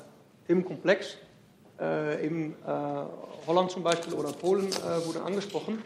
Themenkomplex. 0.46 1.18
Äh, 1.78 2.24
eben 2.24 2.54
äh, 2.66 2.70
Holland 3.46 3.70
zum 3.70 3.82
Beispiel 3.82 4.14
oder 4.14 4.32
Polen 4.32 4.68
äh, 4.68 5.06
wurde 5.06 5.20
angesprochen. 5.20 5.82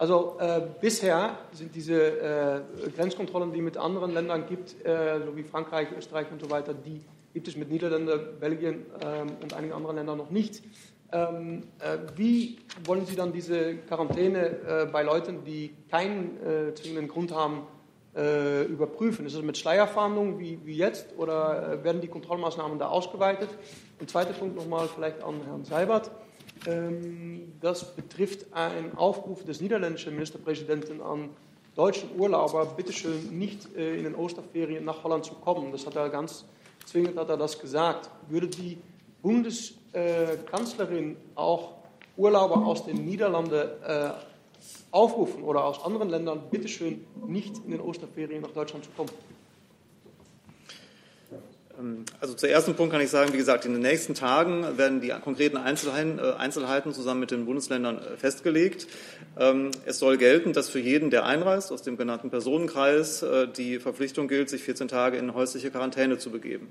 Also 0.00 0.38
äh, 0.40 0.62
bisher 0.80 1.36
sind 1.52 1.74
diese 1.74 1.92
äh, 1.92 2.60
Grenzkontrollen, 2.96 3.52
die 3.52 3.60
mit 3.60 3.76
anderen 3.76 4.14
Ländern 4.14 4.46
gibt, 4.46 4.82
äh, 4.82 5.20
so 5.26 5.36
wie 5.36 5.42
Frankreich, 5.42 5.88
Österreich 5.94 6.26
und 6.32 6.40
so 6.40 6.48
weiter, 6.48 6.72
die 6.72 7.02
gibt 7.34 7.48
es 7.48 7.54
mit 7.54 7.70
Niederlanden, 7.70 8.18
Belgien 8.40 8.86
ähm, 9.02 9.32
und 9.42 9.52
einigen 9.52 9.74
anderen 9.74 9.96
Ländern 9.96 10.16
noch 10.16 10.30
nicht. 10.30 10.62
Ähm, 11.12 11.64
wie 12.16 12.60
wollen 12.86 13.04
Sie 13.04 13.14
dann 13.14 13.34
diese 13.34 13.74
Quarantäne 13.76 14.88
bei 14.92 15.02
Leuten, 15.02 15.44
die 15.44 15.74
keinen 15.90 16.38
zwingenden 16.76 17.08
Grund 17.08 17.34
haben, 17.34 17.66
überprüfen? 18.14 19.26
Ist 19.26 19.34
es 19.34 19.42
mit 19.42 19.58
Schleierfahndung 19.58 20.38
wie, 20.38 20.60
wie 20.64 20.76
jetzt 20.76 21.18
oder 21.18 21.82
werden 21.82 22.00
die 22.00 22.06
Kontrollmaßnahmen 22.06 22.78
da 22.78 22.86
ausgeweitet? 22.86 23.48
Und 23.98 24.08
zweiter 24.08 24.34
Punkt 24.34 24.54
nochmal 24.54 24.88
vielleicht 24.94 25.20
an 25.24 25.40
Herrn 25.44 25.64
Seibert. 25.64 26.12
Ähm, 26.66 27.52
das 27.60 27.94
betrifft 27.94 28.52
einen 28.52 28.96
Aufruf 28.96 29.44
des 29.44 29.60
niederländischen 29.60 30.14
Ministerpräsidenten 30.14 31.00
an 31.00 31.30
deutschen 31.74 32.10
Urlauber, 32.18 32.66
bitteschön 32.66 33.38
nicht 33.38 33.74
äh, 33.76 33.96
in 33.96 34.04
den 34.04 34.14
Osterferien 34.14 34.84
nach 34.84 35.02
Holland 35.04 35.24
zu 35.24 35.34
kommen. 35.34 35.72
Das 35.72 35.86
hat 35.86 35.96
er 35.96 36.08
ganz 36.08 36.44
zwingend 36.84 37.16
hat 37.16 37.28
er 37.28 37.36
das 37.36 37.58
gesagt. 37.58 38.10
Würde 38.28 38.46
die 38.48 38.78
Bundeskanzlerin 39.22 41.16
auch 41.34 41.72
Urlauber 42.16 42.66
aus 42.66 42.84
den 42.84 43.04
Niederlanden 43.04 43.68
äh, 43.86 44.10
aufrufen 44.90 45.42
oder 45.44 45.64
aus 45.64 45.84
anderen 45.84 46.10
Ländern, 46.10 46.42
bitteschön 46.50 47.06
nicht 47.26 47.58
in 47.64 47.70
den 47.70 47.80
Osterferien 47.80 48.42
nach 48.42 48.50
Deutschland 48.50 48.84
zu 48.84 48.90
kommen? 48.96 49.10
Ähm, 51.80 52.04
also 52.20 52.34
zur 52.34 52.48
ersten 52.48 52.74
Punkt 52.74 52.92
kann 52.92 53.00
ich 53.00 53.10
sagen, 53.10 53.32
wie 53.32 53.38
gesagt, 53.38 53.64
in 53.64 53.72
den 53.72 53.82
nächsten 53.82 54.14
Tagen 54.14 54.76
werden 54.76 55.00
die 55.00 55.08
konkreten 55.22 55.56
Einzelheiten, 55.56 56.18
äh, 56.18 56.92
zusammen 56.92 57.20
mit 57.20 57.30
den 57.30 57.46
Bundesländern 57.46 57.98
äh, 57.98 58.16
festgelegt. 58.16 58.86
Ähm, 59.38 59.70
es 59.86 59.98
soll 59.98 60.16
gelten, 60.18 60.52
dass 60.52 60.68
für 60.68 60.80
jeden, 60.80 61.10
der 61.10 61.24
einreist 61.24 61.72
aus 61.72 61.82
dem 61.82 61.96
genannten 61.96 62.30
Personenkreis, 62.30 63.22
äh, 63.22 63.48
die 63.48 63.78
Verpflichtung 63.78 64.28
gilt, 64.28 64.50
sich 64.50 64.62
14 64.62 64.88
Tage 64.88 65.16
in 65.16 65.34
häusliche 65.34 65.70
Quarantäne 65.70 66.18
zu 66.18 66.30
begeben. 66.30 66.68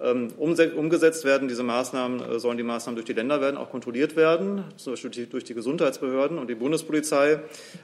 Ähm, 0.00 0.28
umgesetzt 0.38 1.24
werden 1.24 1.48
diese 1.48 1.64
Maßnahmen, 1.64 2.38
sollen 2.38 2.56
die 2.56 2.62
Maßnahmen 2.62 2.94
durch 2.94 3.06
die 3.06 3.14
Länder 3.14 3.40
werden, 3.40 3.56
auch 3.56 3.70
kontrolliert 3.70 4.14
werden, 4.14 4.62
zum 4.76 4.92
Beispiel 4.92 5.26
durch 5.26 5.42
die 5.42 5.54
Gesundheitsbehörden. 5.54 6.38
Und 6.38 6.48
die 6.48 6.54
Bundespolizei 6.54 7.40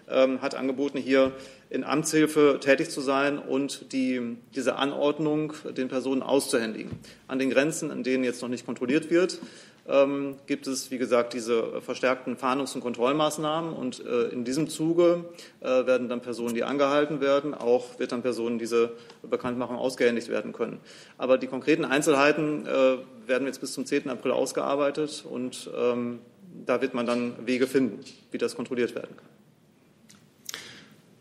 hat 0.06 0.54
angeboten, 0.54 0.98
hier 0.98 1.32
in 1.70 1.84
Amtshilfe 1.84 2.58
tätig 2.60 2.90
zu 2.90 3.00
sein 3.00 3.38
und 3.38 3.92
die, 3.92 4.36
diese 4.54 4.76
Anordnung 4.76 5.52
den 5.76 5.88
Personen 5.88 6.22
auszuhändigen. 6.22 6.98
An 7.26 7.38
den 7.38 7.50
Grenzen, 7.50 7.90
an 7.90 8.02
denen 8.02 8.24
jetzt 8.24 8.42
noch 8.42 8.48
nicht 8.48 8.66
kontrolliert 8.66 9.10
wird, 9.10 9.40
ähm, 9.86 10.36
gibt 10.46 10.66
es, 10.66 10.90
wie 10.90 10.98
gesagt, 10.98 11.34
diese 11.34 11.80
verstärkten 11.82 12.36
Fahndungs- 12.36 12.74
und 12.74 12.80
Kontrollmaßnahmen. 12.80 13.74
Und 13.74 14.04
äh, 14.04 14.28
in 14.28 14.44
diesem 14.44 14.68
Zuge 14.68 15.24
äh, 15.60 15.66
werden 15.66 16.08
dann 16.08 16.20
Personen, 16.20 16.54
die 16.54 16.64
angehalten 16.64 17.20
werden, 17.20 17.54
auch 17.54 17.98
wird 17.98 18.12
dann 18.12 18.22
Personen 18.22 18.58
diese 18.58 18.92
Bekanntmachung 19.22 19.76
ausgehändigt 19.76 20.28
werden 20.28 20.52
können. 20.52 20.80
Aber 21.18 21.38
die 21.38 21.46
konkreten 21.46 21.84
Einzelheiten 21.84 22.66
äh, 22.66 22.96
werden 23.26 23.46
jetzt 23.46 23.60
bis 23.60 23.72
zum 23.72 23.84
10. 23.84 24.08
April 24.08 24.32
ausgearbeitet 24.32 25.24
und 25.28 25.70
ähm, 25.76 26.20
da 26.66 26.80
wird 26.80 26.94
man 26.94 27.04
dann 27.04 27.34
Wege 27.46 27.66
finden, 27.66 28.00
wie 28.30 28.38
das 28.38 28.54
kontrolliert 28.54 28.94
werden 28.94 29.16
kann. 29.16 29.33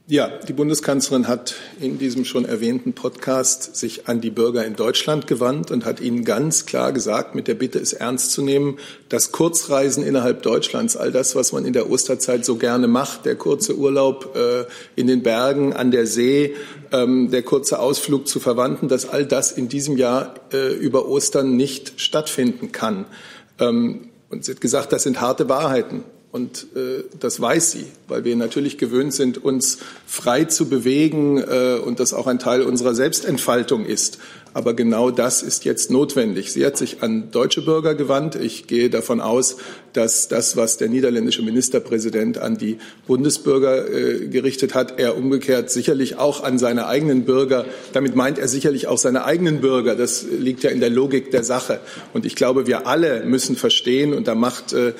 Ja, 0.05 0.27
die 0.27 0.51
Bundeskanzlerin 0.51 1.29
hat 1.29 1.55
in 1.79 1.97
diesem 1.97 2.25
schon 2.25 2.43
erwähnten 2.43 2.91
Podcast 2.91 3.77
sich 3.77 4.09
an 4.09 4.19
die 4.19 4.31
Bürger 4.31 4.65
in 4.65 4.75
Deutschland 4.75 5.27
gewandt 5.27 5.71
und 5.71 5.85
hat 5.85 6.01
ihnen 6.01 6.25
ganz 6.25 6.65
klar 6.65 6.91
gesagt, 6.91 7.35
mit 7.35 7.47
der 7.47 7.53
Bitte, 7.53 7.79
es 7.79 7.93
ernst 7.93 8.33
zu 8.33 8.41
nehmen, 8.41 8.79
dass 9.07 9.31
Kurzreisen 9.31 10.03
innerhalb 10.03 10.41
Deutschlands, 10.41 10.97
all 10.97 11.13
das, 11.13 11.37
was 11.37 11.53
man 11.53 11.63
in 11.63 11.71
der 11.71 11.89
Osterzeit 11.89 12.43
so 12.43 12.57
gerne 12.57 12.89
macht, 12.89 13.25
der 13.25 13.37
kurze 13.37 13.77
Urlaub 13.77 14.35
äh, 14.35 14.65
in 14.97 15.07
den 15.07 15.23
Bergen, 15.23 15.71
an 15.71 15.91
der 15.91 16.05
See, 16.05 16.53
ähm, 16.91 17.31
der 17.31 17.43
kurze 17.43 17.79
Ausflug 17.79 18.27
zu 18.27 18.41
Verwandten, 18.41 18.89
dass 18.89 19.07
all 19.07 19.25
das 19.25 19.53
in 19.53 19.69
diesem 19.69 19.95
Jahr 19.95 20.35
äh, 20.51 20.73
über 20.73 21.07
Ostern 21.07 21.55
nicht 21.55 21.93
stattfinden 22.01 22.73
kann. 22.73 23.05
Ähm, 23.57 24.09
und 24.29 24.43
sie 24.43 24.51
hat 24.51 24.59
gesagt, 24.59 24.91
das 24.91 25.03
sind 25.03 25.21
harte 25.21 25.47
Wahrheiten. 25.47 26.03
Und 26.33 26.65
äh, 26.75 27.03
das 27.19 27.39
weiß 27.39 27.73
sie, 27.73 27.85
weil 28.07 28.25
wir 28.25 28.35
natürlich 28.35 28.79
gewöhnt 28.79 29.13
sind, 29.13 29.43
uns 29.43 29.77
frei 30.07 30.45
zu 30.45 30.67
bewegen 30.67 31.37
äh, 31.37 31.75
und 31.75 31.99
das 31.99 32.11
auch 32.11 32.25
ein 32.25 32.39
Teil 32.39 32.63
unserer 32.63 32.95
Selbstentfaltung 32.95 33.85
ist. 33.85 34.17
Aber 34.53 34.75
genau 34.75 35.09
das 35.09 35.41
ist 35.41 35.65
jetzt 35.65 35.89
notwendig. 35.89 36.51
Sie 36.53 36.65
hat 36.65 36.77
sich 36.77 37.01
an 37.01 37.31
deutsche 37.31 37.63
Bürger 37.63 37.95
gewandt. 37.95 38.35
Ich 38.35 38.67
gehe 38.67 38.89
davon 38.89 39.19
aus, 39.19 39.57
dass 39.93 40.27
das, 40.27 40.57
was 40.57 40.77
der 40.77 40.89
niederländische 40.89 41.41
Ministerpräsident 41.41 42.37
an 42.37 42.57
die 42.57 42.77
Bundesbürger 43.07 43.89
äh, 43.89 44.27
gerichtet 44.27 44.73
hat, 44.75 44.99
er 44.99 45.17
umgekehrt 45.17 45.69
sicherlich 45.69 46.17
auch 46.17 46.43
an 46.43 46.57
seine 46.59 46.87
eigenen 46.87 47.25
Bürger, 47.25 47.65
damit 47.93 48.15
meint 48.15 48.39
er 48.39 48.47
sicherlich 48.47 48.87
auch 48.87 48.97
seine 48.97 49.25
eigenen 49.25 49.61
Bürger. 49.61 49.95
Das 49.95 50.23
liegt 50.23 50.63
ja 50.63 50.69
in 50.69 50.79
der 50.79 50.89
Logik 50.89 51.31
der 51.31 51.43
Sache. 51.43 51.79
Und 52.13 52.25
ich 52.25 52.35
glaube, 52.35 52.67
wir 52.67 52.87
alle 52.87 53.23
müssen 53.25 53.55
verstehen, 53.55 54.13
und 54.13 54.27
da 54.27 54.35
macht 54.35 54.73
äh, 54.73 54.93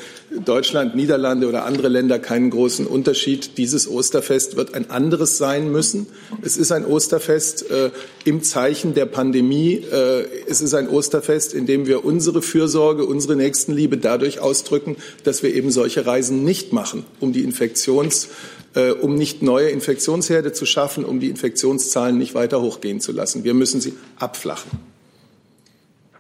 Deutschland, 0.46 0.96
Niederlande 0.96 1.48
oder 1.48 1.66
andere 1.66 1.90
Länder 1.90 2.20
keinen 2.20 2.50
großen 2.50 2.88
Unterschied. 2.88 3.58
Dieses 3.58 3.90
Osterfest 3.90 4.56
wird 4.56 4.74
ein 4.74 4.90
anderes 4.90 5.38
sein 5.38 5.72
müssen. 5.72 6.08
Es 6.42 6.58
ist 6.58 6.72
ein 6.72 6.86
Osterfest 6.86 7.70
äh, 7.70 7.92
im 8.26 8.44
Zeichen 8.44 8.94
der 8.94 9.06
Pandemie. 9.06 9.43
Pandemie. 9.44 9.76
Äh, 9.92 10.26
es 10.48 10.62
ist 10.62 10.74
ein 10.74 10.88
Osterfest, 10.88 11.54
in 11.54 11.66
dem 11.66 11.86
wir 11.86 12.06
unsere 12.06 12.42
Fürsorge, 12.42 13.06
unsere 13.06 13.36
Nächstenliebe 13.36 13.98
dadurch 13.98 14.40
ausdrücken, 14.40 14.96
dass 15.24 15.44
wir 15.44 15.54
eben 15.54 15.72
solche 15.72 16.06
Reisen 16.06 16.44
nicht 16.44 16.74
machen, 16.74 17.06
um 17.20 17.34
die 17.34 17.44
Infektions 17.44 18.30
äh, 18.76 18.92
um 18.92 19.16
nicht 19.16 19.44
neue 19.44 19.70
Infektionsherde 19.70 20.52
zu 20.52 20.66
schaffen, 20.66 21.06
um 21.06 21.20
die 21.20 21.30
Infektionszahlen 21.30 22.18
nicht 22.18 22.34
weiter 22.34 22.62
hochgehen 22.62 23.02
zu 23.02 23.12
lassen. 23.12 23.44
Wir 23.44 23.54
müssen 23.54 23.82
sie 23.82 23.94
abflachen. 24.18 24.72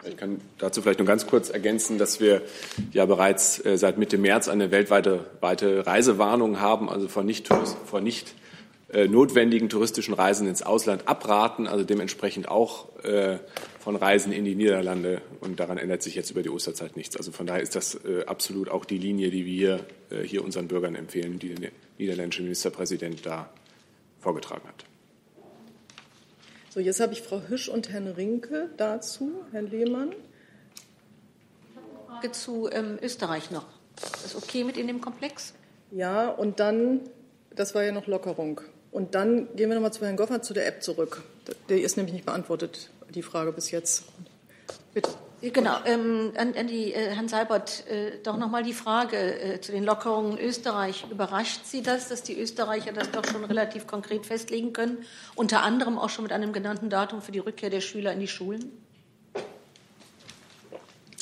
Ich 0.08 0.18
kann 0.18 0.42
dazu 0.60 0.82
vielleicht 0.82 1.00
nur 1.00 1.08
ganz 1.08 1.26
kurz 1.26 1.50
ergänzen, 1.50 1.98
dass 1.98 2.20
wir 2.20 2.42
ja 2.92 3.06
bereits 3.06 3.66
äh, 3.66 3.78
seit 3.78 3.98
Mitte 3.98 4.18
März 4.18 4.50
eine 4.50 4.70
weltweite 4.70 5.26
weite 5.40 5.88
Reisewarnung 5.88 6.60
haben, 6.60 6.90
also 6.90 7.08
vor 7.08 7.24
nicht, 7.24 7.48
vor 7.86 8.02
nicht 8.02 8.34
notwendigen 9.08 9.70
touristischen 9.70 10.14
Reisen 10.14 10.48
ins 10.48 10.62
Ausland 10.62 11.08
abraten, 11.08 11.68
also 11.68 11.84
dementsprechend 11.84 12.48
auch 12.48 12.96
äh, 13.04 13.40
von 13.80 13.96
Reisen 13.96 14.32
in 14.32 14.46
die 14.46 14.56
Niederlande. 14.56 15.22
Und 15.42 15.60
daran 15.60 15.78
ändert 15.78 16.04
sich 16.04 16.16
jetzt 16.16 16.32
über 16.32 16.44
die 16.44 16.50
Osterzeit 16.50 16.96
nichts. 16.96 17.18
Also 17.18 17.32
von 17.32 17.48
daher 17.48 17.62
ist 17.62 17.76
das 17.76 17.96
äh, 18.06 18.24
absolut 18.26 18.70
auch 18.70 18.86
die 18.86 18.98
Linie, 18.98 19.30
die 19.32 19.46
wir 19.46 19.86
hier, 20.24 20.42
äh, 20.42 20.44
unseren 20.44 20.68
Bürgern 20.68 20.96
empfehlen, 20.96 21.40
die 21.40 21.56
der 21.56 21.72
niederländische 21.98 22.44
Ministerpräsident 22.44 23.26
da 23.26 23.50
vorgetragen 24.20 24.68
hat. 24.68 24.86
So, 26.70 26.80
jetzt 26.80 27.00
habe 27.00 27.14
ich 27.14 27.22
Frau 27.22 27.42
Hüsch 27.48 27.70
und 27.70 27.90
Herrn 27.90 28.08
Rinke 28.08 28.70
dazu. 28.78 29.32
Herrn 29.52 29.68
Lehmann. 29.68 30.14
Frage 32.08 32.32
zu 32.32 32.70
ähm, 32.72 32.98
Österreich 33.02 33.52
noch. 33.52 33.66
Ist 34.02 34.26
das 34.26 34.36
okay 34.36 34.64
mit 34.64 34.78
in 34.78 34.88
dem 34.88 35.02
Komplex? 35.02 35.54
Ja, 35.92 36.30
und 36.30 36.60
dann, 36.60 37.02
das 37.56 37.76
war 37.76 37.84
ja 37.84 37.92
noch 37.92 38.08
Lockerung. 38.08 38.62
Und 38.94 39.16
dann 39.16 39.48
gehen 39.56 39.70
wir 39.70 39.76
nochmal 39.76 39.92
zu 39.92 40.06
Herrn 40.06 40.16
Goffert 40.16 40.46
zu 40.46 40.54
der 40.54 40.68
App 40.68 40.84
zurück. 40.84 41.24
Der 41.68 41.82
ist 41.82 41.98
nämlich 41.98 42.14
nicht 42.14 42.26
beantwortet, 42.26 42.92
die 43.10 43.24
Frage 43.24 43.52
bis 43.52 43.72
jetzt. 43.72 44.04
Bitte. 44.94 45.10
Genau, 45.42 45.76
ähm, 45.84 46.32
an, 46.38 46.54
an 46.56 46.68
die, 46.68 46.94
äh, 46.94 47.10
Herrn 47.10 47.28
Seibert, 47.28 47.86
äh, 47.90 48.20
doch 48.24 48.38
nochmal 48.38 48.64
die 48.64 48.72
Frage 48.72 49.18
äh, 49.18 49.60
zu 49.60 49.74
den 49.74 49.84
Lockerungen 49.84 50.38
Österreich. 50.38 51.06
Überrascht 51.10 51.66
Sie 51.66 51.82
das, 51.82 52.08
dass 52.08 52.24
die 52.24 52.40
Österreicher 52.40 52.94
das 52.94 53.12
doch 53.12 53.26
schon 53.26 53.44
relativ 53.44 53.86
konkret 53.88 54.26
festlegen 54.26 54.72
können, 54.72 55.00
unter 55.36 55.64
anderem 55.64 55.98
auch 55.98 56.10
schon 56.10 56.24
mit 56.24 56.32
einem 56.32 56.54
genannten 56.54 56.90
Datum 56.90 57.22
für 57.22 57.34
die 57.34 57.40
Rückkehr 57.40 57.70
der 57.70 57.82
Schüler 57.82 58.14
in 58.14 58.22
die 58.22 58.28
Schulen? 58.30 58.83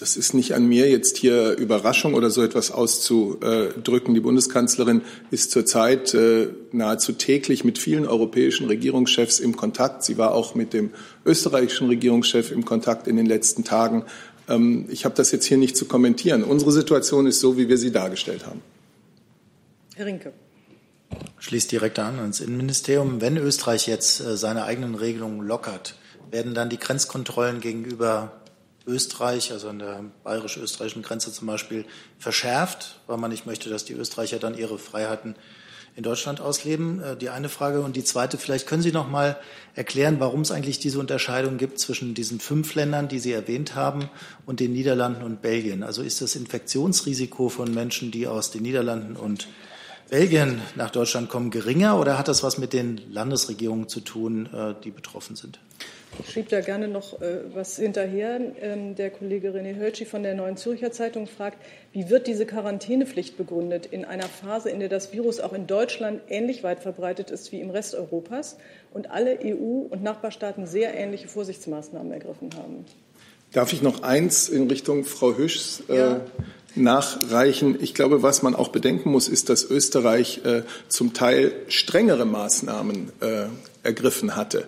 Das 0.02 0.18
ist 0.18 0.34
nicht 0.34 0.56
an 0.56 0.66
mir, 0.66 0.90
jetzt 0.90 1.18
hier 1.18 1.56
Überraschung 1.60 2.16
oder 2.16 2.32
so 2.32 2.42
etwas 2.42 2.72
auszudrücken. 2.72 4.16
Die 4.16 4.20
Bundeskanzlerin 4.20 5.04
ist 5.30 5.52
zurzeit 5.52 6.16
äh, 6.16 6.48
nahezu 6.72 7.14
täglich 7.14 7.64
mit 7.64 7.78
vielen 7.78 8.08
europäischen 8.08 8.66
Regierungschefs 8.66 9.40
im 9.40 9.56
Kontakt. 9.56 10.04
Sie 10.04 10.18
war 10.18 10.34
auch 10.34 10.56
mit 10.56 10.74
dem 10.74 10.90
österreichischen 11.24 11.88
Regierungschef 11.88 12.50
im 12.50 12.66
Kontakt 12.66 13.08
in 13.08 13.16
den 13.16 13.28
letzten 13.28 13.64
Tagen. 13.64 14.04
Ähm, 14.50 14.88
ich 14.90 15.06
habe 15.06 15.14
das 15.14 15.32
jetzt 15.32 15.46
hier 15.46 15.58
nicht 15.58 15.78
zu 15.78 15.86
kommentieren. 15.86 16.44
Unsere 16.44 16.72
Situation 16.72 17.28
ist 17.28 17.40
so, 17.40 17.56
wie 17.56 17.70
wir 17.70 17.78
sie 17.78 17.92
dargestellt 17.92 18.48
haben. 18.48 18.64
Herr 19.94 20.08
Rinke. 20.08 20.34
Schließt 21.38 21.72
direkt 21.72 22.00
an 22.00 22.18
ans 22.18 22.40
Innenministerium. 22.40 23.22
Wenn 23.22 23.38
Österreich 23.38 23.86
jetzt 23.86 24.20
äh, 24.20 24.36
seine 24.36 24.64
eigenen 24.64 24.96
Regelungen 24.96 25.46
lockert, 25.46 25.94
werden 26.32 26.56
dann 26.56 26.72
die 26.72 26.80
Grenzkontrollen 26.80 27.62
gegenüber 27.62 28.41
Österreich, 28.88 29.52
also 29.52 29.70
an 29.70 29.80
der 29.80 30.04
bayerisch-österreichischen 30.24 31.04
Grenze 31.04 31.32
zum 31.32 31.48
Beispiel, 31.48 31.86
verschärft, 32.18 33.00
weil 33.08 33.18
man 33.18 33.32
nicht 33.32 33.46
möchte, 33.46 33.70
dass 33.70 33.86
die 33.86 33.94
Österreicher 33.94 34.40
dann 34.40 34.58
ihre 34.58 34.78
Freiheiten 34.80 35.36
in 35.96 36.04
Deutschland 36.04 36.42
ausleben. 36.42 37.02
Äh, 37.02 37.18
die 37.18 37.30
eine 37.30 37.50
Frage. 37.50 37.82
Und 37.82 37.96
die 37.96 38.04
zweite, 38.04 38.38
vielleicht 38.38 38.68
können 38.68 38.82
Sie 38.82 38.92
noch 38.92 39.10
mal 39.10 39.38
erklären, 39.76 40.20
warum 40.20 40.42
es 40.42 40.52
eigentlich 40.52 40.80
diese 40.80 41.00
Unterscheidung 41.00 41.58
gibt 41.58 41.80
zwischen 41.80 42.14
diesen 42.14 42.40
fünf 42.40 42.76
Ländern, 42.76 43.08
die 43.08 43.20
Sie 43.20 43.32
erwähnt 43.32 43.76
haben, 43.76 44.10
und 44.46 44.60
den 44.60 44.74
Niederlanden 44.74 45.24
und 45.24 45.42
Belgien. 45.42 45.84
Also 45.84 46.02
ist 46.02 46.22
das 46.22 46.36
Infektionsrisiko 46.36 47.50
von 47.50 47.74
Menschen, 47.74 48.12
die 48.12 48.28
aus 48.28 48.52
den 48.52 48.64
Niederlanden 48.64 49.16
und 49.16 49.48
Belgien 50.10 50.62
nach 50.76 50.90
Deutschland 50.90 51.30
kommen, 51.30 51.52
geringer 51.52 51.98
oder 51.98 52.18
hat 52.18 52.28
das 52.28 52.44
was 52.44 52.58
mit 52.58 52.74
den 52.74 53.00
Landesregierungen 53.12 53.88
zu 53.88 54.02
tun, 54.02 54.50
äh, 54.54 54.76
die 54.84 54.92
betroffen 54.92 55.38
sind? 55.38 55.60
Ich 56.20 56.32
schrieb 56.32 56.50
da 56.50 56.60
gerne 56.60 56.88
noch 56.88 57.22
äh, 57.22 57.40
was 57.54 57.78
hinterher. 57.78 58.40
Ähm, 58.62 58.96
der 58.96 59.12
Kollege 59.12 59.52
René 59.52 59.78
Hölschi 59.78 60.06
von 60.06 60.24
der 60.24 60.36
Neuen 60.36 60.58
Zürcher 60.58 60.92
Zeitung 60.92 61.26
fragt, 61.26 61.58
wie 61.94 62.10
wird 62.10 62.28
diese 62.28 62.46
Quarantänepflicht 62.46 63.38
begründet 63.38 63.86
in 63.86 64.04
einer 64.04 64.28
Phase, 64.28 64.70
in 64.70 64.80
der 64.80 64.90
das 64.90 65.14
Virus 65.14 65.40
auch 65.40 65.54
in 65.54 65.68
Deutschland 65.68 66.22
ähnlich 66.28 66.64
weit 66.64 66.82
verbreitet 66.82 67.32
ist 67.32 67.52
wie 67.52 67.62
im 67.62 67.70
Rest 67.70 67.96
Europas 67.96 68.58
und 68.94 69.10
alle 69.10 69.40
EU- 69.44 69.88
und 69.90 70.04
Nachbarstaaten 70.04 70.68
sehr 70.68 70.94
ähnliche 70.94 71.28
Vorsichtsmaßnahmen 71.30 72.12
ergriffen 72.12 72.50
haben? 72.58 72.86
Darf 73.54 73.72
ich 73.74 73.82
noch 73.82 74.04
eins 74.04 74.50
in 74.50 74.70
Richtung 74.70 75.06
Frau 75.06 75.38
Hüschs 75.38 75.84
äh, 75.90 75.96
ja. 75.96 76.22
nachreichen? 76.76 77.78
Ich 77.82 77.94
glaube, 77.94 78.22
was 78.22 78.44
man 78.44 78.54
auch 78.54 78.70
bedenken 78.70 79.12
muss, 79.12 79.30
ist, 79.30 79.50
dass 79.50 79.64
Österreich 79.64 80.42
äh, 80.44 80.64
zum 80.90 81.14
Teil 81.14 81.54
strengere 81.68 82.26
Maßnahmen 82.26 83.12
äh, 83.22 83.46
ergriffen 83.84 84.36
hatte 84.36 84.68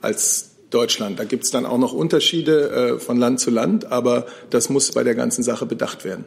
als 0.00 0.50
Deutschland. 0.70 1.18
Da 1.18 1.24
gibt 1.24 1.44
es 1.44 1.50
dann 1.50 1.66
auch 1.66 1.78
noch 1.78 1.92
Unterschiede 1.92 2.70
äh, 2.70 2.98
von 2.98 3.16
Land 3.16 3.40
zu 3.40 3.50
Land, 3.50 3.90
aber 3.90 4.26
das 4.50 4.70
muss 4.70 4.92
bei 4.92 5.02
der 5.02 5.14
ganzen 5.14 5.42
Sache 5.42 5.66
bedacht 5.66 6.04
werden. 6.04 6.24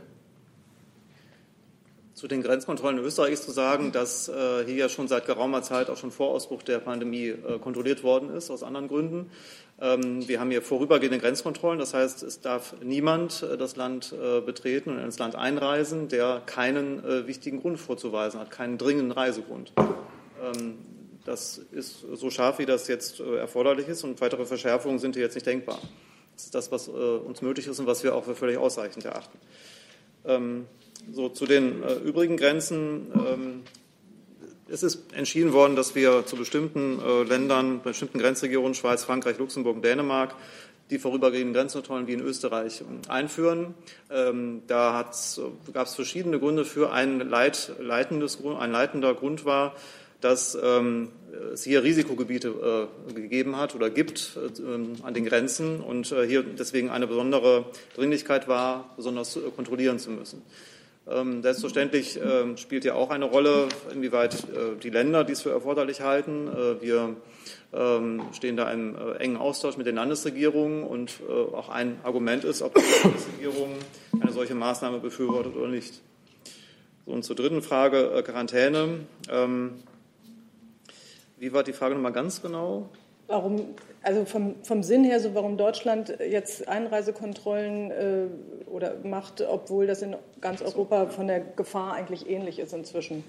Zu 2.13 2.29
den 2.29 2.41
Grenzkontrollen 2.41 2.99
in 2.99 3.03
Österreich 3.03 3.33
ist 3.33 3.43
zu 3.43 3.51
sagen, 3.51 3.91
dass 3.91 4.29
äh, 4.29 4.63
hier 4.65 4.75
ja 4.75 4.87
schon 4.87 5.09
seit 5.09 5.25
geraumer 5.25 5.61
Zeit, 5.61 5.89
auch 5.89 5.97
schon 5.97 6.11
vor 6.11 6.29
Ausbruch 6.29 6.63
der 6.63 6.79
Pandemie, 6.79 7.27
äh, 7.27 7.59
kontrolliert 7.59 8.01
worden 8.01 8.29
ist, 8.29 8.49
aus 8.49 8.63
anderen 8.63 8.87
Gründen. 8.87 9.29
Ähm, 9.81 10.25
wir 10.25 10.39
haben 10.39 10.49
hier 10.49 10.61
vorübergehende 10.61 11.19
Grenzkontrollen. 11.19 11.79
Das 11.79 11.93
heißt, 11.93 12.23
es 12.23 12.39
darf 12.39 12.75
niemand 12.81 13.43
äh, 13.43 13.57
das 13.57 13.75
Land 13.75 14.13
äh, 14.13 14.39
betreten 14.39 14.91
und 14.91 14.99
ins 14.99 15.19
Land 15.19 15.35
einreisen, 15.35 16.07
der 16.07 16.41
keinen 16.45 17.03
äh, 17.03 17.27
wichtigen 17.27 17.59
Grund 17.59 17.77
vorzuweisen 17.77 18.39
hat, 18.39 18.51
keinen 18.51 18.77
dringenden 18.77 19.11
Reisegrund. 19.11 19.73
Ähm, 19.77 20.77
das 21.26 21.61
ist 21.71 22.05
so 22.13 22.30
scharf, 22.30 22.59
wie 22.59 22.65
das 22.65 22.88
jetzt 22.88 23.19
äh, 23.19 23.38
erforderlich 23.38 23.88
ist 23.88 24.03
und 24.03 24.19
weitere 24.21 24.45
Verschärfungen 24.45 24.99
sind 24.99 25.15
hier 25.15 25.24
jetzt 25.24 25.36
nicht 25.36 25.47
denkbar. 25.47 25.80
Das 26.36 26.45
ist 26.45 26.55
das, 26.55 26.71
was 26.71 26.88
uns 26.88 27.43
möglich 27.43 27.67
ist 27.67 27.80
und 27.80 27.86
was 27.86 28.03
wir 28.03 28.15
auch 28.15 28.24
für 28.24 28.34
völlig 28.34 28.57
ausreichend 28.57 29.05
erachten. 29.05 29.38
Ähm, 30.26 30.65
so 31.11 31.30
zu 31.30 31.45
den 31.45 31.84
äh, 31.84 31.93
übrigen 31.95 32.38
Grenzen. 32.38 33.11
Ähm, 33.15 33.63
es 34.69 34.82
ist 34.82 35.13
entschieden 35.13 35.53
worden, 35.53 35.76
dass 35.76 35.93
wir 35.93 36.26
zu 36.26 36.36
bestimmten 36.36 36.99
äh, 36.99 37.24
Ländern, 37.24 37.82
bestimmten 37.82 38.19
Grenzregionen, 38.19 38.74
Schweiz, 38.74 39.03
Frankreich, 39.03 39.38
Luxemburg, 39.38 39.82
Dänemark, 39.84 40.36
die 40.89 40.99
vorübergehenden 40.99 41.53
Grenzkontrollen 41.53 42.07
wie 42.07 42.13
in 42.13 42.21
Österreich 42.21 42.84
einführen. 43.09 43.74
Ähm, 44.09 44.61
da 44.67 45.11
gab 45.74 45.88
es 45.88 45.95
verschiedene 45.95 46.39
Gründe 46.39 46.65
für. 46.65 46.91
Ein, 46.91 47.19
Leit, 47.19 47.74
leitendes, 47.80 48.39
ein 48.43 48.71
leitender 48.71 49.13
Grund 49.13 49.45
war, 49.45 49.76
dass 50.24 50.57
ähm, 50.61 51.09
es 51.53 51.63
hier 51.63 51.84
Risikogebiete 51.84 52.89
äh, 53.09 53.13
gegeben 53.13 53.57
hat 53.57 53.76
oder 53.76 53.89
gibt 53.89 54.38
äh, 54.38 55.03
an 55.03 55.13
den 55.13 55.26
Grenzen 55.26 55.82
und 55.82 56.11
äh, 56.11 56.26
hier 56.28 56.43
deswegen 56.43 56.89
eine 56.89 57.07
besondere 57.07 57.65
Dringlichkeit 57.95 58.47
war, 58.47 58.93
besonders 58.95 59.38
kontrollieren 59.55 59.99
zu 59.99 60.11
müssen. 60.11 60.41
Ähm, 61.05 61.41
selbstverständlich 61.41 62.17
ähm, 62.24 62.55
spielt 62.55 62.86
ja 62.86 62.93
auch 62.93 63.09
eine 63.09 63.26
Rolle, 63.26 63.67
inwieweit 63.93 64.36
äh, 64.36 64.78
die 64.82 64.89
Länder 64.89 65.26
dies 65.26 65.41
für 65.41 65.49
erforderlich 65.49 65.99
halten. 65.99 66.47
Äh, 66.47 66.82
wir 66.82 67.17
ähm, 67.74 68.21
stehen 68.32 68.55
da 68.55 68.71
im 68.71 68.95
äh, 68.95 69.17
engen 69.17 69.36
Austausch 69.36 69.76
mit 69.76 69.86
den 69.86 69.95
Landesregierungen 69.95 70.84
und 70.84 71.19
auch 71.53 71.69
ein 71.69 71.99
Argument 72.03 72.45
ist, 72.45 72.61
ob 72.61 72.76
die 72.76 72.82
Landesregierung 73.03 73.76
eine 74.21 74.32
solche 74.32 74.55
Maßnahme 74.55 74.99
befürwortet 74.99 75.55
oder 75.55 75.67
nicht. 75.67 76.01
und 77.05 77.24
zur 77.24 77.36
dritten 77.36 77.61
Frage, 77.61 78.24
Quarantäne. 78.24 78.99
Wie 81.43 81.51
war 81.51 81.63
die 81.63 81.73
Frage 81.73 81.93
nochmal 81.93 82.13
ganz 82.13 82.41
genau? 82.41 82.87
Warum, 83.27 83.75
also 84.01 84.23
vom, 84.23 84.55
vom 84.63 84.81
Sinn 84.81 85.03
her, 85.03 85.19
so 85.19 85.35
warum 85.35 85.57
Deutschland 85.57 86.17
jetzt 86.25 86.69
Einreisekontrollen 86.69 87.91
äh, 87.91 88.27
oder 88.69 88.95
macht, 89.03 89.41
obwohl 89.41 89.85
das 89.85 90.01
in 90.01 90.15
ganz 90.39 90.61
Europa 90.61 91.07
von 91.07 91.27
der 91.27 91.41
Gefahr 91.41 91.95
eigentlich 91.95 92.29
ähnlich 92.29 92.59
ist 92.59 92.71
inzwischen. 92.73 93.25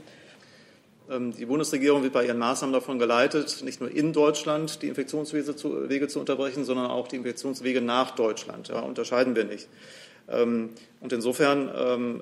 Ähm, 1.11 1.35
die 1.37 1.45
Bundesregierung 1.45 2.05
wird 2.05 2.13
bei 2.13 2.25
ihren 2.25 2.39
Maßnahmen 2.39 2.73
davon 2.73 3.01
geleitet, 3.01 3.63
nicht 3.65 3.81
nur 3.81 3.91
in 3.91 4.13
Deutschland 4.13 4.81
die 4.83 4.87
Infektionswege 4.87 5.57
zu, 5.57 5.89
Wege 5.89 6.07
zu 6.07 6.21
unterbrechen, 6.21 6.63
sondern 6.63 6.93
auch 6.93 7.09
die 7.09 7.17
Infektionswege 7.17 7.81
nach 7.81 8.13
Deutschland. 8.13 8.69
Ja, 8.69 8.79
unterscheiden 8.79 9.35
wir 9.35 9.45
nicht. 9.45 9.69
Ähm, 10.29 10.71
und 11.01 11.13
insofern 11.13 11.69
ähm, 11.77 12.21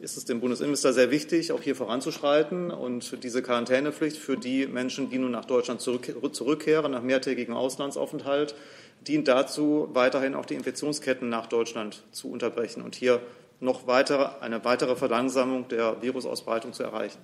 ist 0.00 0.16
es 0.16 0.24
dem 0.24 0.40
Bundesinnenminister 0.40 0.92
sehr 0.92 1.10
wichtig, 1.10 1.52
auch 1.52 1.62
hier 1.62 1.76
voranzuschreiten 1.76 2.70
und 2.70 3.22
diese 3.22 3.42
Quarantänepflicht 3.42 4.16
für 4.16 4.36
die 4.36 4.66
Menschen, 4.66 5.10
die 5.10 5.18
nun 5.18 5.30
nach 5.30 5.44
Deutschland 5.44 5.80
zurück, 5.80 6.12
zurückkehren, 6.32 6.92
nach 6.92 7.02
mehrtägigem 7.02 7.54
Auslandsaufenthalt, 7.54 8.54
dient 9.06 9.28
dazu, 9.28 9.88
weiterhin 9.92 10.34
auch 10.34 10.46
die 10.46 10.54
Infektionsketten 10.54 11.28
nach 11.28 11.46
Deutschland 11.46 12.02
zu 12.12 12.30
unterbrechen 12.30 12.82
und 12.82 12.94
hier 12.94 13.20
noch 13.60 13.86
weitere, 13.86 14.28
eine 14.40 14.64
weitere 14.64 14.96
Verlangsamung 14.96 15.68
der 15.68 16.00
Virusausbreitung 16.00 16.72
zu 16.72 16.82
erreichen. 16.82 17.18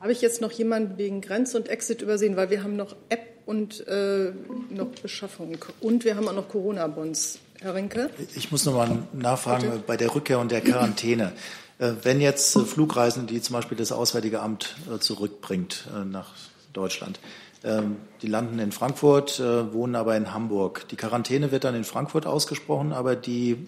Habe 0.00 0.12
ich 0.12 0.20
jetzt 0.20 0.40
noch 0.40 0.50
jemanden 0.50 0.98
wegen 0.98 1.20
Grenz 1.20 1.54
und 1.54 1.68
Exit 1.68 2.02
übersehen, 2.02 2.36
weil 2.36 2.50
wir 2.50 2.62
haben 2.62 2.76
noch 2.76 2.96
App 3.08 3.33
und 3.46 3.86
äh, 3.86 4.32
noch 4.70 4.86
Beschaffung 5.02 5.56
und 5.80 6.04
wir 6.04 6.16
haben 6.16 6.28
auch 6.28 6.34
noch 6.34 6.48
Corona-Bonds. 6.48 7.38
Herr 7.60 7.74
Rinke? 7.74 8.10
Ich 8.34 8.50
muss 8.50 8.66
noch 8.66 8.74
mal 8.74 8.98
nachfragen 9.12 9.70
Bitte? 9.70 9.82
bei 9.86 9.96
der 9.96 10.14
Rückkehr 10.14 10.38
und 10.38 10.50
der 10.50 10.60
Quarantäne. 10.60 11.32
Äh, 11.78 11.92
wenn 12.02 12.20
jetzt 12.20 12.56
äh, 12.56 12.60
Flugreisende, 12.60 13.32
die 13.32 13.40
zum 13.40 13.54
Beispiel 13.54 13.76
das 13.76 13.92
Auswärtige 13.92 14.40
Amt 14.40 14.76
äh, 14.92 14.98
zurückbringt 14.98 15.88
nach 16.10 16.32
Deutschland, 16.72 17.20
ähm, 17.62 17.96
die 18.22 18.26
landen 18.26 18.58
in 18.58 18.72
Frankfurt, 18.72 19.40
wohnen 19.40 19.96
aber 19.96 20.16
in 20.16 20.34
Hamburg. 20.34 20.86
Die 20.90 20.96
Quarantäne 20.96 21.50
wird 21.50 21.64
dann 21.64 21.74
in 21.74 21.84
Frankfurt 21.84 22.26
ausgesprochen, 22.26 22.92
aber 22.92 23.16
die 23.16 23.66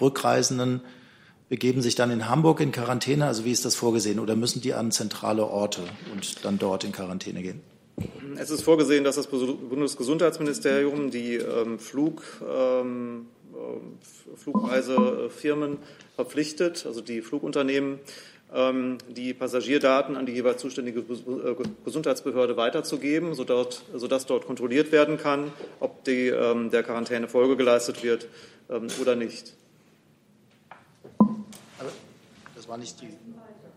Rückreisenden 0.00 0.80
begeben 1.48 1.82
sich 1.82 1.94
dann 1.94 2.10
in 2.10 2.28
Hamburg 2.28 2.60
in 2.60 2.72
Quarantäne. 2.72 3.26
Also 3.26 3.44
wie 3.44 3.52
ist 3.52 3.64
das 3.64 3.74
vorgesehen? 3.74 4.18
Oder 4.18 4.36
müssen 4.36 4.60
die 4.62 4.74
an 4.74 4.90
zentrale 4.90 5.46
Orte 5.46 5.82
und 6.12 6.44
dann 6.44 6.58
dort 6.58 6.84
in 6.84 6.92
Quarantäne 6.92 7.42
gehen? 7.42 7.60
Es 8.36 8.50
ist 8.50 8.62
vorgesehen, 8.62 9.04
dass 9.04 9.16
das 9.16 9.26
Bundesgesundheitsministerium 9.26 11.10
die 11.10 11.36
ähm, 11.36 11.78
Flug, 11.78 12.22
ähm, 12.48 13.26
äh, 13.52 14.36
Flugreisefirmen 14.36 15.78
verpflichtet, 16.14 16.86
also 16.86 17.00
die 17.00 17.20
Flugunternehmen, 17.20 17.98
ähm, 18.54 18.98
die 19.08 19.34
Passagierdaten 19.34 20.16
an 20.16 20.26
die 20.26 20.32
jeweils 20.32 20.60
zuständige 20.60 21.00
äh, 21.00 21.54
Gesundheitsbehörde 21.84 22.56
weiterzugeben, 22.56 23.34
sodass, 23.34 23.82
sodass 23.94 24.26
dort 24.26 24.46
kontrolliert 24.46 24.90
werden 24.90 25.18
kann, 25.18 25.52
ob 25.78 26.04
die, 26.04 26.28
ähm, 26.28 26.70
der 26.70 26.82
Quarantäne 26.82 27.28
Folge 27.28 27.56
geleistet 27.56 28.02
wird 28.02 28.26
ähm, 28.68 28.88
oder 29.00 29.16
nicht. 29.16 29.54
Das 32.56 32.68
war 32.68 32.76
nicht 32.76 33.00
die, 33.00 33.08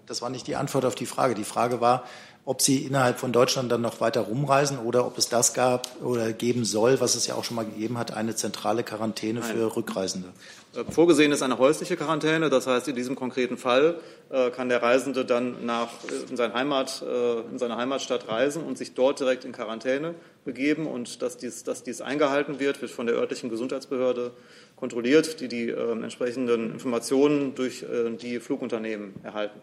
das 0.08 0.22
war 0.22 0.30
nicht 0.30 0.48
die 0.48 0.56
Antwort 0.56 0.86
auf 0.86 0.96
die 0.96 1.06
Frage. 1.06 1.36
Die 1.36 1.44
Frage 1.44 1.80
war, 1.80 2.06
ob 2.46 2.62
sie 2.62 2.80
innerhalb 2.80 3.20
von 3.20 3.32
Deutschland 3.32 3.72
dann 3.72 3.82
noch 3.82 4.02
weiter 4.02 4.22
rumreisen 4.22 4.78
oder 4.80 5.06
ob 5.06 5.18
es 5.18 5.30
das 5.30 5.54
gab 5.54 5.88
oder 6.02 6.34
geben 6.34 6.66
soll, 6.66 7.00
was 7.00 7.16
es 7.16 7.26
ja 7.26 7.36
auch 7.36 7.44
schon 7.44 7.56
mal 7.56 7.66
gegeben 7.66 7.98
hat, 7.98 8.12
eine 8.12 8.36
zentrale 8.36 8.84
Quarantäne 8.84 9.40
Nein. 9.40 9.50
für 9.50 9.76
Rückreisende. 9.76 10.30
Äh, 10.76 10.84
vorgesehen 10.92 11.32
ist 11.32 11.42
eine 11.42 11.58
häusliche 11.58 11.96
Quarantäne. 11.96 12.50
Das 12.50 12.68
heißt, 12.68 12.88
in 12.88 12.96
diesem 12.96 13.16
konkreten 13.16 13.58
Fall 13.58 13.96
äh, 14.30 14.50
kann 14.50 14.70
der 14.70 14.82
Reisende 14.82 15.24
dann 15.24 15.66
nach, 15.66 15.90
äh, 16.10 16.30
in, 16.30 16.38
seine 16.38 16.54
Heimat, 16.54 17.04
in 17.52 17.60
seine 17.60 17.78
Heimatstadt 17.78 18.28
reisen 18.28 18.64
und 18.64 18.78
sich 18.78 18.94
dort 18.94 19.20
direkt 19.20 19.46
in 19.46 19.52
Quarantäne 19.52 20.16
begeben. 20.44 20.88
Und 20.88 21.22
dass 21.22 21.38
dies, 21.38 21.64
dass 21.64 21.84
dies 21.84 22.02
eingehalten 22.02 22.60
wird, 22.60 22.82
wird 22.82 22.92
von 22.92 23.06
der 23.06 23.16
örtlichen 23.16 23.50
Gesundheitsbehörde 23.50 24.32
kontrolliert, 24.76 25.40
die 25.40 25.48
die 25.48 25.70
äh, 25.70 25.92
entsprechenden 25.92 26.72
Informationen 26.74 27.56
durch 27.56 27.86
die 28.22 28.40
Flugunternehmen 28.40 29.14
erhalten. 29.24 29.62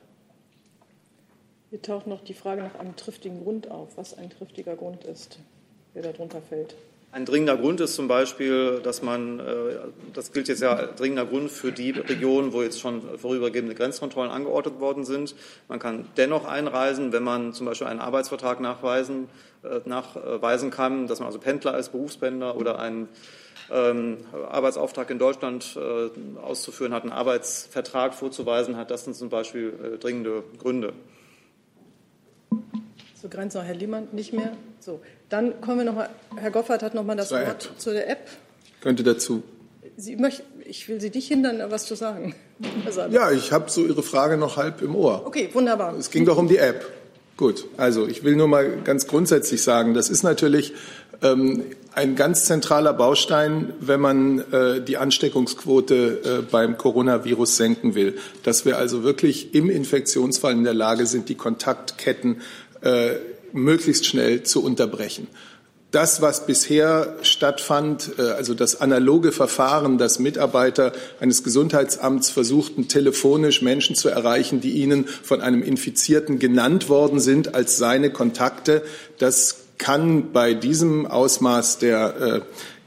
Hier 1.71 1.81
taucht 1.81 2.09
noch 2.09 2.25
die 2.25 2.35
Frage 2.35 2.63
nach 2.63 2.75
einem 2.81 2.97
triftigen 2.97 3.45
Grund 3.45 3.71
auf, 3.71 3.97
was 3.97 4.19
ein 4.19 4.29
triftiger 4.29 4.75
Grund 4.75 5.05
ist, 5.05 5.39
der 5.95 6.03
darunter 6.03 6.43
fällt. 6.43 6.75
Ein 7.13 7.25
dringender 7.25 7.57
Grund 7.57 7.81
ist 7.81 7.95
zum 7.95 8.09
Beispiel, 8.09 8.81
dass 8.83 9.03
man, 9.03 9.39
äh, 9.39 9.77
das 10.13 10.33
gilt 10.33 10.49
jetzt 10.49 10.63
ja 10.63 10.75
als 10.75 10.97
dringender 10.97 11.27
Grund 11.27 11.49
für 11.49 11.71
die 11.71 11.91
Regionen, 11.91 12.53
wo 12.53 12.63
jetzt 12.63 12.81
schon 12.81 13.03
vorübergehende 13.19 13.77
Grenzkontrollen 13.77 14.33
angeordnet 14.33 14.81
worden 14.81 15.05
sind. 15.05 15.37
Man 15.69 15.79
kann 15.79 16.07
dennoch 16.17 16.45
einreisen, 16.45 17.13
wenn 17.13 17.23
man 17.23 17.53
zum 17.53 17.67
Beispiel 17.67 17.87
einen 17.87 18.01
Arbeitsvertrag 18.01 18.59
nachweisen, 18.61 19.29
äh, 19.63 19.81
nachweisen 19.85 20.71
kann, 20.73 21.07
dass 21.07 21.21
man 21.21 21.27
also 21.27 21.39
Pendler 21.39 21.79
ist, 21.79 21.91
Berufspendler 21.91 22.57
oder 22.57 22.81
einen 22.81 23.09
ähm, 23.71 24.19
Arbeitsauftrag 24.49 25.09
in 25.11 25.21
Deutschland 25.21 25.77
äh, 25.77 26.11
auszuführen 26.41 26.93
hat, 26.93 27.05
einen 27.05 27.13
Arbeitsvertrag 27.13 28.15
vorzuweisen 28.15 28.77
hat. 28.77 28.91
Das 28.91 29.05
sind 29.05 29.15
zum 29.15 29.29
Beispiel 29.29 29.99
dringende 30.01 30.43
Gründe. 30.59 30.95
Zur 33.21 33.29
Grenze, 33.29 33.63
Herr 33.63 33.75
Liemann 33.75 34.09
nicht 34.13 34.33
mehr. 34.33 34.53
So, 34.79 35.01
dann 35.29 35.61
kommen 35.61 35.79
wir 35.79 35.85
noch 35.85 35.95
mal. 35.95 36.09
Herr 36.37 36.51
Goffert 36.51 36.83
hat 36.83 36.95
noch 36.95 37.05
mal 37.05 37.17
das 37.17 37.29
Zur 37.29 37.41
Wort 37.41 37.67
App. 37.67 37.79
zu 37.79 37.93
der 37.93 38.09
App. 38.09 38.27
Könnte 38.81 39.03
dazu. 39.03 39.43
Sie 39.99 40.17
möchten, 40.17 40.43
ich 40.65 40.89
will 40.89 41.03
Sie 41.03 41.11
nicht 41.11 41.29
hindern, 41.29 41.63
was 41.71 41.85
zu 41.87 41.95
sagen. 41.95 42.35
Also, 42.85 43.03
ja, 43.11 43.31
ich 43.31 43.53
habe 43.53 43.71
so 43.71 43.87
Ihre 43.87 44.03
Frage 44.03 44.37
noch 44.37 44.59
halb 44.59 44.83
im 44.83 44.95
Ohr. 44.95 45.23
Okay, 45.27 45.49
wunderbar. 45.53 45.97
Es 45.99 46.11
ging 46.11 46.27
doch 46.27 46.37
um 46.37 46.47
die 46.47 46.59
App. 46.59 46.87
Gut, 47.39 47.67
also 47.79 48.07
ich 48.07 48.23
will 48.23 48.37
nur 48.37 48.49
mal 48.49 48.83
ganz 48.85 49.07
grundsätzlich 49.07 49.63
sagen, 49.63 49.95
das 49.95 50.11
ist 50.11 50.23
natürlich 50.23 50.75
ähm, 51.23 51.65
ein 51.95 52.17
ganz 52.17 52.45
zentraler 52.45 52.93
Baustein, 52.93 53.73
wenn 53.81 54.01
man 54.01 54.39
äh, 54.53 54.83
die 54.83 54.99
Ansteckungsquote 54.99 56.21
äh, 56.23 56.51
beim 56.51 56.77
Coronavirus 56.77 57.57
senken 57.57 57.95
will. 57.95 58.19
Dass 58.43 58.67
wir 58.67 58.77
also 58.77 59.05
wirklich 59.05 59.55
im 59.55 59.71
Infektionsfall 59.71 60.53
in 60.53 60.65
der 60.65 60.75
Lage 60.75 61.07
sind, 61.07 61.31
die 61.31 61.35
Kontaktketten 61.35 62.43
äh, 62.83 63.17
möglichst 63.53 64.07
schnell 64.07 64.43
zu 64.43 64.63
unterbrechen. 64.63 65.27
Das, 65.91 66.23
was 66.23 66.47
bisher 66.47 67.17
stattfand, 67.23 68.13
äh, 68.19 68.23
also 68.23 68.55
das 68.55 68.81
analoge 68.81 69.33
Verfahren, 69.33 69.99
dass 69.99 70.21
Mitarbeiter 70.21 70.93
eines 71.19 71.43
Gesundheitsamts 71.43 72.31
versuchten, 72.31 72.87
telefonisch 72.87 73.61
Menschen 73.61 73.97
zu 73.97 74.09
erreichen, 74.09 74.61
die 74.61 74.71
ihnen 74.73 75.07
von 75.07 75.41
einem 75.41 75.63
Infizierten 75.63 76.39
genannt 76.39 76.89
worden 76.89 77.19
sind 77.19 77.57
als 77.57 77.77
seine 77.77 78.11
Kontakte, 78.11 78.83
das 79.19 79.57
kann 79.79 80.33
bei 80.33 80.55
diesem 80.55 81.07
Ausmaß 81.07 81.79
der 81.79 82.17
äh, 82.21 82.41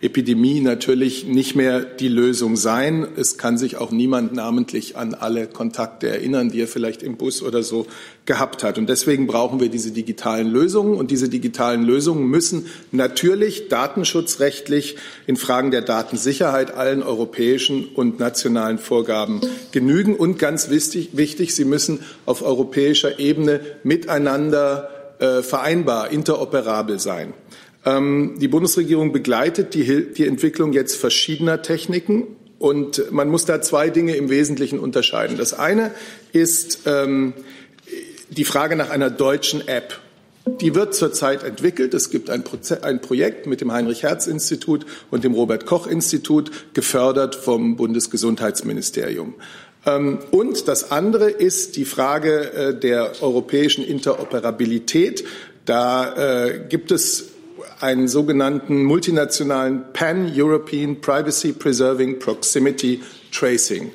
Epidemie 0.03 0.59
natürlich 0.59 1.25
nicht 1.25 1.55
mehr 1.55 1.79
die 1.79 2.09
Lösung 2.09 2.57
sein. 2.57 3.07
Es 3.15 3.37
kann 3.37 3.57
sich 3.57 3.77
auch 3.77 3.91
niemand 3.91 4.33
namentlich 4.33 4.97
an 4.97 5.13
alle 5.13 5.47
Kontakte 5.47 6.09
erinnern, 6.09 6.49
die 6.49 6.59
er 6.59 6.67
vielleicht 6.67 7.01
im 7.03 7.15
Bus 7.15 7.41
oder 7.41 7.63
so 7.63 7.87
gehabt 8.25 8.63
hat. 8.63 8.77
Und 8.77 8.89
deswegen 8.89 9.27
brauchen 9.27 9.61
wir 9.61 9.69
diese 9.69 9.91
digitalen 9.91 10.51
Lösungen. 10.51 10.95
Und 10.95 11.09
diese 11.09 11.29
digitalen 11.29 11.83
Lösungen 11.83 12.27
müssen 12.27 12.65
natürlich 12.91 13.69
datenschutzrechtlich 13.69 14.97
in 15.25 15.37
Fragen 15.37 15.71
der 15.71 15.81
Datensicherheit 15.81 16.75
allen 16.75 17.01
europäischen 17.01 17.87
und 17.87 18.19
nationalen 18.19 18.79
Vorgaben 18.79 19.39
genügen. 19.71 20.17
Und 20.17 20.37
ganz 20.37 20.69
wichtig, 20.69 21.11
wichtig 21.13 21.55
sie 21.55 21.65
müssen 21.65 22.01
auf 22.25 22.41
europäischer 22.41 23.19
Ebene 23.19 23.61
miteinander 23.83 24.89
äh, 25.19 25.41
vereinbar, 25.41 26.11
interoperabel 26.11 26.99
sein. 26.99 27.33
Ähm, 27.85 28.35
die 28.37 28.47
Bundesregierung 28.47 29.11
begleitet 29.11 29.73
die, 29.73 30.13
die 30.13 30.27
Entwicklung 30.27 30.73
jetzt 30.73 30.95
verschiedener 30.95 31.61
Techniken. 31.61 32.27
Und 32.59 33.11
man 33.11 33.29
muss 33.29 33.45
da 33.45 33.61
zwei 33.61 33.89
Dinge 33.89 34.15
im 34.15 34.29
Wesentlichen 34.29 34.79
unterscheiden. 34.79 35.37
Das 35.37 35.53
eine 35.53 35.91
ist 36.31 36.81
ähm, 36.85 37.33
die 38.29 38.45
Frage 38.45 38.75
nach 38.75 38.89
einer 38.89 39.09
deutschen 39.09 39.67
App. 39.67 39.99
Die 40.45 40.75
wird 40.75 40.93
zurzeit 40.93 41.43
entwickelt. 41.43 41.93
Es 41.93 42.09
gibt 42.09 42.29
ein, 42.29 42.43
ein 42.81 43.01
Projekt 43.01 43.47
mit 43.47 43.61
dem 43.61 43.71
Heinrich-Herz-Institut 43.71 44.85
und 45.11 45.23
dem 45.23 45.33
Robert-Koch-Institut, 45.33 46.51
gefördert 46.73 47.35
vom 47.35 47.75
Bundesgesundheitsministerium. 47.75 49.35
Ähm, 49.85 50.19
und 50.31 50.67
das 50.67 50.91
andere 50.91 51.29
ist 51.29 51.75
die 51.75 51.85
Frage 51.85 52.53
äh, 52.53 52.79
der 52.79 53.21
europäischen 53.21 53.83
Interoperabilität. 53.83 55.25
Da 55.65 56.45
äh, 56.45 56.59
gibt 56.67 56.91
es 56.91 57.32
einen 57.83 58.07
sogenannten 58.07 58.85
multinationalen 58.85 59.83
Pan-European 59.91 61.01
Privacy 61.01 61.51
Preserving 61.51 62.17
Proximity 62.17 63.03
Tracing, 63.33 63.91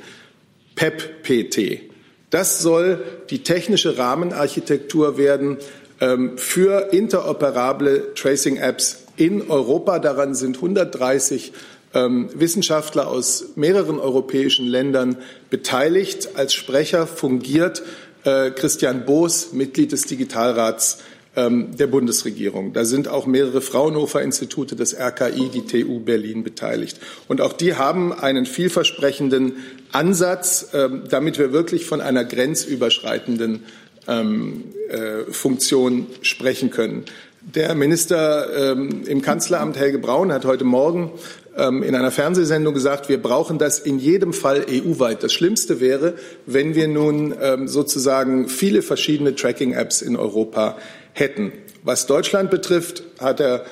PEP-PT. 0.77 1.81
Das 2.29 2.61
soll 2.61 3.03
die 3.31 3.43
technische 3.43 3.97
Rahmenarchitektur 3.97 5.17
werden 5.17 5.57
ähm, 6.03 6.37
für 6.37 6.93
interoperable 6.93 8.13
Tracing-Apps 8.15 9.05
in 9.17 9.51
Europa. 9.51 9.99
Daran 10.01 10.35
sind 10.35 10.57
130 10.57 11.55
ähm, 11.95 12.29
Wissenschaftler 12.35 13.09
aus 13.09 13.53
mehreren 13.57 13.99
europäischen 13.99 14.67
Ländern 14.67 15.17
beteiligt. 15.49 16.37
Als 16.37 16.53
Sprecher 16.53 17.07
fungiert 17.07 17.83
äh, 18.25 18.51
Christian 18.51 19.07
Boos, 19.07 19.55
Mitglied 19.55 19.93
des 19.93 20.03
Digitalrats 20.03 20.99
der 21.37 21.87
Bundesregierung. 21.87 22.73
Da 22.73 22.85
sind 22.85 23.07
auch 23.07 23.27
mehrere 23.27 23.61
Fraunhofer-Institute 23.61 24.75
des 24.75 24.99
RKI, 24.99 25.51
die 25.51 25.67
TU 25.67 26.01
Berlin 26.01 26.43
beteiligt. 26.43 26.99
Und 27.29 27.41
auch 27.41 27.53
die 27.53 27.77
haben 27.77 28.13
einen 28.13 28.45
vielversprechenden 28.45 29.53
Ansatz, 29.93 30.71
ähm, 30.73 31.05
damit 31.09 31.39
wir 31.39 31.53
wirklich 31.53 31.87
von 31.87 32.01
einer 32.01 32.25
grenzüberschreitenden 32.25 33.65
ähm, 34.09 34.65
äh, 34.89 35.31
Funktion 35.31 36.07
sprechen 36.23 36.71
können. 36.71 37.05
Der 37.41 37.75
Minister 37.75 38.75
im 38.75 39.23
Kanzleramt 39.23 39.79
Helge 39.79 39.99
Braun 39.99 40.33
hat 40.33 40.45
heute 40.45 40.65
Morgen 40.65 41.13
in 41.59 41.95
einer 41.95 42.13
Fernsehsendung 42.13 42.73
gesagt, 42.73 43.09
wir 43.09 43.21
brauchen 43.21 43.59
das 43.59 43.81
in 43.81 43.99
jedem 43.99 44.33
Fall 44.33 44.65
EU-weit. 44.71 45.25
Das 45.25 45.33
Schlimmste 45.33 45.81
wäre, 45.81 46.15
wenn 46.47 46.77
wir 46.77 46.87
nun 46.87 47.35
sozusagen 47.67 48.49
viele 48.49 48.81
verschiedene 48.83 49.35
Tracking-Apps 49.35 50.03
in 50.03 50.17
Europa 50.17 50.77
hätten. 51.13 51.53
Was 51.83 52.07
Deutschland 52.07 52.51
betrifft, 52.51 53.03
hat 53.19 53.41
er 53.41 53.65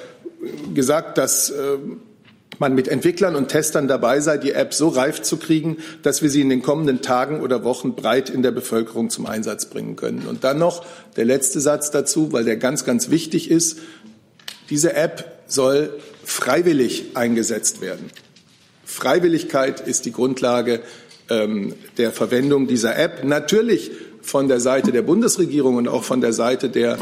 gesagt, 0.74 1.18
dass 1.18 1.51
äh, 1.51 1.78
man 2.59 2.74
mit 2.74 2.89
Entwicklern 2.89 3.37
und 3.37 3.49
Testern 3.49 3.89
dabei 3.89 4.20
sei, 4.20 4.39
die 4.39 4.53
App 4.53 4.72
so 4.72 4.89
reif 4.89 5.22
zu 5.22 5.37
kriegen, 5.37 5.78
dass 6.03 6.22
wir 6.22 6.30
sie 6.30 6.41
in 6.41 6.49
den 6.49 6.62
kommenden 6.62 7.03
Tagen 7.03 7.41
oder 7.41 7.64
Wochen 7.64 7.95
breit 7.95 8.30
in 8.30 8.43
der 8.43 8.51
Bevölkerung 8.51 9.11
zum 9.11 9.26
Einsatz 9.26 9.66
bringen 9.66 9.97
können. 9.97 10.26
Und 10.26 10.45
dann 10.45 10.59
noch 10.59 10.84
der 11.16 11.24
letzte 11.24 11.61
Satz 11.61 11.91
dazu, 11.91 12.32
weil 12.32 12.45
der 12.45 12.57
ganz, 12.57 12.84
ganz 12.84 13.11
wichtig 13.11 13.51
ist. 13.51 13.78
Diese 14.70 14.95
App 14.95 15.43
soll 15.47 15.91
freiwillig 16.26 17.04
eingesetzt 17.14 17.80
werden. 17.80 18.10
Freiwilligkeit 18.84 19.80
ist 19.80 20.04
die 20.04 20.12
Grundlage 20.12 20.82
ähm, 21.30 21.74
der 21.96 22.12
Verwendung 22.12 22.66
dieser 22.66 22.98
App. 22.98 23.24
Natürlich 23.24 23.92
von 24.22 24.48
der 24.48 24.58
Seite 24.60 24.90
der 24.90 25.02
Bundesregierung 25.02 25.76
und 25.76 25.88
auch 25.88 26.02
von 26.02 26.20
der 26.20 26.32
Seite 26.32 26.68
der 26.68 26.98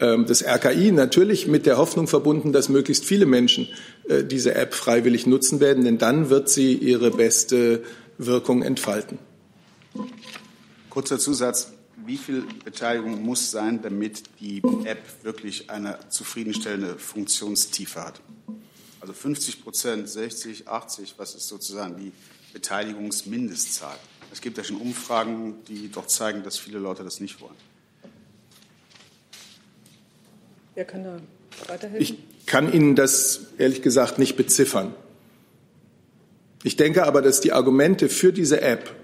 ähm, 0.00 0.26
des 0.26 0.44
RKI 0.44 0.92
natürlich 0.92 1.48
mit 1.48 1.66
der 1.66 1.76
Hoffnung 1.76 2.06
verbunden, 2.06 2.52
dass 2.52 2.68
möglichst 2.68 3.04
viele 3.04 3.26
Menschen 3.26 3.68
äh, 4.08 4.22
diese 4.22 4.54
App 4.54 4.74
freiwillig 4.74 5.26
nutzen 5.26 5.58
werden, 5.58 5.84
denn 5.84 5.98
dann 5.98 6.30
wird 6.30 6.48
sie 6.48 6.74
ihre 6.74 7.10
beste 7.10 7.82
Wirkung 8.16 8.62
entfalten. 8.62 9.18
Kurzer 10.88 11.18
Zusatz. 11.18 11.72
Wie 12.06 12.16
viel 12.16 12.44
Beteiligung 12.64 13.22
muss 13.22 13.50
sein, 13.50 13.82
damit 13.82 14.22
die 14.40 14.62
App 14.84 15.02
wirklich 15.24 15.68
eine 15.68 15.98
zufriedenstellende 16.08 16.96
Funktionstiefe 16.96 18.02
hat? 18.02 18.20
Also 19.08 19.20
50 19.20 19.64
Prozent, 19.64 20.06
60, 20.06 20.68
80, 20.68 21.14
was 21.16 21.34
ist 21.34 21.48
sozusagen 21.48 21.96
die 21.96 22.12
Beteiligungsmindestzahl? 22.52 23.96
Es 24.30 24.42
gibt 24.42 24.58
ja 24.58 24.64
schon 24.64 24.76
Umfragen, 24.76 25.54
die 25.66 25.90
doch 25.90 26.06
zeigen, 26.06 26.42
dass 26.42 26.58
viele 26.58 26.78
Leute 26.78 27.04
das 27.04 27.18
nicht 27.18 27.40
wollen. 27.40 27.54
Wer 30.74 30.84
kann 30.84 31.04
da 31.04 31.18
weiterhelfen? 31.68 32.02
Ich 32.02 32.18
kann 32.44 32.70
Ihnen 32.70 32.96
das 32.96 33.46
ehrlich 33.56 33.80
gesagt 33.80 34.18
nicht 34.18 34.36
beziffern. 34.36 34.94
Ich 36.62 36.76
denke 36.76 37.06
aber, 37.06 37.22
dass 37.22 37.40
die 37.40 37.52
Argumente 37.52 38.10
für 38.10 38.34
diese 38.34 38.60
App 38.60 38.94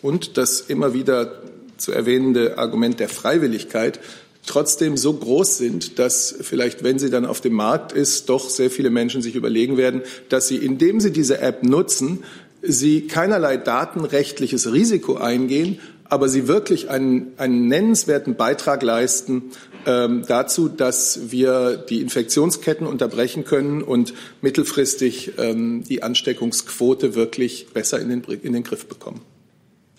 und 0.00 0.38
das 0.38 0.62
immer 0.62 0.94
wieder 0.94 1.42
zu 1.76 1.92
erwähnende 1.92 2.56
Argument 2.56 2.98
der 2.98 3.10
Freiwilligkeit 3.10 4.00
trotzdem 4.46 4.96
so 4.96 5.12
groß 5.12 5.58
sind, 5.58 5.98
dass 5.98 6.34
vielleicht, 6.40 6.84
wenn 6.84 6.98
sie 6.98 7.10
dann 7.10 7.26
auf 7.26 7.40
dem 7.40 7.54
Markt 7.54 7.92
ist, 7.92 8.28
doch 8.28 8.48
sehr 8.50 8.70
viele 8.70 8.90
Menschen 8.90 9.22
sich 9.22 9.34
überlegen 9.34 9.76
werden, 9.76 10.02
dass 10.28 10.48
sie, 10.48 10.56
indem 10.56 11.00
sie 11.00 11.12
diese 11.12 11.40
App 11.40 11.62
nutzen, 11.62 12.24
sie 12.62 13.06
keinerlei 13.06 13.56
datenrechtliches 13.56 14.72
Risiko 14.72 15.16
eingehen, 15.16 15.78
aber 16.04 16.28
sie 16.28 16.48
wirklich 16.48 16.90
einen, 16.90 17.32
einen 17.38 17.68
nennenswerten 17.68 18.36
Beitrag 18.36 18.82
leisten 18.82 19.50
ähm, 19.86 20.24
dazu, 20.26 20.68
dass 20.68 21.30
wir 21.30 21.76
die 21.76 22.00
Infektionsketten 22.00 22.86
unterbrechen 22.86 23.44
können 23.44 23.82
und 23.82 24.14
mittelfristig 24.40 25.32
ähm, 25.38 25.84
die 25.84 26.02
Ansteckungsquote 26.02 27.14
wirklich 27.14 27.68
besser 27.72 28.00
in 28.00 28.08
den, 28.08 28.22
in 28.42 28.52
den 28.52 28.62
Griff 28.62 28.86
bekommen. 28.86 29.22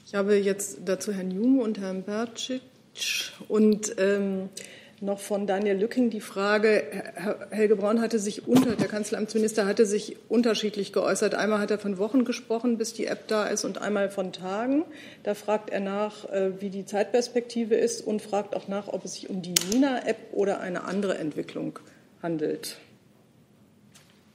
Ich 0.05 0.15
habe 0.15 0.35
jetzt 0.35 0.77
dazu 0.85 1.11
Herrn 1.11 1.31
Jung 1.31 1.59
und 1.59 1.79
Herrn 1.79 2.03
Bercic 2.03 2.61
und 3.47 3.95
ähm, 3.97 4.49
noch 5.01 5.19
von 5.19 5.45
Daniel 5.45 5.77
Lücking 5.77 6.09
die 6.09 6.21
Frage, 6.21 6.83
Helge 7.49 7.75
Braun 7.75 8.01
hatte 8.01 8.17
sich 8.17 8.47
unter, 8.47 8.75
der 8.75 8.87
Kanzleramtsminister 8.87 9.65
hatte 9.65 9.85
sich 9.85 10.15
unterschiedlich 10.29 10.93
geäußert. 10.93 11.35
Einmal 11.35 11.59
hat 11.59 11.71
er 11.71 11.79
von 11.79 11.97
Wochen 11.97 12.23
gesprochen, 12.23 12.77
bis 12.77 12.93
die 12.93 13.05
App 13.05 13.27
da 13.27 13.45
ist, 13.45 13.65
und 13.65 13.81
einmal 13.81 14.09
von 14.09 14.31
Tagen. 14.31 14.85
Da 15.23 15.33
fragt 15.33 15.69
er 15.69 15.81
nach, 15.81 16.29
äh, 16.29 16.61
wie 16.61 16.69
die 16.69 16.85
Zeitperspektive 16.85 17.75
ist 17.75 18.05
und 18.05 18.21
fragt 18.21 18.55
auch 18.55 18.67
nach, 18.67 18.87
ob 18.87 19.03
es 19.05 19.15
sich 19.15 19.29
um 19.29 19.41
die 19.41 19.53
Nina-App 19.71 20.17
oder 20.31 20.61
eine 20.61 20.85
andere 20.85 21.17
Entwicklung 21.17 21.79
handelt. 22.21 22.77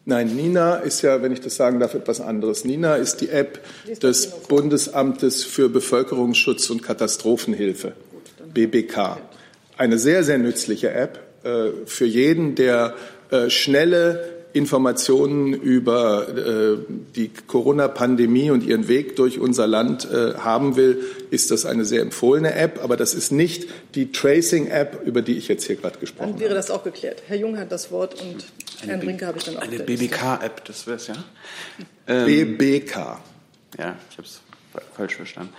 Nein, 0.05 0.35
Nina 0.35 0.77
ist 0.77 1.03
ja, 1.03 1.23
wenn 1.23 1.33
ich 1.33 1.41
das 1.41 1.57
sagen 1.57 1.79
darf, 1.79 1.95
etwas 1.95 2.21
anderes. 2.21 2.65
Nina 2.65 2.97
ist 2.97 3.21
die 3.21 3.29
App 3.29 3.61
des 4.03 4.27
Bundesamtes 4.49 5.45
für 5.45 5.69
Bevölkerungsschutz 5.69 6.71
und 6.71 6.83
Katastrophenhilfe, 6.83 7.93
BBK 8.53 9.19
eine 9.81 9.99
sehr, 9.99 10.25
sehr 10.25 10.39
nützliche 10.39 10.93
App 10.93 11.19
äh, 11.43 11.87
für 11.87 12.05
jeden, 12.05 12.55
der 12.55 12.95
äh, 13.31 13.49
schnelle 13.49 14.41
Informationen 14.53 15.55
über 15.55 16.29
äh, 16.29 16.77
die 17.15 17.31
Corona-Pandemie 17.47 18.51
und 18.51 18.65
ihren 18.65 18.89
Weg 18.89 19.17
durch 19.17 19.39
unser 19.39 19.67
Land 19.67 20.11
äh, 20.11 20.35
haben 20.35 20.77
will, 20.77 21.03
ist 21.31 21.51
das 21.51 21.65
eine 21.65 21.85
sehr 21.85 22.03
empfohlene 22.03 22.55
App. 22.55 22.83
Aber 22.83 22.97
das 22.97 23.15
ist 23.15 23.33
nicht 23.33 23.69
die 23.95 24.13
Tracing-App, 24.13 25.03
über 25.07 25.23
die 25.23 25.39
ich 25.39 25.49
jetzt 25.49 25.65
hier 25.65 25.77
gerade 25.77 25.99
gesprochen 25.99 26.31
habe. 26.31 26.33
Dann 26.33 26.41
wäre 26.41 26.55
das 26.55 26.71
auch 26.71 26.85
geklärt. 26.85 27.23
Herr 27.29 27.37
Jung 27.37 27.59
hat 27.59 27.73
das 27.73 27.91
Wort 27.91 28.21
und 28.21 28.45
eine 28.83 28.93
Herrn 28.93 29.01
Brinke 29.01 29.27
habe 29.27 29.39
ich 29.39 29.45
dann 29.45 29.57
auch. 29.57 29.63
Eine 29.63 29.79
BBK-App, 29.79 30.65
das 30.65 30.87
wäre 30.87 30.97
es 30.97 31.07
ja? 31.07 31.15
Ähm, 32.07 32.27
BBK. 32.59 32.97
Ja, 33.79 33.97
ich 34.11 34.19
habe 34.19 34.27
es 34.27 34.41
falsch 34.95 35.15
verstanden. 35.15 35.55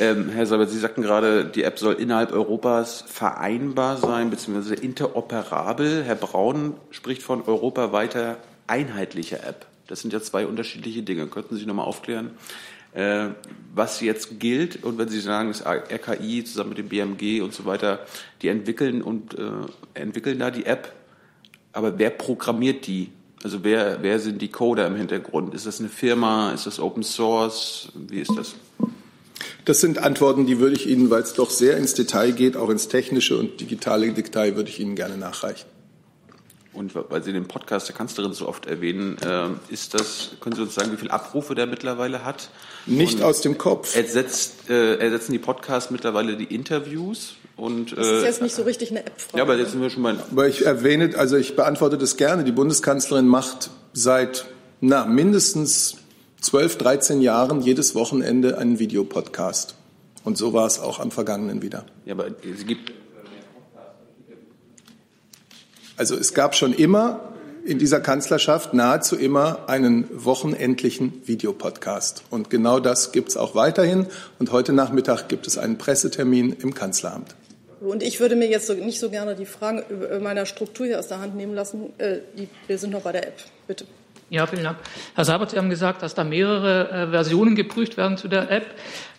Ähm, 0.00 0.28
Herr 0.28 0.46
Seibert, 0.46 0.70
Sie 0.70 0.78
sagten 0.78 1.02
gerade, 1.02 1.44
die 1.44 1.64
App 1.64 1.78
soll 1.80 1.94
innerhalb 1.94 2.32
Europas 2.32 3.04
vereinbar 3.08 3.96
sein 3.96 4.30
bzw. 4.30 4.74
interoperabel. 4.74 6.04
Herr 6.04 6.14
Braun 6.14 6.74
spricht 6.90 7.22
von 7.22 7.42
europaweiter 7.42 8.36
einheitlicher 8.68 9.44
App. 9.44 9.66
Das 9.88 10.00
sind 10.00 10.12
ja 10.12 10.20
zwei 10.20 10.46
unterschiedliche 10.46 11.02
Dinge. 11.02 11.26
Könnten 11.26 11.56
Sie 11.56 11.66
noch 11.66 11.74
mal 11.74 11.82
aufklären, 11.82 12.30
äh, 12.92 13.30
was 13.74 14.00
jetzt 14.00 14.38
gilt? 14.38 14.84
Und 14.84 14.98
wenn 14.98 15.08
Sie 15.08 15.18
sagen, 15.18 15.48
das 15.48 15.66
RKI 15.66 16.44
zusammen 16.44 16.70
mit 16.70 16.78
dem 16.78 16.88
BMG 16.88 17.40
und 17.42 17.52
so 17.52 17.64
weiter, 17.64 17.98
die 18.42 18.48
entwickeln 18.48 19.02
und 19.02 19.36
äh, 19.36 19.50
entwickeln 19.94 20.38
da 20.38 20.52
die 20.52 20.66
App, 20.66 20.92
aber 21.72 21.98
wer 21.98 22.10
programmiert 22.10 22.86
die? 22.86 23.10
Also 23.42 23.64
wer, 23.64 24.02
wer 24.02 24.20
sind 24.20 24.42
die 24.42 24.48
Coder 24.48 24.86
im 24.86 24.94
Hintergrund? 24.94 25.54
Ist 25.54 25.66
das 25.66 25.80
eine 25.80 25.88
Firma? 25.88 26.52
Ist 26.52 26.66
das 26.66 26.78
Open 26.78 27.02
Source? 27.02 27.90
Wie 27.94 28.20
ist 28.20 28.36
das? 28.36 28.54
Das 29.68 29.82
sind 29.82 29.98
Antworten, 29.98 30.46
die 30.46 30.60
würde 30.60 30.76
ich 30.76 30.88
Ihnen, 30.88 31.10
weil 31.10 31.20
es 31.20 31.34
doch 31.34 31.50
sehr 31.50 31.76
ins 31.76 31.92
Detail 31.92 32.32
geht, 32.32 32.56
auch 32.56 32.70
ins 32.70 32.88
technische 32.88 33.36
und 33.36 33.60
digitale 33.60 34.10
Detail, 34.12 34.56
würde 34.56 34.70
ich 34.70 34.80
Ihnen 34.80 34.94
gerne 34.94 35.18
nachreichen. 35.18 35.66
Und 36.72 36.94
weil 36.94 37.22
Sie 37.22 37.34
den 37.34 37.46
Podcast 37.46 37.86
der 37.86 37.94
Kanzlerin 37.94 38.32
so 38.32 38.48
oft 38.48 38.64
erwähnen, 38.64 39.18
äh, 39.18 39.48
ist 39.68 39.92
das, 39.92 40.30
können 40.40 40.56
Sie 40.56 40.62
uns 40.62 40.74
sagen, 40.74 40.90
wie 40.92 40.96
viele 40.96 41.12
Abrufe 41.12 41.54
der 41.54 41.66
mittlerweile 41.66 42.24
hat? 42.24 42.48
Nicht 42.86 43.16
und 43.16 43.24
aus 43.24 43.42
dem 43.42 43.58
Kopf. 43.58 43.94
Ersetzt, 43.94 44.70
äh, 44.70 44.94
ersetzen 44.94 45.32
die 45.32 45.38
Podcasts 45.38 45.90
mittlerweile 45.90 46.38
die 46.38 46.44
Interviews? 46.44 47.34
Und, 47.58 47.94
das 47.94 48.06
ist 48.06 48.24
jetzt 48.24 48.40
nicht 48.40 48.54
so 48.54 48.62
richtig 48.62 48.90
eine 48.90 49.04
App-Frage. 49.04 49.36
Ja, 49.36 49.42
aber 49.42 49.58
jetzt 49.58 49.72
sind 49.72 49.82
wir 49.82 49.90
schon 49.90 50.02
mal. 50.02 50.16
Aber 50.30 50.48
ich 50.48 50.64
erwähne, 50.64 51.10
also 51.18 51.36
ich 51.36 51.56
beantworte 51.56 51.98
das 51.98 52.16
gerne. 52.16 52.42
Die 52.42 52.52
Bundeskanzlerin 52.52 53.28
macht 53.28 53.68
seit 53.92 54.46
na, 54.80 55.04
mindestens 55.04 55.96
12, 56.40 56.78
13 56.78 57.20
Jahren 57.20 57.60
jedes 57.60 57.94
Wochenende 57.94 58.58
einen 58.58 58.78
Videopodcast. 58.78 59.74
Und 60.24 60.38
so 60.38 60.52
war 60.52 60.66
es 60.66 60.78
auch 60.78 61.00
am 61.00 61.10
vergangenen 61.10 61.62
wieder. 61.62 61.84
Ja, 62.04 62.14
aber 62.14 62.26
es 62.28 62.66
gibt. 62.66 62.92
Also 65.96 66.16
es 66.16 66.34
gab 66.34 66.54
schon 66.54 66.72
immer 66.72 67.32
in 67.64 67.78
dieser 67.78 68.00
Kanzlerschaft 68.00 68.72
nahezu 68.72 69.16
immer 69.16 69.68
einen 69.68 70.08
wochenendlichen 70.12 71.22
Videopodcast. 71.26 72.22
Und 72.30 72.50
genau 72.50 72.80
das 72.80 73.12
gibt 73.12 73.30
es 73.30 73.36
auch 73.36 73.54
weiterhin. 73.54 74.06
Und 74.38 74.52
heute 74.52 74.72
Nachmittag 74.72 75.28
gibt 75.28 75.46
es 75.46 75.58
einen 75.58 75.76
Pressetermin 75.76 76.56
im 76.62 76.72
Kanzleramt. 76.72 77.34
Und 77.80 78.02
ich 78.02 78.20
würde 78.20 78.36
mir 78.36 78.48
jetzt 78.48 78.66
so, 78.66 78.74
nicht 78.74 78.98
so 78.98 79.10
gerne 79.10 79.34
die 79.34 79.44
Fragen 79.44 79.82
meiner 80.22 80.46
Struktur 80.46 80.86
hier 80.86 80.98
aus 80.98 81.08
der 81.08 81.20
Hand 81.20 81.36
nehmen 81.36 81.54
lassen. 81.54 81.92
Äh, 81.98 82.18
wir 82.66 82.78
sind 82.78 82.90
noch 82.90 83.02
bei 83.02 83.12
der 83.12 83.28
App. 83.28 83.36
Bitte. 83.66 83.84
Ja, 84.30 84.46
vielen 84.46 84.64
Dank. 84.64 84.78
Herr 85.14 85.24
Seibert, 85.24 85.50
Sie 85.50 85.56
haben 85.56 85.70
gesagt, 85.70 86.02
dass 86.02 86.14
da 86.14 86.24
mehrere 86.24 86.90
äh, 86.90 87.10
Versionen 87.10 87.54
geprüft 87.54 87.96
werden 87.96 88.16
zu 88.18 88.28
der 88.28 88.50
App. 88.50 88.66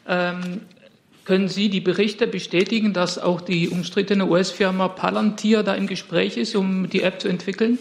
Ähm, 0.07 0.61
können 1.25 1.47
Sie 1.47 1.69
die 1.69 1.81
Berichte 1.81 2.27
bestätigen, 2.27 2.93
dass 2.93 3.17
auch 3.19 3.41
die 3.41 3.69
umstrittene 3.69 4.25
US-Firma 4.25 4.87
Palantir 4.87 5.63
da 5.63 5.75
im 5.75 5.87
Gespräch 5.87 6.37
ist, 6.37 6.55
um 6.55 6.89
die 6.89 7.03
App 7.03 7.21
zu 7.21 7.27
entwickeln? 7.27 7.77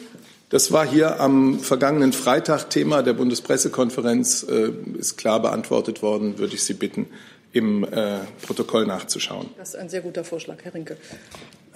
Das 0.51 0.73
war 0.73 0.87
hier 0.87 1.21
am 1.21 1.59
vergangenen 1.61 2.15
Freitag 2.15 2.71
Thema 2.71 3.03
der 3.03 3.13
Bundespressekonferenz, 3.13 4.47
äh, 4.49 4.71
ist 4.99 5.19
klar 5.19 5.43
beantwortet 5.43 6.01
worden, 6.01 6.39
würde 6.39 6.55
ich 6.55 6.65
Sie 6.65 6.75
bitten, 6.75 7.07
im 7.53 7.85
äh, 7.85 8.21
Protokoll 8.43 8.87
nachzuschauen. 8.87 9.51
Das 9.59 9.71
ist 9.71 9.77
ein 9.77 9.91
sehr 9.91 10.01
guter 10.01 10.25
Vorschlag, 10.25 10.57
Herr 10.63 10.73
Rinke. 10.73 10.97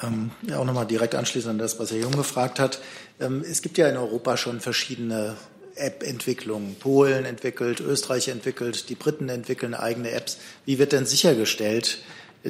Ähm, 0.02 0.30
ja, 0.42 0.58
auch 0.58 0.64
nochmal 0.64 0.86
direkt 0.86 1.14
anschließend 1.14 1.50
an 1.50 1.58
das, 1.58 1.78
was 1.78 1.90
Herr 1.90 1.98
Jung 1.98 2.12
gefragt 2.12 2.58
hat. 2.58 2.80
Ähm, 3.20 3.44
es 3.48 3.62
gibt 3.62 3.78
ja 3.78 3.88
in 3.88 3.96
Europa 3.96 4.36
schon 4.36 4.60
verschiedene 4.60 5.36
App-Entwicklungen. 5.76 6.76
Polen 6.76 7.24
entwickelt, 7.24 7.80
Österreich 7.80 8.28
entwickelt, 8.28 8.88
die 8.88 8.94
Briten 8.94 9.28
entwickeln 9.28 9.74
eigene 9.74 10.10
Apps. 10.10 10.38
Wie 10.64 10.78
wird 10.78 10.92
denn 10.92 11.06
sichergestellt, 11.06 12.02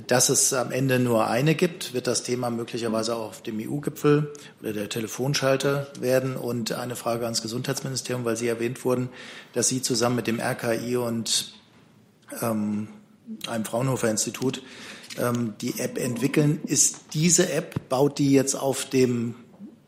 dass 0.07 0.29
es 0.31 0.53
am 0.55 0.73
Ende 0.73 0.99
nur 0.99 1.29
eine 1.29 1.55
gibt? 1.55 1.93
Wird 1.93 2.07
das 2.07 2.23
Thema 2.23 2.51
möglicherweise 2.51 3.15
auch 3.15 3.29
auf 3.29 3.43
dem 3.43 3.59
EU-Gipfel 3.61 4.33
oder 4.61 4.73
der 4.73 4.89
Telefonschalter 4.89 5.89
werden? 6.01 6.37
Und 6.37 6.73
eine 6.73 6.97
Frage 6.97 7.25
ans 7.25 7.43
Gesundheitsministerium, 7.43 8.25
weil 8.25 8.37
Sie 8.37 8.49
erwähnt 8.49 8.85
wurden, 8.85 9.11
dass 9.53 9.69
Sie 9.69 9.83
zusammen 9.83 10.17
mit 10.17 10.27
dem 10.27 10.41
RKI 10.41 10.97
und 10.97 11.53
ähm, 12.41 12.89
einem 13.47 13.65
Fraunhofer-Institut 13.65 14.63
ähm, 15.19 15.55
die 15.61 15.79
App 15.79 15.99
entwickeln. 15.99 16.61
Ist 16.67 17.01
diese 17.15 17.53
App, 17.53 17.89
baut 17.89 18.19
die 18.19 18.33
jetzt 18.33 18.55
auf 18.55 18.85
dem 18.87 19.35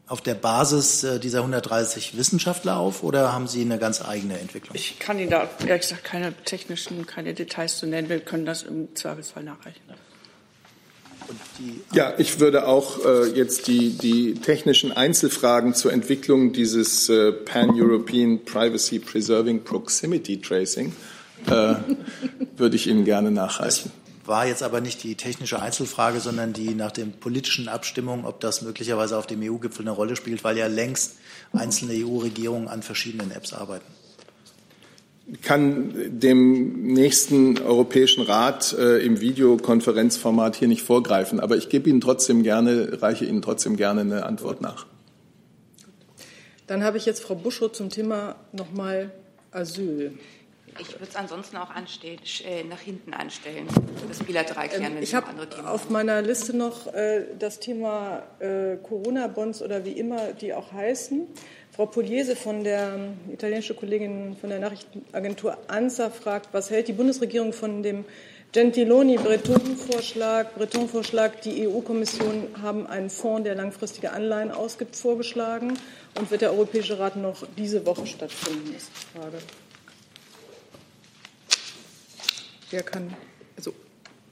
auf 0.06 0.20
der 0.20 0.34
Basis 0.34 1.02
äh, 1.02 1.18
dieser 1.18 1.38
130 1.38 2.16
Wissenschaftler 2.16 2.76
auf 2.76 3.02
oder 3.02 3.32
haben 3.32 3.48
Sie 3.48 3.62
eine 3.62 3.78
ganz 3.78 4.02
eigene 4.02 4.38
Entwicklung? 4.38 4.76
Ich 4.76 4.98
kann 4.98 5.18
Ihnen 5.18 5.30
da 5.30 5.48
ehrlich 5.66 5.82
gesagt 5.82 6.04
keine 6.04 6.34
technischen, 6.44 7.06
keine 7.06 7.32
Details 7.32 7.78
zu 7.78 7.86
nennen. 7.86 8.08
Wir 8.10 8.20
können 8.20 8.44
das 8.44 8.64
im 8.64 8.94
Zweifelsfall 8.94 9.44
nachreichen. 9.44 9.80
Ja, 11.94 12.12
ich 12.18 12.38
würde 12.38 12.66
auch 12.66 13.02
äh, 13.02 13.28
jetzt 13.30 13.66
die, 13.66 13.96
die 13.96 14.34
technischen 14.34 14.92
Einzelfragen 14.92 15.72
zur 15.74 15.90
Entwicklung 15.90 16.52
dieses 16.52 17.08
äh, 17.08 17.32
Pan-European 17.32 18.44
Privacy 18.44 18.98
Preserving 18.98 19.64
Proximity 19.64 20.38
Tracing 20.42 20.94
äh, 21.46 21.50
würde 22.58 22.76
ich 22.76 22.88
Ihnen 22.88 23.06
gerne 23.06 23.30
nachreichen 23.30 23.90
war 24.26 24.46
jetzt 24.46 24.62
aber 24.62 24.80
nicht 24.80 25.02
die 25.02 25.14
technische 25.14 25.60
Einzelfrage, 25.60 26.20
sondern 26.20 26.52
die 26.52 26.74
nach 26.74 26.92
den 26.92 27.12
politischen 27.12 27.68
Abstimmungen, 27.68 28.24
ob 28.24 28.40
das 28.40 28.62
möglicherweise 28.62 29.18
auf 29.18 29.26
dem 29.26 29.40
EU-Gipfel 29.42 29.82
eine 29.82 29.90
Rolle 29.90 30.16
spielt, 30.16 30.44
weil 30.44 30.56
ja 30.56 30.66
längst 30.66 31.16
einzelne 31.52 31.94
EU-Regierungen 31.94 32.68
an 32.68 32.82
verschiedenen 32.82 33.30
Apps 33.30 33.52
arbeiten. 33.52 33.86
Ich 35.26 35.40
kann 35.40 35.94
dem 36.20 36.82
nächsten 36.82 37.58
Europäischen 37.58 38.22
Rat 38.22 38.74
äh, 38.78 38.98
im 38.98 39.20
Videokonferenzformat 39.20 40.56
hier 40.56 40.68
nicht 40.68 40.82
vorgreifen, 40.82 41.40
aber 41.40 41.56
ich 41.56 41.70
gebe 41.70 41.88
Ihnen 41.88 42.02
trotzdem 42.02 42.42
gerne, 42.42 43.00
reiche 43.00 43.24
Ihnen 43.24 43.40
trotzdem 43.40 43.76
gerne 43.76 44.02
eine 44.02 44.26
Antwort 44.26 44.60
nach. 44.60 44.86
Dann 46.66 46.82
habe 46.82 46.98
ich 46.98 47.06
jetzt 47.06 47.22
Frau 47.22 47.34
Buschow 47.34 47.72
zum 47.72 47.88
Thema 47.88 48.36
nochmal 48.52 49.12
Asyl. 49.50 50.12
Ich 50.78 50.92
würde 50.92 51.06
es 51.08 51.16
ansonsten 51.16 51.56
auch 51.56 51.70
äh, 51.70 52.64
nach 52.64 52.80
hinten 52.80 53.14
anstellen, 53.14 53.66
das 54.08 54.18
bilateral 54.20 54.68
klären. 54.68 54.96
Ähm, 54.96 55.02
ich 55.02 55.14
habe 55.14 55.28
auf 55.66 55.90
meiner 55.90 56.22
Liste 56.22 56.56
noch 56.56 56.92
äh, 56.92 57.24
das 57.38 57.60
Thema 57.60 58.22
äh, 58.40 58.76
Corona-Bonds 58.76 59.62
oder 59.62 59.84
wie 59.84 59.92
immer 59.92 60.32
die 60.32 60.52
auch 60.52 60.72
heißen. 60.72 61.26
Frau 61.74 61.86
Pugliese 61.86 62.36
von 62.36 62.62
der 62.62 62.94
ähm, 62.94 63.32
italienischen 63.32 63.76
Kollegin 63.76 64.36
von 64.40 64.50
der 64.50 64.60
Nachrichtenagentur 64.60 65.58
ANSA 65.68 66.10
fragt, 66.10 66.48
was 66.52 66.70
hält 66.70 66.88
die 66.88 66.92
Bundesregierung 66.92 67.52
von 67.52 67.82
dem 67.82 68.04
Gentiloni-Breton-Vorschlag? 68.52 70.54
Breton-Vorschlag, 70.54 71.40
die 71.40 71.66
EU-Kommission 71.66 72.46
haben 72.62 72.86
einen 72.86 73.10
Fonds, 73.10 73.42
der 73.42 73.56
langfristige 73.56 74.12
Anleihen 74.12 74.52
ausgibt, 74.52 74.94
vorgeschlagen. 74.94 75.76
Und 76.16 76.30
wird 76.30 76.42
der 76.42 76.52
Europäische 76.52 77.00
Rat 77.00 77.16
noch 77.16 77.44
diese 77.56 77.84
Woche 77.84 78.06
stattfinden, 78.06 78.72
ist 78.76 78.90
die 78.92 79.18
Frage. 79.18 79.38
Wer 82.74 82.82
kann, 82.82 83.14
also 83.56 83.72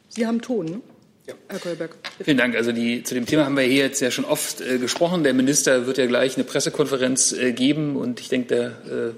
Sie 0.08 0.26
haben 0.26 0.40
Ton, 0.40 0.66
ne? 0.66 0.80
Ja. 1.28 1.34
Herr 1.46 1.60
Kolberg. 1.60 1.96
Vielen 2.24 2.38
Dank. 2.38 2.56
Also 2.56 2.72
die, 2.72 3.04
zu 3.04 3.14
dem 3.14 3.24
Thema 3.24 3.44
haben 3.44 3.56
wir 3.56 3.62
hier 3.62 3.84
jetzt 3.84 4.00
ja 4.00 4.10
schon 4.10 4.24
oft 4.24 4.60
äh, 4.60 4.78
gesprochen. 4.78 5.22
Der 5.22 5.32
Minister 5.32 5.86
wird 5.86 5.96
ja 5.96 6.06
gleich 6.06 6.34
eine 6.34 6.42
Pressekonferenz 6.42 7.30
äh, 7.30 7.52
geben 7.52 7.94
und 7.94 8.18
ich 8.18 8.28
denke, 8.28 8.48
da 8.52 8.66
äh, 8.92 9.12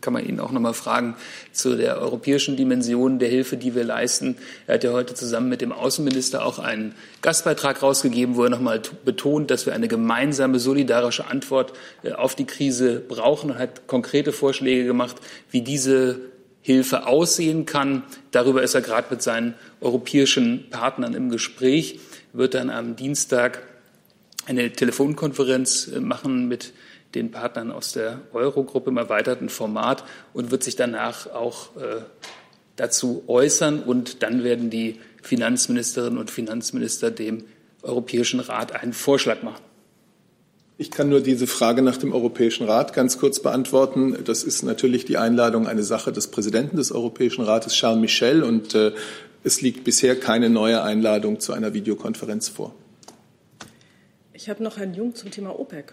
kann 0.00 0.14
man 0.14 0.26
ihn 0.26 0.40
auch 0.40 0.50
noch 0.50 0.62
mal 0.62 0.72
fragen 0.72 1.14
zu 1.52 1.76
der 1.76 1.98
europäischen 1.98 2.56
Dimension 2.56 3.18
der 3.18 3.28
Hilfe, 3.28 3.58
die 3.58 3.74
wir 3.74 3.84
leisten. 3.84 4.38
Er 4.66 4.76
hat 4.76 4.84
ja 4.84 4.92
heute 4.92 5.12
zusammen 5.12 5.50
mit 5.50 5.60
dem 5.60 5.72
Außenminister 5.72 6.46
auch 6.46 6.58
einen 6.58 6.94
Gastbeitrag 7.20 7.82
rausgegeben, 7.82 8.36
wo 8.36 8.44
er 8.44 8.50
noch 8.50 8.60
mal 8.60 8.80
betont, 9.04 9.50
dass 9.50 9.66
wir 9.66 9.74
eine 9.74 9.88
gemeinsame 9.88 10.58
solidarische 10.58 11.26
Antwort 11.26 11.74
äh, 12.02 12.12
auf 12.12 12.34
die 12.34 12.46
Krise 12.46 13.02
brauchen 13.06 13.50
und 13.50 13.58
hat 13.58 13.86
konkrete 13.86 14.32
Vorschläge 14.32 14.86
gemacht, 14.86 15.16
wie 15.50 15.60
diese 15.60 16.29
Hilfe 16.62 17.06
aussehen 17.06 17.66
kann. 17.66 18.02
Darüber 18.30 18.62
ist 18.62 18.74
er 18.74 18.82
gerade 18.82 19.08
mit 19.10 19.22
seinen 19.22 19.54
europäischen 19.80 20.68
Partnern 20.70 21.14
im 21.14 21.30
Gespräch, 21.30 22.00
wird 22.32 22.54
dann 22.54 22.70
am 22.70 22.96
Dienstag 22.96 23.62
eine 24.46 24.72
Telefonkonferenz 24.72 25.88
äh, 25.88 26.00
machen 26.00 26.48
mit 26.48 26.72
den 27.14 27.30
Partnern 27.30 27.72
aus 27.72 27.92
der 27.92 28.20
Eurogruppe 28.32 28.90
im 28.90 28.96
erweiterten 28.96 29.48
Format 29.48 30.04
und 30.32 30.50
wird 30.50 30.62
sich 30.62 30.76
danach 30.76 31.26
auch 31.26 31.76
äh, 31.76 32.02
dazu 32.76 33.24
äußern. 33.26 33.82
Und 33.82 34.22
dann 34.22 34.44
werden 34.44 34.70
die 34.70 35.00
Finanzministerinnen 35.22 36.18
und 36.18 36.30
Finanzminister 36.30 37.10
dem 37.10 37.44
Europäischen 37.82 38.40
Rat 38.40 38.72
einen 38.72 38.92
Vorschlag 38.92 39.42
machen. 39.42 39.62
Ich 40.80 40.90
kann 40.90 41.10
nur 41.10 41.20
diese 41.20 41.46
Frage 41.46 41.82
nach 41.82 41.98
dem 41.98 42.14
Europäischen 42.14 42.66
Rat 42.66 42.94
ganz 42.94 43.18
kurz 43.18 43.40
beantworten. 43.40 44.16
Das 44.24 44.42
ist 44.42 44.62
natürlich 44.62 45.04
die 45.04 45.18
Einladung 45.18 45.66
eine 45.66 45.82
Sache 45.82 46.10
des 46.10 46.28
Präsidenten 46.28 46.78
des 46.78 46.90
Europäischen 46.90 47.44
Rates, 47.44 47.74
Charles 47.74 48.00
Michel, 48.00 48.42
und 48.42 48.74
äh, 48.74 48.92
es 49.44 49.60
liegt 49.60 49.84
bisher 49.84 50.18
keine 50.18 50.48
neue 50.48 50.82
Einladung 50.82 51.38
zu 51.38 51.52
einer 51.52 51.74
Videokonferenz 51.74 52.48
vor. 52.48 52.74
Ich 54.32 54.48
habe 54.48 54.62
noch 54.62 54.78
Herrn 54.78 54.94
Jung 54.94 55.14
zum 55.14 55.30
Thema 55.30 55.50
OPEC. 55.60 55.92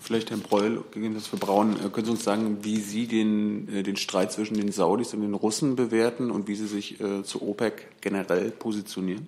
Vielleicht 0.00 0.30
Herr 0.30 0.36
Breul, 0.36 0.84
gegebenenfalls 0.92 1.26
für 1.26 1.38
Braun, 1.38 1.72
äh, 1.84 1.88
können 1.88 2.06
Sie 2.06 2.12
uns 2.12 2.22
sagen, 2.22 2.58
wie 2.62 2.76
Sie 2.76 3.08
den, 3.08 3.68
äh, 3.68 3.82
den 3.82 3.96
Streit 3.96 4.30
zwischen 4.30 4.58
den 4.58 4.70
Saudis 4.70 5.12
und 5.12 5.22
den 5.22 5.34
Russen 5.34 5.74
bewerten 5.74 6.30
und 6.30 6.46
wie 6.46 6.54
Sie 6.54 6.68
sich 6.68 7.00
äh, 7.00 7.24
zu 7.24 7.42
OPEC 7.42 8.00
generell 8.00 8.52
positionieren? 8.52 9.26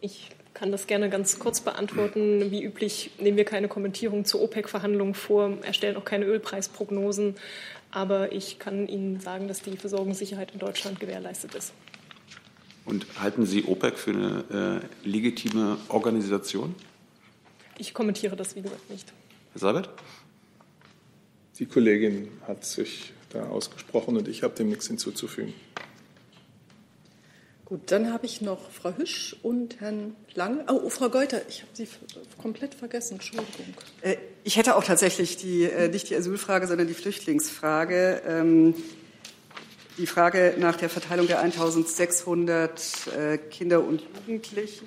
Ich 0.00 0.30
kann 0.54 0.72
das 0.72 0.86
gerne 0.86 1.10
ganz 1.10 1.38
kurz 1.38 1.60
beantworten. 1.60 2.50
Wie 2.50 2.62
üblich 2.62 3.10
nehmen 3.18 3.36
wir 3.36 3.44
keine 3.44 3.68
Kommentierung 3.68 4.24
zu 4.24 4.40
OPEC-Verhandlungen 4.42 5.14
vor, 5.14 5.58
erstellen 5.62 5.96
auch 5.96 6.04
keine 6.04 6.24
Ölpreisprognosen. 6.24 7.34
Aber 7.90 8.32
ich 8.32 8.58
kann 8.58 8.88
Ihnen 8.88 9.20
sagen, 9.20 9.48
dass 9.48 9.62
die 9.62 9.76
Versorgungssicherheit 9.76 10.52
in 10.52 10.58
Deutschland 10.58 11.00
gewährleistet 11.00 11.54
ist. 11.54 11.72
Und 12.84 13.06
halten 13.20 13.46
Sie 13.46 13.64
OPEC 13.64 13.98
für 13.98 14.10
eine 14.10 14.82
äh, 15.04 15.08
legitime 15.08 15.76
Organisation? 15.88 16.74
ich 17.78 17.94
kommentiere 17.94 18.36
das, 18.36 18.56
wie 18.56 18.62
gesagt, 18.62 18.88
nicht. 18.90 19.12
Herr 19.52 19.60
Seibert? 19.60 19.90
Die 21.58 21.66
Kollegin 21.66 22.28
hat 22.46 22.64
sich 22.64 23.12
da 23.30 23.46
ausgesprochen 23.46 24.16
und 24.16 24.28
ich 24.28 24.42
habe 24.42 24.54
dem 24.54 24.68
nichts 24.68 24.86
hinzuzufügen. 24.86 25.54
Gut, 27.66 27.90
dann 27.90 28.12
habe 28.12 28.26
ich 28.26 28.42
noch 28.42 28.70
Frau 28.70 28.96
Hüsch 28.96 29.34
und 29.42 29.80
Herrn 29.80 30.14
Lang. 30.34 30.60
Oh, 30.70 30.88
Frau 30.88 31.08
Geuter, 31.08 31.40
ich 31.48 31.62
habe 31.62 31.70
Sie 31.72 31.88
komplett 32.40 32.74
vergessen. 32.74 33.14
Entschuldigung. 33.14 33.74
Äh, 34.02 34.18
ich 34.44 34.56
hätte 34.56 34.76
auch 34.76 34.84
tatsächlich 34.84 35.36
die, 35.36 35.64
äh, 35.64 35.88
nicht 35.88 36.08
die 36.08 36.14
Asylfrage, 36.14 36.68
sondern 36.68 36.86
die 36.86 36.94
Flüchtlingsfrage. 36.94 38.22
Ähm, 38.24 38.74
die 39.98 40.06
Frage 40.06 40.54
nach 40.58 40.76
der 40.76 40.88
Verteilung 40.88 41.26
der 41.26 41.40
1600 41.40 43.08
äh, 43.18 43.38
Kinder 43.38 43.82
und 43.82 44.02
Jugendlichen. 44.28 44.86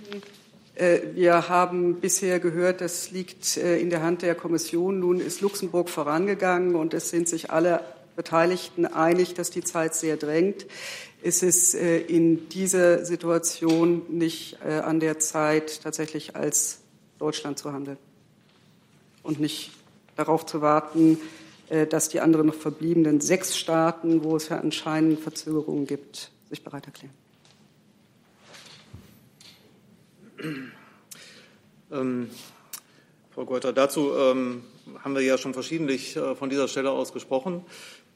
Wir 1.13 1.49
haben 1.49 1.99
bisher 1.99 2.39
gehört, 2.39 2.79
das 2.79 3.11
liegt 3.11 3.57
in 3.57 3.89
der 3.89 4.01
Hand 4.01 4.21
der 4.21 4.33
Kommission. 4.33 5.01
Nun 5.01 5.19
ist 5.19 5.41
Luxemburg 5.41 5.89
vorangegangen 5.89 6.75
und 6.75 6.93
es 6.93 7.09
sind 7.09 7.27
sich 7.27 7.51
alle 7.51 7.81
Beteiligten 8.15 8.85
einig, 8.85 9.33
dass 9.33 9.49
die 9.49 9.63
Zeit 9.63 9.93
sehr 9.93 10.15
drängt 10.15 10.67
ist 11.21 11.43
es 11.43 11.73
äh, 11.73 11.99
in 11.99 12.49
dieser 12.49 13.05
Situation 13.05 14.03
nicht 14.09 14.57
äh, 14.65 14.79
an 14.79 14.99
der 14.99 15.19
Zeit, 15.19 15.81
tatsächlich 15.83 16.35
als 16.35 16.79
Deutschland 17.17 17.59
zu 17.59 17.73
handeln 17.73 17.97
und 19.23 19.39
nicht 19.39 19.71
darauf 20.15 20.45
zu 20.45 20.61
warten, 20.61 21.17
äh, 21.69 21.85
dass 21.85 22.09
die 22.09 22.21
anderen 22.21 22.47
noch 22.47 22.55
verbliebenen 22.55 23.21
sechs 23.21 23.57
Staaten, 23.57 24.23
wo 24.23 24.35
es 24.37 24.49
ja 24.49 24.59
anscheinend 24.59 25.19
Verzögerungen 25.19 25.85
gibt, 25.85 26.31
sich 26.49 26.63
bereit 26.63 26.85
erklären. 26.85 27.13
Ähm, 31.91 32.29
Frau 33.31 33.45
Geuter, 33.45 33.73
dazu 33.73 34.13
ähm, 34.15 34.63
haben 35.03 35.15
wir 35.15 35.21
ja 35.21 35.37
schon 35.37 35.53
verschiedentlich 35.53 36.15
äh, 36.15 36.35
von 36.35 36.49
dieser 36.49 36.67
Stelle 36.67 36.91
aus 36.91 37.13
gesprochen. 37.13 37.65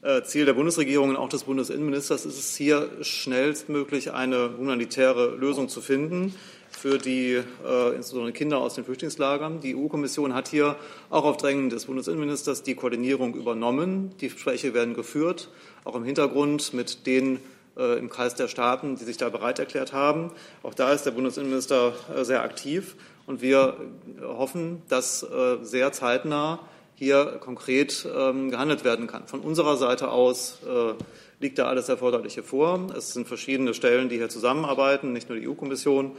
Äh, 0.04 0.22
Ziel 0.22 0.44
der 0.44 0.52
Bundesregierung 0.52 1.08
und 1.08 1.16
auch 1.16 1.30
des 1.30 1.44
Bundesinnenministers 1.44 2.26
ist 2.26 2.38
es 2.38 2.54
hier 2.56 2.90
schnellstmöglich 3.00 4.12
eine 4.12 4.50
humanitäre 4.58 5.34
Lösung 5.34 5.70
zu 5.70 5.80
finden 5.80 6.34
für 6.68 6.98
die 6.98 7.40
äh, 7.66 7.96
insbesondere 7.96 8.32
Kinder 8.32 8.58
aus 8.58 8.74
den 8.74 8.84
Flüchtlingslagern. 8.84 9.60
Die 9.60 9.74
EU-Kommission 9.74 10.34
hat 10.34 10.48
hier 10.48 10.76
auch 11.08 11.24
auf 11.24 11.38
Drängen 11.38 11.70
des 11.70 11.86
Bundesinnenministers 11.86 12.62
die 12.62 12.74
Koordinierung 12.74 13.34
übernommen. 13.34 14.12
Die 14.20 14.28
Gespräche 14.28 14.74
werden 14.74 14.92
geführt, 14.92 15.48
auch 15.84 15.94
im 15.94 16.04
Hintergrund 16.04 16.74
mit 16.74 17.06
den 17.06 17.40
äh, 17.78 17.98
im 17.98 18.10
Kreis 18.10 18.34
der 18.34 18.48
Staaten, 18.48 18.96
die 18.96 19.04
sich 19.04 19.16
da 19.16 19.30
bereit 19.30 19.58
erklärt 19.58 19.94
haben. 19.94 20.32
Auch 20.62 20.74
da 20.74 20.92
ist 20.92 21.06
der 21.06 21.12
Bundesinnenminister 21.12 21.94
äh, 22.14 22.24
sehr 22.24 22.42
aktiv 22.42 22.94
und 23.24 23.40
wir 23.40 23.78
hoffen, 24.22 24.82
dass 24.90 25.22
äh, 25.22 25.56
sehr 25.62 25.92
zeitnah 25.92 26.60
hier 26.96 27.38
konkret 27.40 28.06
ähm, 28.16 28.50
gehandelt 28.50 28.84
werden 28.84 29.06
kann. 29.06 29.26
Von 29.26 29.40
unserer 29.40 29.76
Seite 29.76 30.10
aus 30.10 30.58
äh, 30.64 30.94
liegt 31.40 31.58
da 31.58 31.66
alles 31.66 31.88
Erforderliche 31.88 32.42
vor. 32.42 32.88
Es 32.96 33.12
sind 33.12 33.26
verschiedene 33.26 33.74
Stellen, 33.74 34.08
die 34.08 34.16
hier 34.16 34.28
zusammenarbeiten, 34.28 35.12
nicht 35.12 35.28
nur 35.28 35.38
die 35.38 35.48
EU-Kommission, 35.48 36.12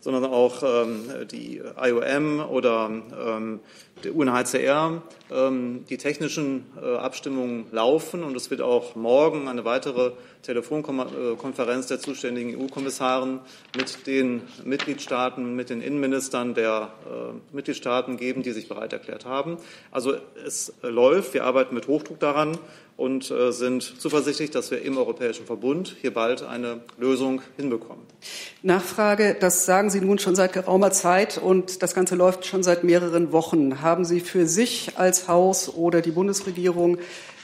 sondern 0.00 0.24
auch 0.24 0.62
ähm, 0.64 1.28
die 1.30 1.62
IOM 1.80 2.40
oder 2.40 2.90
ähm, 2.90 3.60
der 4.02 4.16
UNHCR. 4.16 5.02
Ähm, 5.30 5.84
die 5.88 5.96
technischen 5.96 6.66
äh, 6.82 6.96
Abstimmungen 6.96 7.66
laufen 7.70 8.24
und 8.24 8.36
es 8.36 8.50
wird 8.50 8.60
auch 8.60 8.96
morgen 8.96 9.48
eine 9.48 9.64
weitere 9.64 10.12
Telefonkonferenz 10.42 11.86
der 11.86 12.00
zuständigen 12.00 12.60
EU-Kommissaren 12.60 13.40
mit 13.76 14.06
den 14.06 14.42
Mitgliedstaaten, 14.64 15.54
mit 15.54 15.70
den 15.70 15.80
Innenministern 15.80 16.54
der 16.54 16.92
äh, 17.06 17.54
Mitgliedstaaten 17.54 18.16
geben, 18.16 18.42
die 18.42 18.50
sich 18.50 18.68
bereit 18.68 18.92
erklärt 18.92 19.24
haben. 19.24 19.58
Also 19.92 20.14
es 20.44 20.72
läuft, 20.82 21.34
wir 21.34 21.44
arbeiten 21.44 21.74
mit 21.74 21.86
Hochdruck 21.86 22.18
daran 22.18 22.58
und 22.96 23.30
äh, 23.30 23.52
sind 23.52 23.82
zuversichtlich, 23.82 24.50
dass 24.50 24.70
wir 24.70 24.82
im 24.82 24.98
Europäischen 24.98 25.46
Verbund 25.46 25.96
hier 26.00 26.12
bald 26.12 26.42
eine 26.42 26.80
Lösung 26.98 27.40
hinbekommen. 27.56 28.04
Nachfrage, 28.62 29.36
das 29.38 29.64
sagen 29.64 29.90
Sie 29.90 30.00
nun 30.00 30.18
schon 30.18 30.34
seit 30.34 30.52
geraumer 30.52 30.90
Zeit 30.90 31.38
und 31.38 31.82
das 31.82 31.94
Ganze 31.94 32.16
läuft 32.16 32.46
schon 32.46 32.62
seit 32.62 32.84
mehreren 32.84 33.32
Wochen. 33.32 33.80
Haben 33.80 34.04
Sie 34.04 34.20
für 34.20 34.46
sich 34.46 34.92
als 34.96 35.28
Haus 35.28 35.72
oder 35.72 36.00
die 36.00 36.10
Bundesregierung 36.10 36.98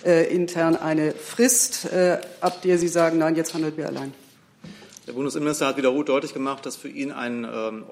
äh, 0.04 0.32
intern 0.32 0.76
eine 0.76 1.12
Frist, 1.12 1.86
äh, 1.92 2.20
ab 2.40 2.62
der 2.62 2.78
Sie 2.78 2.88
sagen, 2.88 3.18
nein, 3.18 3.36
jetzt 3.36 3.54
handeln 3.54 3.76
wir 3.76 3.86
allein? 3.86 4.12
Der 5.08 5.14
Bundesinnenminister 5.14 5.66
hat 5.66 5.78
wiederholt 5.78 6.10
deutlich 6.10 6.34
gemacht, 6.34 6.66
dass 6.66 6.76
für 6.76 6.90
ihn 6.90 7.12
ein 7.12 7.44
ähm, 7.50 7.84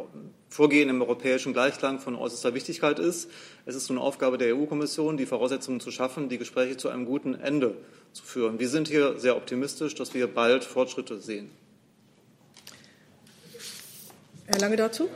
Vorgehen 0.50 0.90
im 0.90 1.00
europäischen 1.00 1.54
Gleichklang 1.54 1.98
von 1.98 2.14
äußerster 2.14 2.52
Wichtigkeit 2.52 2.98
ist. 2.98 3.30
Es 3.64 3.74
ist 3.74 3.88
nun 3.88 3.98
Aufgabe 3.98 4.36
der 4.36 4.54
EU-Kommission, 4.54 5.16
die 5.16 5.24
Voraussetzungen 5.24 5.80
zu 5.80 5.90
schaffen, 5.90 6.28
die 6.28 6.36
Gespräche 6.36 6.76
zu 6.76 6.90
einem 6.90 7.06
guten 7.06 7.34
Ende 7.34 7.74
zu 8.12 8.22
führen. 8.22 8.58
Wir 8.58 8.68
sind 8.68 8.88
hier 8.88 9.18
sehr 9.18 9.34
optimistisch, 9.36 9.94
dass 9.94 10.12
wir 10.12 10.26
bald 10.26 10.64
Fortschritte 10.64 11.18
sehen. 11.18 11.50
Herr 14.44 14.60
Lange 14.60 14.76
dazu? 14.76 15.08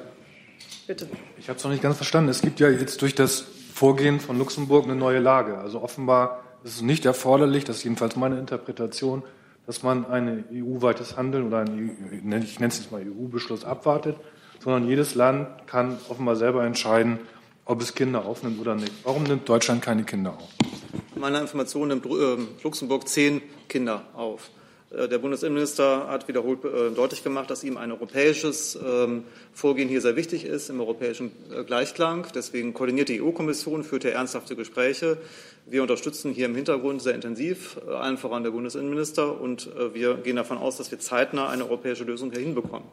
Bitte. 0.86 1.06
Ich 1.38 1.48
habe 1.48 1.58
es 1.58 1.64
noch 1.64 1.70
nicht 1.70 1.82
ganz 1.82 1.96
verstanden. 1.96 2.30
Es 2.30 2.40
gibt 2.40 2.60
ja 2.60 2.70
jetzt 2.70 3.02
durch 3.02 3.14
das 3.14 3.44
Vorgehen 3.74 4.20
von 4.20 4.38
Luxemburg 4.38 4.84
eine 4.84 4.96
neue 4.96 5.20
Lage. 5.20 5.58
Also 5.58 5.82
offenbar 5.82 6.42
ist 6.64 6.76
es 6.76 6.82
nicht 6.82 7.04
erforderlich, 7.04 7.64
das 7.64 7.78
ist 7.78 7.84
jedenfalls 7.84 8.16
meine 8.16 8.38
Interpretation, 8.38 9.22
dass 9.66 9.82
man 9.82 10.04
ein 10.06 10.44
EU-weites 10.52 11.16
Handeln 11.16 11.46
oder 11.46 11.58
einen, 11.58 12.12
ich 12.12 12.58
nenne 12.58 12.72
es 12.72 12.78
jetzt 12.78 12.92
mal 12.92 13.02
EU-Beschluss 13.02 13.64
abwartet, 13.64 14.16
sondern 14.58 14.86
jedes 14.88 15.14
Land 15.14 15.66
kann 15.66 15.98
offenbar 16.08 16.36
selber 16.36 16.64
entscheiden, 16.64 17.18
ob 17.64 17.80
es 17.80 17.94
Kinder 17.94 18.24
aufnimmt 18.24 18.60
oder 18.60 18.74
nicht. 18.74 18.92
Warum 19.04 19.22
nimmt 19.22 19.48
Deutschland 19.48 19.82
keine 19.82 20.04
Kinder 20.04 20.32
auf? 20.32 20.48
Meiner 21.14 21.40
Information 21.40 21.88
nimmt 21.88 22.06
äh, 22.06 22.36
Luxemburg 22.62 23.06
zehn 23.08 23.42
Kinder 23.68 24.04
auf. 24.14 24.50
Äh, 24.90 25.08
der 25.08 25.18
Bundesinnenminister 25.18 26.08
hat 26.08 26.28
wiederholt 26.28 26.64
äh, 26.64 26.90
deutlich 26.90 27.22
gemacht, 27.22 27.50
dass 27.50 27.64
ihm 27.64 27.76
ein 27.76 27.92
europäisches 27.92 28.76
ähm, 28.76 29.24
Vorgehen 29.52 29.88
hier 29.88 30.00
sehr 30.00 30.16
wichtig 30.16 30.44
ist, 30.44 30.70
im 30.70 30.80
europäischen 30.80 31.32
Gleichklang. 31.66 32.26
Deswegen 32.34 32.74
koordiniert 32.74 33.08
die 33.08 33.22
EU-Kommission, 33.22 33.84
führt 33.84 34.02
hier 34.02 34.12
ernsthafte 34.12 34.56
Gespräche. 34.56 35.18
Wir 35.66 35.82
unterstützen 35.82 36.32
hier 36.32 36.46
im 36.46 36.54
Hintergrund 36.54 37.02
sehr 37.02 37.14
intensiv, 37.14 37.78
allen 37.86 38.16
voran 38.16 38.42
der 38.42 38.50
Bundesinnenminister, 38.50 39.40
und 39.40 39.70
wir 39.92 40.14
gehen 40.14 40.36
davon 40.36 40.58
aus, 40.58 40.78
dass 40.78 40.90
wir 40.90 40.98
zeitnah 40.98 41.48
eine 41.48 41.64
europäische 41.64 42.04
Lösung 42.04 42.32
hier 42.32 42.40
hinbekommen. 42.40 42.88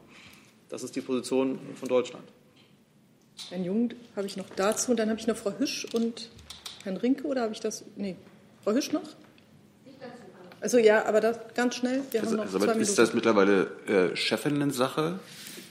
Das 0.68 0.82
ist 0.82 0.94
die 0.94 1.00
Position 1.00 1.58
von 1.74 1.88
Deutschland. 1.88 2.24
Herrn 3.48 3.64
Jung 3.64 3.90
habe 4.14 4.26
ich 4.26 4.36
noch 4.36 4.48
dazu 4.54 4.90
und 4.90 4.98
dann 4.98 5.08
habe 5.08 5.18
ich 5.18 5.26
noch 5.26 5.36
Frau 5.36 5.52
Hüsch 5.58 5.86
und 5.92 6.28
Herrn 6.84 6.98
Rinke 6.98 7.26
oder 7.26 7.42
habe 7.42 7.52
ich 7.52 7.60
das? 7.60 7.84
Nee, 7.96 8.16
Frau 8.62 8.72
Hüsch 8.72 8.92
noch? 8.92 9.02
Also 10.60 10.78
ja, 10.78 11.06
aber 11.06 11.20
das 11.20 11.38
ganz 11.54 11.76
schnell. 11.76 12.02
Wir 12.10 12.20
also, 12.20 12.32
haben 12.32 12.36
noch 12.38 12.44
also, 12.46 12.58
zwei 12.58 12.72
ist 12.72 12.76
Minuten. 12.76 12.96
das 12.96 13.14
mittlerweile 13.14 13.66
äh, 13.86 14.16
Chefinnen-Sache, 14.16 15.18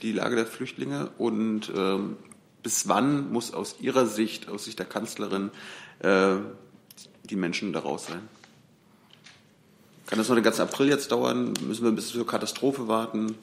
die 0.02 0.12
Lage 0.12 0.36
der 0.36 0.46
Flüchtlinge? 0.46 1.10
Und 1.18 1.70
ähm, 1.74 2.16
bis 2.62 2.88
wann 2.88 3.30
muss 3.30 3.52
aus 3.52 3.76
Ihrer 3.80 4.06
Sicht, 4.06 4.48
aus 4.48 4.64
Sicht 4.64 4.78
der 4.78 4.86
Kanzlerin, 4.86 5.50
äh, 6.00 6.36
die 7.24 7.36
Menschen 7.36 7.72
da 7.72 7.80
raus 7.80 8.06
sein? 8.08 8.20
Kann 10.06 10.18
das 10.18 10.28
noch 10.28 10.36
den 10.36 10.44
ganzen 10.44 10.62
April 10.62 10.88
jetzt 10.88 11.12
dauern? 11.12 11.52
Müssen 11.66 11.84
wir 11.84 11.92
bis 11.92 12.08
zur 12.08 12.26
Katastrophe 12.26 12.88
warten? 12.88 13.36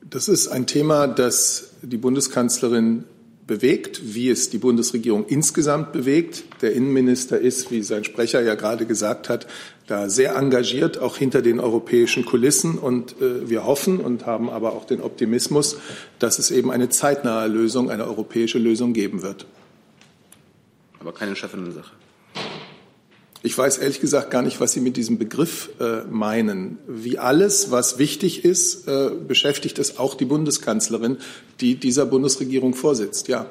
Das 0.00 0.28
ist 0.28 0.48
ein 0.48 0.66
Thema, 0.66 1.06
das 1.06 1.72
die 1.82 1.98
Bundeskanzlerin 1.98 3.04
bewegt, 3.46 4.14
wie 4.14 4.30
es 4.30 4.50
die 4.50 4.58
Bundesregierung 4.58 5.26
insgesamt 5.26 5.92
bewegt. 5.92 6.44
Der 6.62 6.72
Innenminister 6.72 7.38
ist, 7.38 7.70
wie 7.70 7.82
sein 7.82 8.04
Sprecher 8.04 8.40
ja 8.40 8.54
gerade 8.54 8.86
gesagt 8.86 9.28
hat, 9.28 9.46
da 9.86 10.08
sehr 10.08 10.34
engagiert, 10.36 10.98
auch 10.98 11.16
hinter 11.16 11.42
den 11.42 11.60
europäischen 11.60 12.24
Kulissen. 12.24 12.78
Und 12.78 13.20
äh, 13.20 13.48
wir 13.48 13.64
hoffen 13.66 14.00
und 14.00 14.24
haben 14.24 14.48
aber 14.48 14.72
auch 14.72 14.86
den 14.86 15.02
Optimismus, 15.02 15.76
dass 16.18 16.38
es 16.38 16.50
eben 16.50 16.70
eine 16.70 16.88
zeitnahe 16.88 17.48
Lösung, 17.48 17.90
eine 17.90 18.06
europäische 18.06 18.58
Lösung 18.58 18.94
geben 18.94 19.22
wird. 19.22 19.46
Aber 21.00 21.12
keine 21.12 21.36
Chefinnen-Sache. 21.36 21.92
Ich 23.44 23.58
weiß 23.58 23.76
ehrlich 23.76 24.00
gesagt 24.00 24.30
gar 24.30 24.40
nicht, 24.40 24.58
was 24.58 24.72
Sie 24.72 24.80
mit 24.80 24.96
diesem 24.96 25.18
Begriff 25.18 25.68
äh, 25.78 26.00
meinen. 26.08 26.78
Wie 26.86 27.18
alles, 27.18 27.70
was 27.70 27.98
wichtig 27.98 28.42
ist, 28.42 28.88
äh, 28.88 29.10
beschäftigt 29.10 29.78
es 29.78 29.98
auch 29.98 30.14
die 30.14 30.24
Bundeskanzlerin, 30.24 31.18
die 31.60 31.74
dieser 31.74 32.06
Bundesregierung 32.06 32.72
vorsitzt. 32.72 33.28
Ja. 33.28 33.44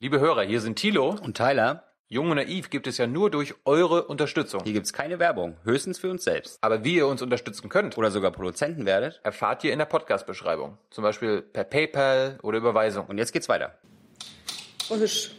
Liebe 0.00 0.20
Hörer, 0.20 0.44
hier 0.44 0.62
sind 0.62 0.76
Thilo 0.76 1.16
und 1.22 1.36
Tyler. 1.36 1.84
Jung 2.08 2.30
und 2.30 2.36
naiv 2.36 2.70
gibt 2.70 2.86
es 2.86 2.96
ja 2.96 3.06
nur 3.06 3.30
durch 3.30 3.54
eure 3.66 4.04
Unterstützung. 4.04 4.62
Hier 4.64 4.72
gibt 4.72 4.86
es 4.86 4.94
keine 4.94 5.18
Werbung, 5.18 5.58
höchstens 5.64 5.98
für 5.98 6.08
uns 6.10 6.24
selbst. 6.24 6.56
Aber 6.62 6.82
wie 6.82 6.94
ihr 6.94 7.06
uns 7.06 7.20
unterstützen 7.20 7.68
könnt 7.68 7.98
oder 7.98 8.10
sogar 8.10 8.30
Produzenten 8.30 8.86
werdet, 8.86 9.20
erfahrt 9.22 9.62
ihr 9.64 9.72
in 9.74 9.78
der 9.78 9.84
Podcast-Beschreibung. 9.84 10.78
Zum 10.90 11.04
Beispiel 11.04 11.42
per 11.42 11.64
PayPal 11.64 12.38
oder 12.42 12.56
Überweisung. 12.56 13.04
Und 13.04 13.18
jetzt 13.18 13.34
geht's 13.34 13.50
weiter. 13.50 13.74
Frau 14.88 14.96
Hüsch, 14.96 15.32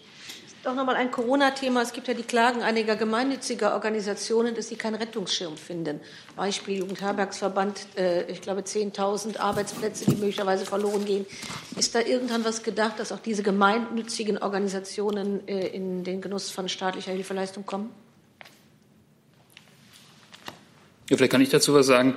Doch 0.68 0.76
nochmal 0.76 0.97
ein 0.97 1.11
Corona-Thema. 1.11 1.82
Es 1.82 1.93
gibt 1.93 2.09
ja 2.09 2.13
die 2.13 2.24
Klagen 2.24 2.61
einiger 2.61 2.97
gemeinnütziger 2.97 3.74
Organisationen, 3.74 4.53
dass 4.53 4.68
sie 4.68 4.76
keinen 4.76 4.95
Rettungsschirm 4.95 5.55
finden. 5.55 6.01
Beispiel 6.36 6.80
Jugendherbergsverband, 6.80 7.88
äh, 7.95 8.30
ich 8.30 8.41
glaube 8.41 8.63
10.000 8.63 9.38
Arbeitsplätze, 9.38 10.03
die 10.11 10.18
möglicherweise 10.18 10.65
verloren 10.65 11.05
gehen. 11.05 11.26
Ist 11.78 11.95
da 11.95 12.01
irgendwann 12.01 12.43
was 12.43 12.63
gedacht, 12.63 12.99
dass 12.99 13.13
auch 13.13 13.20
diese 13.20 13.43
gemeinnützigen 13.43 14.39
Organisationen 14.39 15.47
äh, 15.47 15.68
in 15.68 16.03
den 16.03 16.20
Genuss 16.20 16.49
von 16.49 16.68
staatlicher 16.68 17.13
Hilfeleistung 17.13 17.65
kommen? 17.65 17.89
Ja, 21.09 21.15
vielleicht 21.15 21.32
kann 21.32 21.39
ich 21.39 21.49
dazu 21.49 21.76
was 21.76 21.86
sagen. 21.86 22.13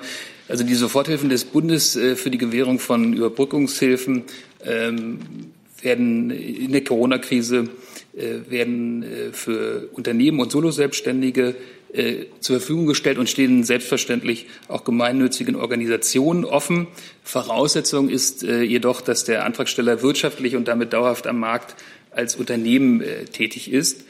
Also 0.48 0.64
die 0.64 0.74
Soforthilfen 0.74 1.28
des 1.28 1.44
Bundes 1.44 1.94
äh, 1.94 2.16
für 2.16 2.32
die 2.32 2.38
Gewährung 2.38 2.80
von 2.80 3.12
Überbrückungshilfen 3.12 4.24
ähm, 4.64 5.53
werden 5.82 6.30
in 6.30 6.72
der 6.72 6.82
Corona-Krise 6.82 7.68
werden 8.13 9.03
äh, 9.03 9.33
für 9.33 9.89
Unternehmen 9.93 10.41
und 10.41 10.51
Soloselbstständige 10.51 11.55
äh, 11.93 12.27
zur 12.41 12.59
Verfügung 12.59 12.87
gestellt 12.87 13.19
und 13.19 13.29
stehen 13.29 13.63
selbstverständlich 13.65 14.47
auch 14.69 14.85
gemeinnützigen 14.85 15.57
Organisationen 15.57 16.45
offen. 16.45 16.89
Voraussetzung 17.23 18.09
ist 18.09 18.43
jedoch, 18.43 19.01
dass 19.01 19.25
der 19.25 19.45
Antragsteller 19.45 20.03
wirtschaftlich 20.03 20.57
und 20.57 20.69
damit 20.69 20.93
dauerhaft 20.93 21.27
am 21.27 21.39
Markt 21.39 21.77
als 22.11 22.37
Unternehmen 22.37 23.03
tätig 23.33 23.71
ist. 23.71 24.05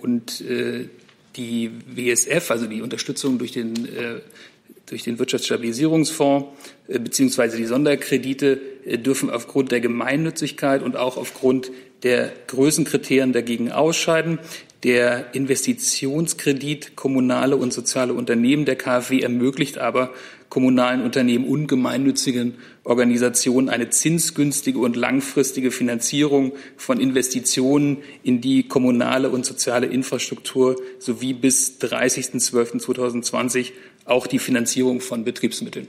Und 0.00 0.44
die 1.36 1.70
WSF, 1.86 2.50
also 2.50 2.66
die 2.66 2.82
Unterstützung 2.82 3.38
durch 3.38 3.52
den, 3.52 3.88
durch 4.86 5.02
den 5.02 5.18
Wirtschaftsstabilisierungsfonds 5.18 6.48
beziehungsweise 6.86 7.56
die 7.56 7.66
Sonderkredite 7.66 8.60
dürfen 8.98 9.30
aufgrund 9.30 9.72
der 9.72 9.80
Gemeinnützigkeit 9.80 10.82
und 10.82 10.96
auch 10.96 11.16
aufgrund 11.16 11.72
der 12.02 12.32
Größenkriterien 12.46 13.32
dagegen 13.32 13.72
ausscheiden. 13.72 14.38
Der 14.84 15.32
Investitionskredit 15.34 16.96
kommunale 16.96 17.56
und 17.56 17.72
soziale 17.72 18.14
Unternehmen 18.14 18.64
der 18.64 18.74
KfW 18.76 19.20
ermöglicht 19.20 19.78
aber 19.78 20.10
kommunalen 20.48 21.02
Unternehmen 21.02 21.46
und 21.46 21.66
gemeinnützigen 21.66 22.58
Organisationen 22.84 23.68
eine 23.70 23.88
zinsgünstige 23.90 24.80
und 24.80 24.96
langfristige 24.96 25.70
Finanzierung 25.70 26.52
von 26.76 27.00
Investitionen 27.00 27.98
in 28.22 28.40
die 28.42 28.68
kommunale 28.68 29.30
und 29.30 29.46
soziale 29.46 29.86
Infrastruktur 29.86 30.76
sowie 30.98 31.32
bis 31.32 31.78
30.12.2020 31.80 33.70
auch 34.04 34.26
die 34.26 34.40
Finanzierung 34.40 35.00
von 35.00 35.24
Betriebsmitteln. 35.24 35.88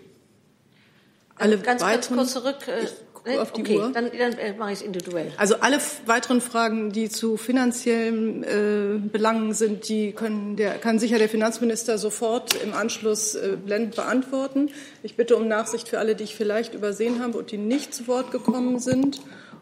Alle 1.36 1.58
ganz, 1.58 1.82
ganz 1.82 2.08
kurz 2.08 2.32
zurück. 2.32 2.68
Äh, 2.68 2.86
gucke 3.24 3.42
auf 3.42 3.52
die 3.54 3.62
okay, 3.62 3.78
Uhr. 3.78 3.92
Dann, 3.92 4.12
dann 4.18 4.34
äh, 4.34 4.54
mache 4.54 4.72
ich 4.72 4.80
es 4.80 4.86
individuell. 4.86 5.32
Also 5.38 5.56
alle 5.56 5.80
weiteren 6.06 6.42
Fragen, 6.42 6.92
die 6.92 7.10
zu 7.10 7.38
finanziellen 7.38 8.44
äh, 8.44 9.00
Belangen 9.00 9.54
sind, 9.54 9.88
die 9.90 10.12
können 10.12 10.56
der, 10.56 10.78
kann 10.78 11.00
sicher 11.00 11.18
der 11.18 11.30
Finanzminister 11.30 11.98
sofort 11.98 12.56
im 12.62 12.74
Anschluss 12.74 13.36
äh, 13.36 13.58
blendend 13.64 13.96
beantworten. 13.96 14.70
Ich 15.02 15.16
bitte 15.16 15.36
um 15.36 15.48
Nachsicht 15.48 15.88
für 15.88 16.00
alle, 16.00 16.16
die 16.16 16.26
ich 16.26 16.36
vielleicht 16.36 16.74
übersehen 16.74 17.22
habe 17.22 17.38
und 17.38 17.52
die 17.52 17.58
nicht 17.58 17.94
zu 17.94 18.08
Wort 18.08 18.32
gekommen 18.32 18.80
sind. 18.80 19.22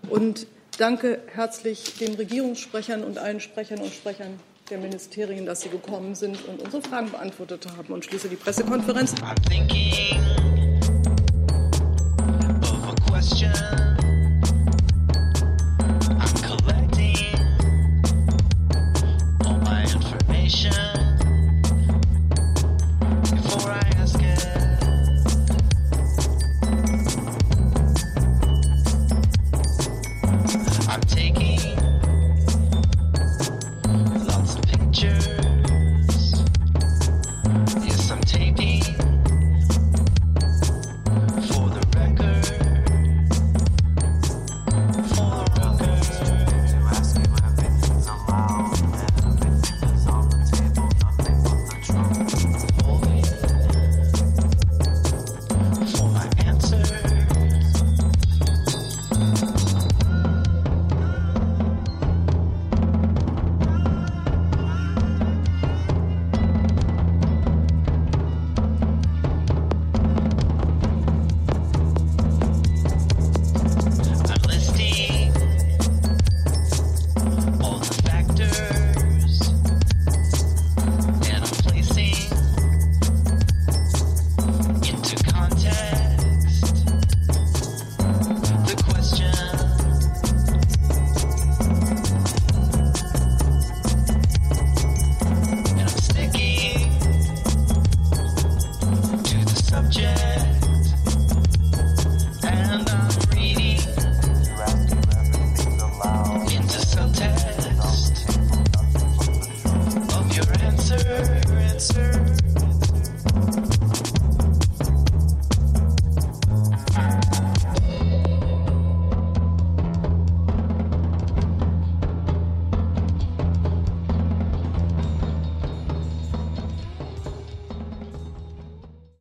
Und 0.09 0.47
danke 0.78 1.20
herzlich 1.28 1.97
den 1.99 2.16
Regierungssprechern 2.16 3.03
und 3.03 3.18
allen 3.18 3.39
Sprechern 3.39 3.80
und 3.80 3.93
Sprechern 3.93 4.39
der 4.70 4.80
Ministerien, 4.80 5.45
dass 5.45 5.62
sie 5.62 5.70
gekommen 5.70 6.16
sind 6.16 6.38
und 6.47 6.62
unsere 6.62 6.82
Fragen 6.82 7.12
beantwortet 7.12 7.68
haben 7.78 7.93
und 7.93 8.05
schließe 8.05 8.30
die 8.30 8.38
Pressekonferenz. 8.38 9.14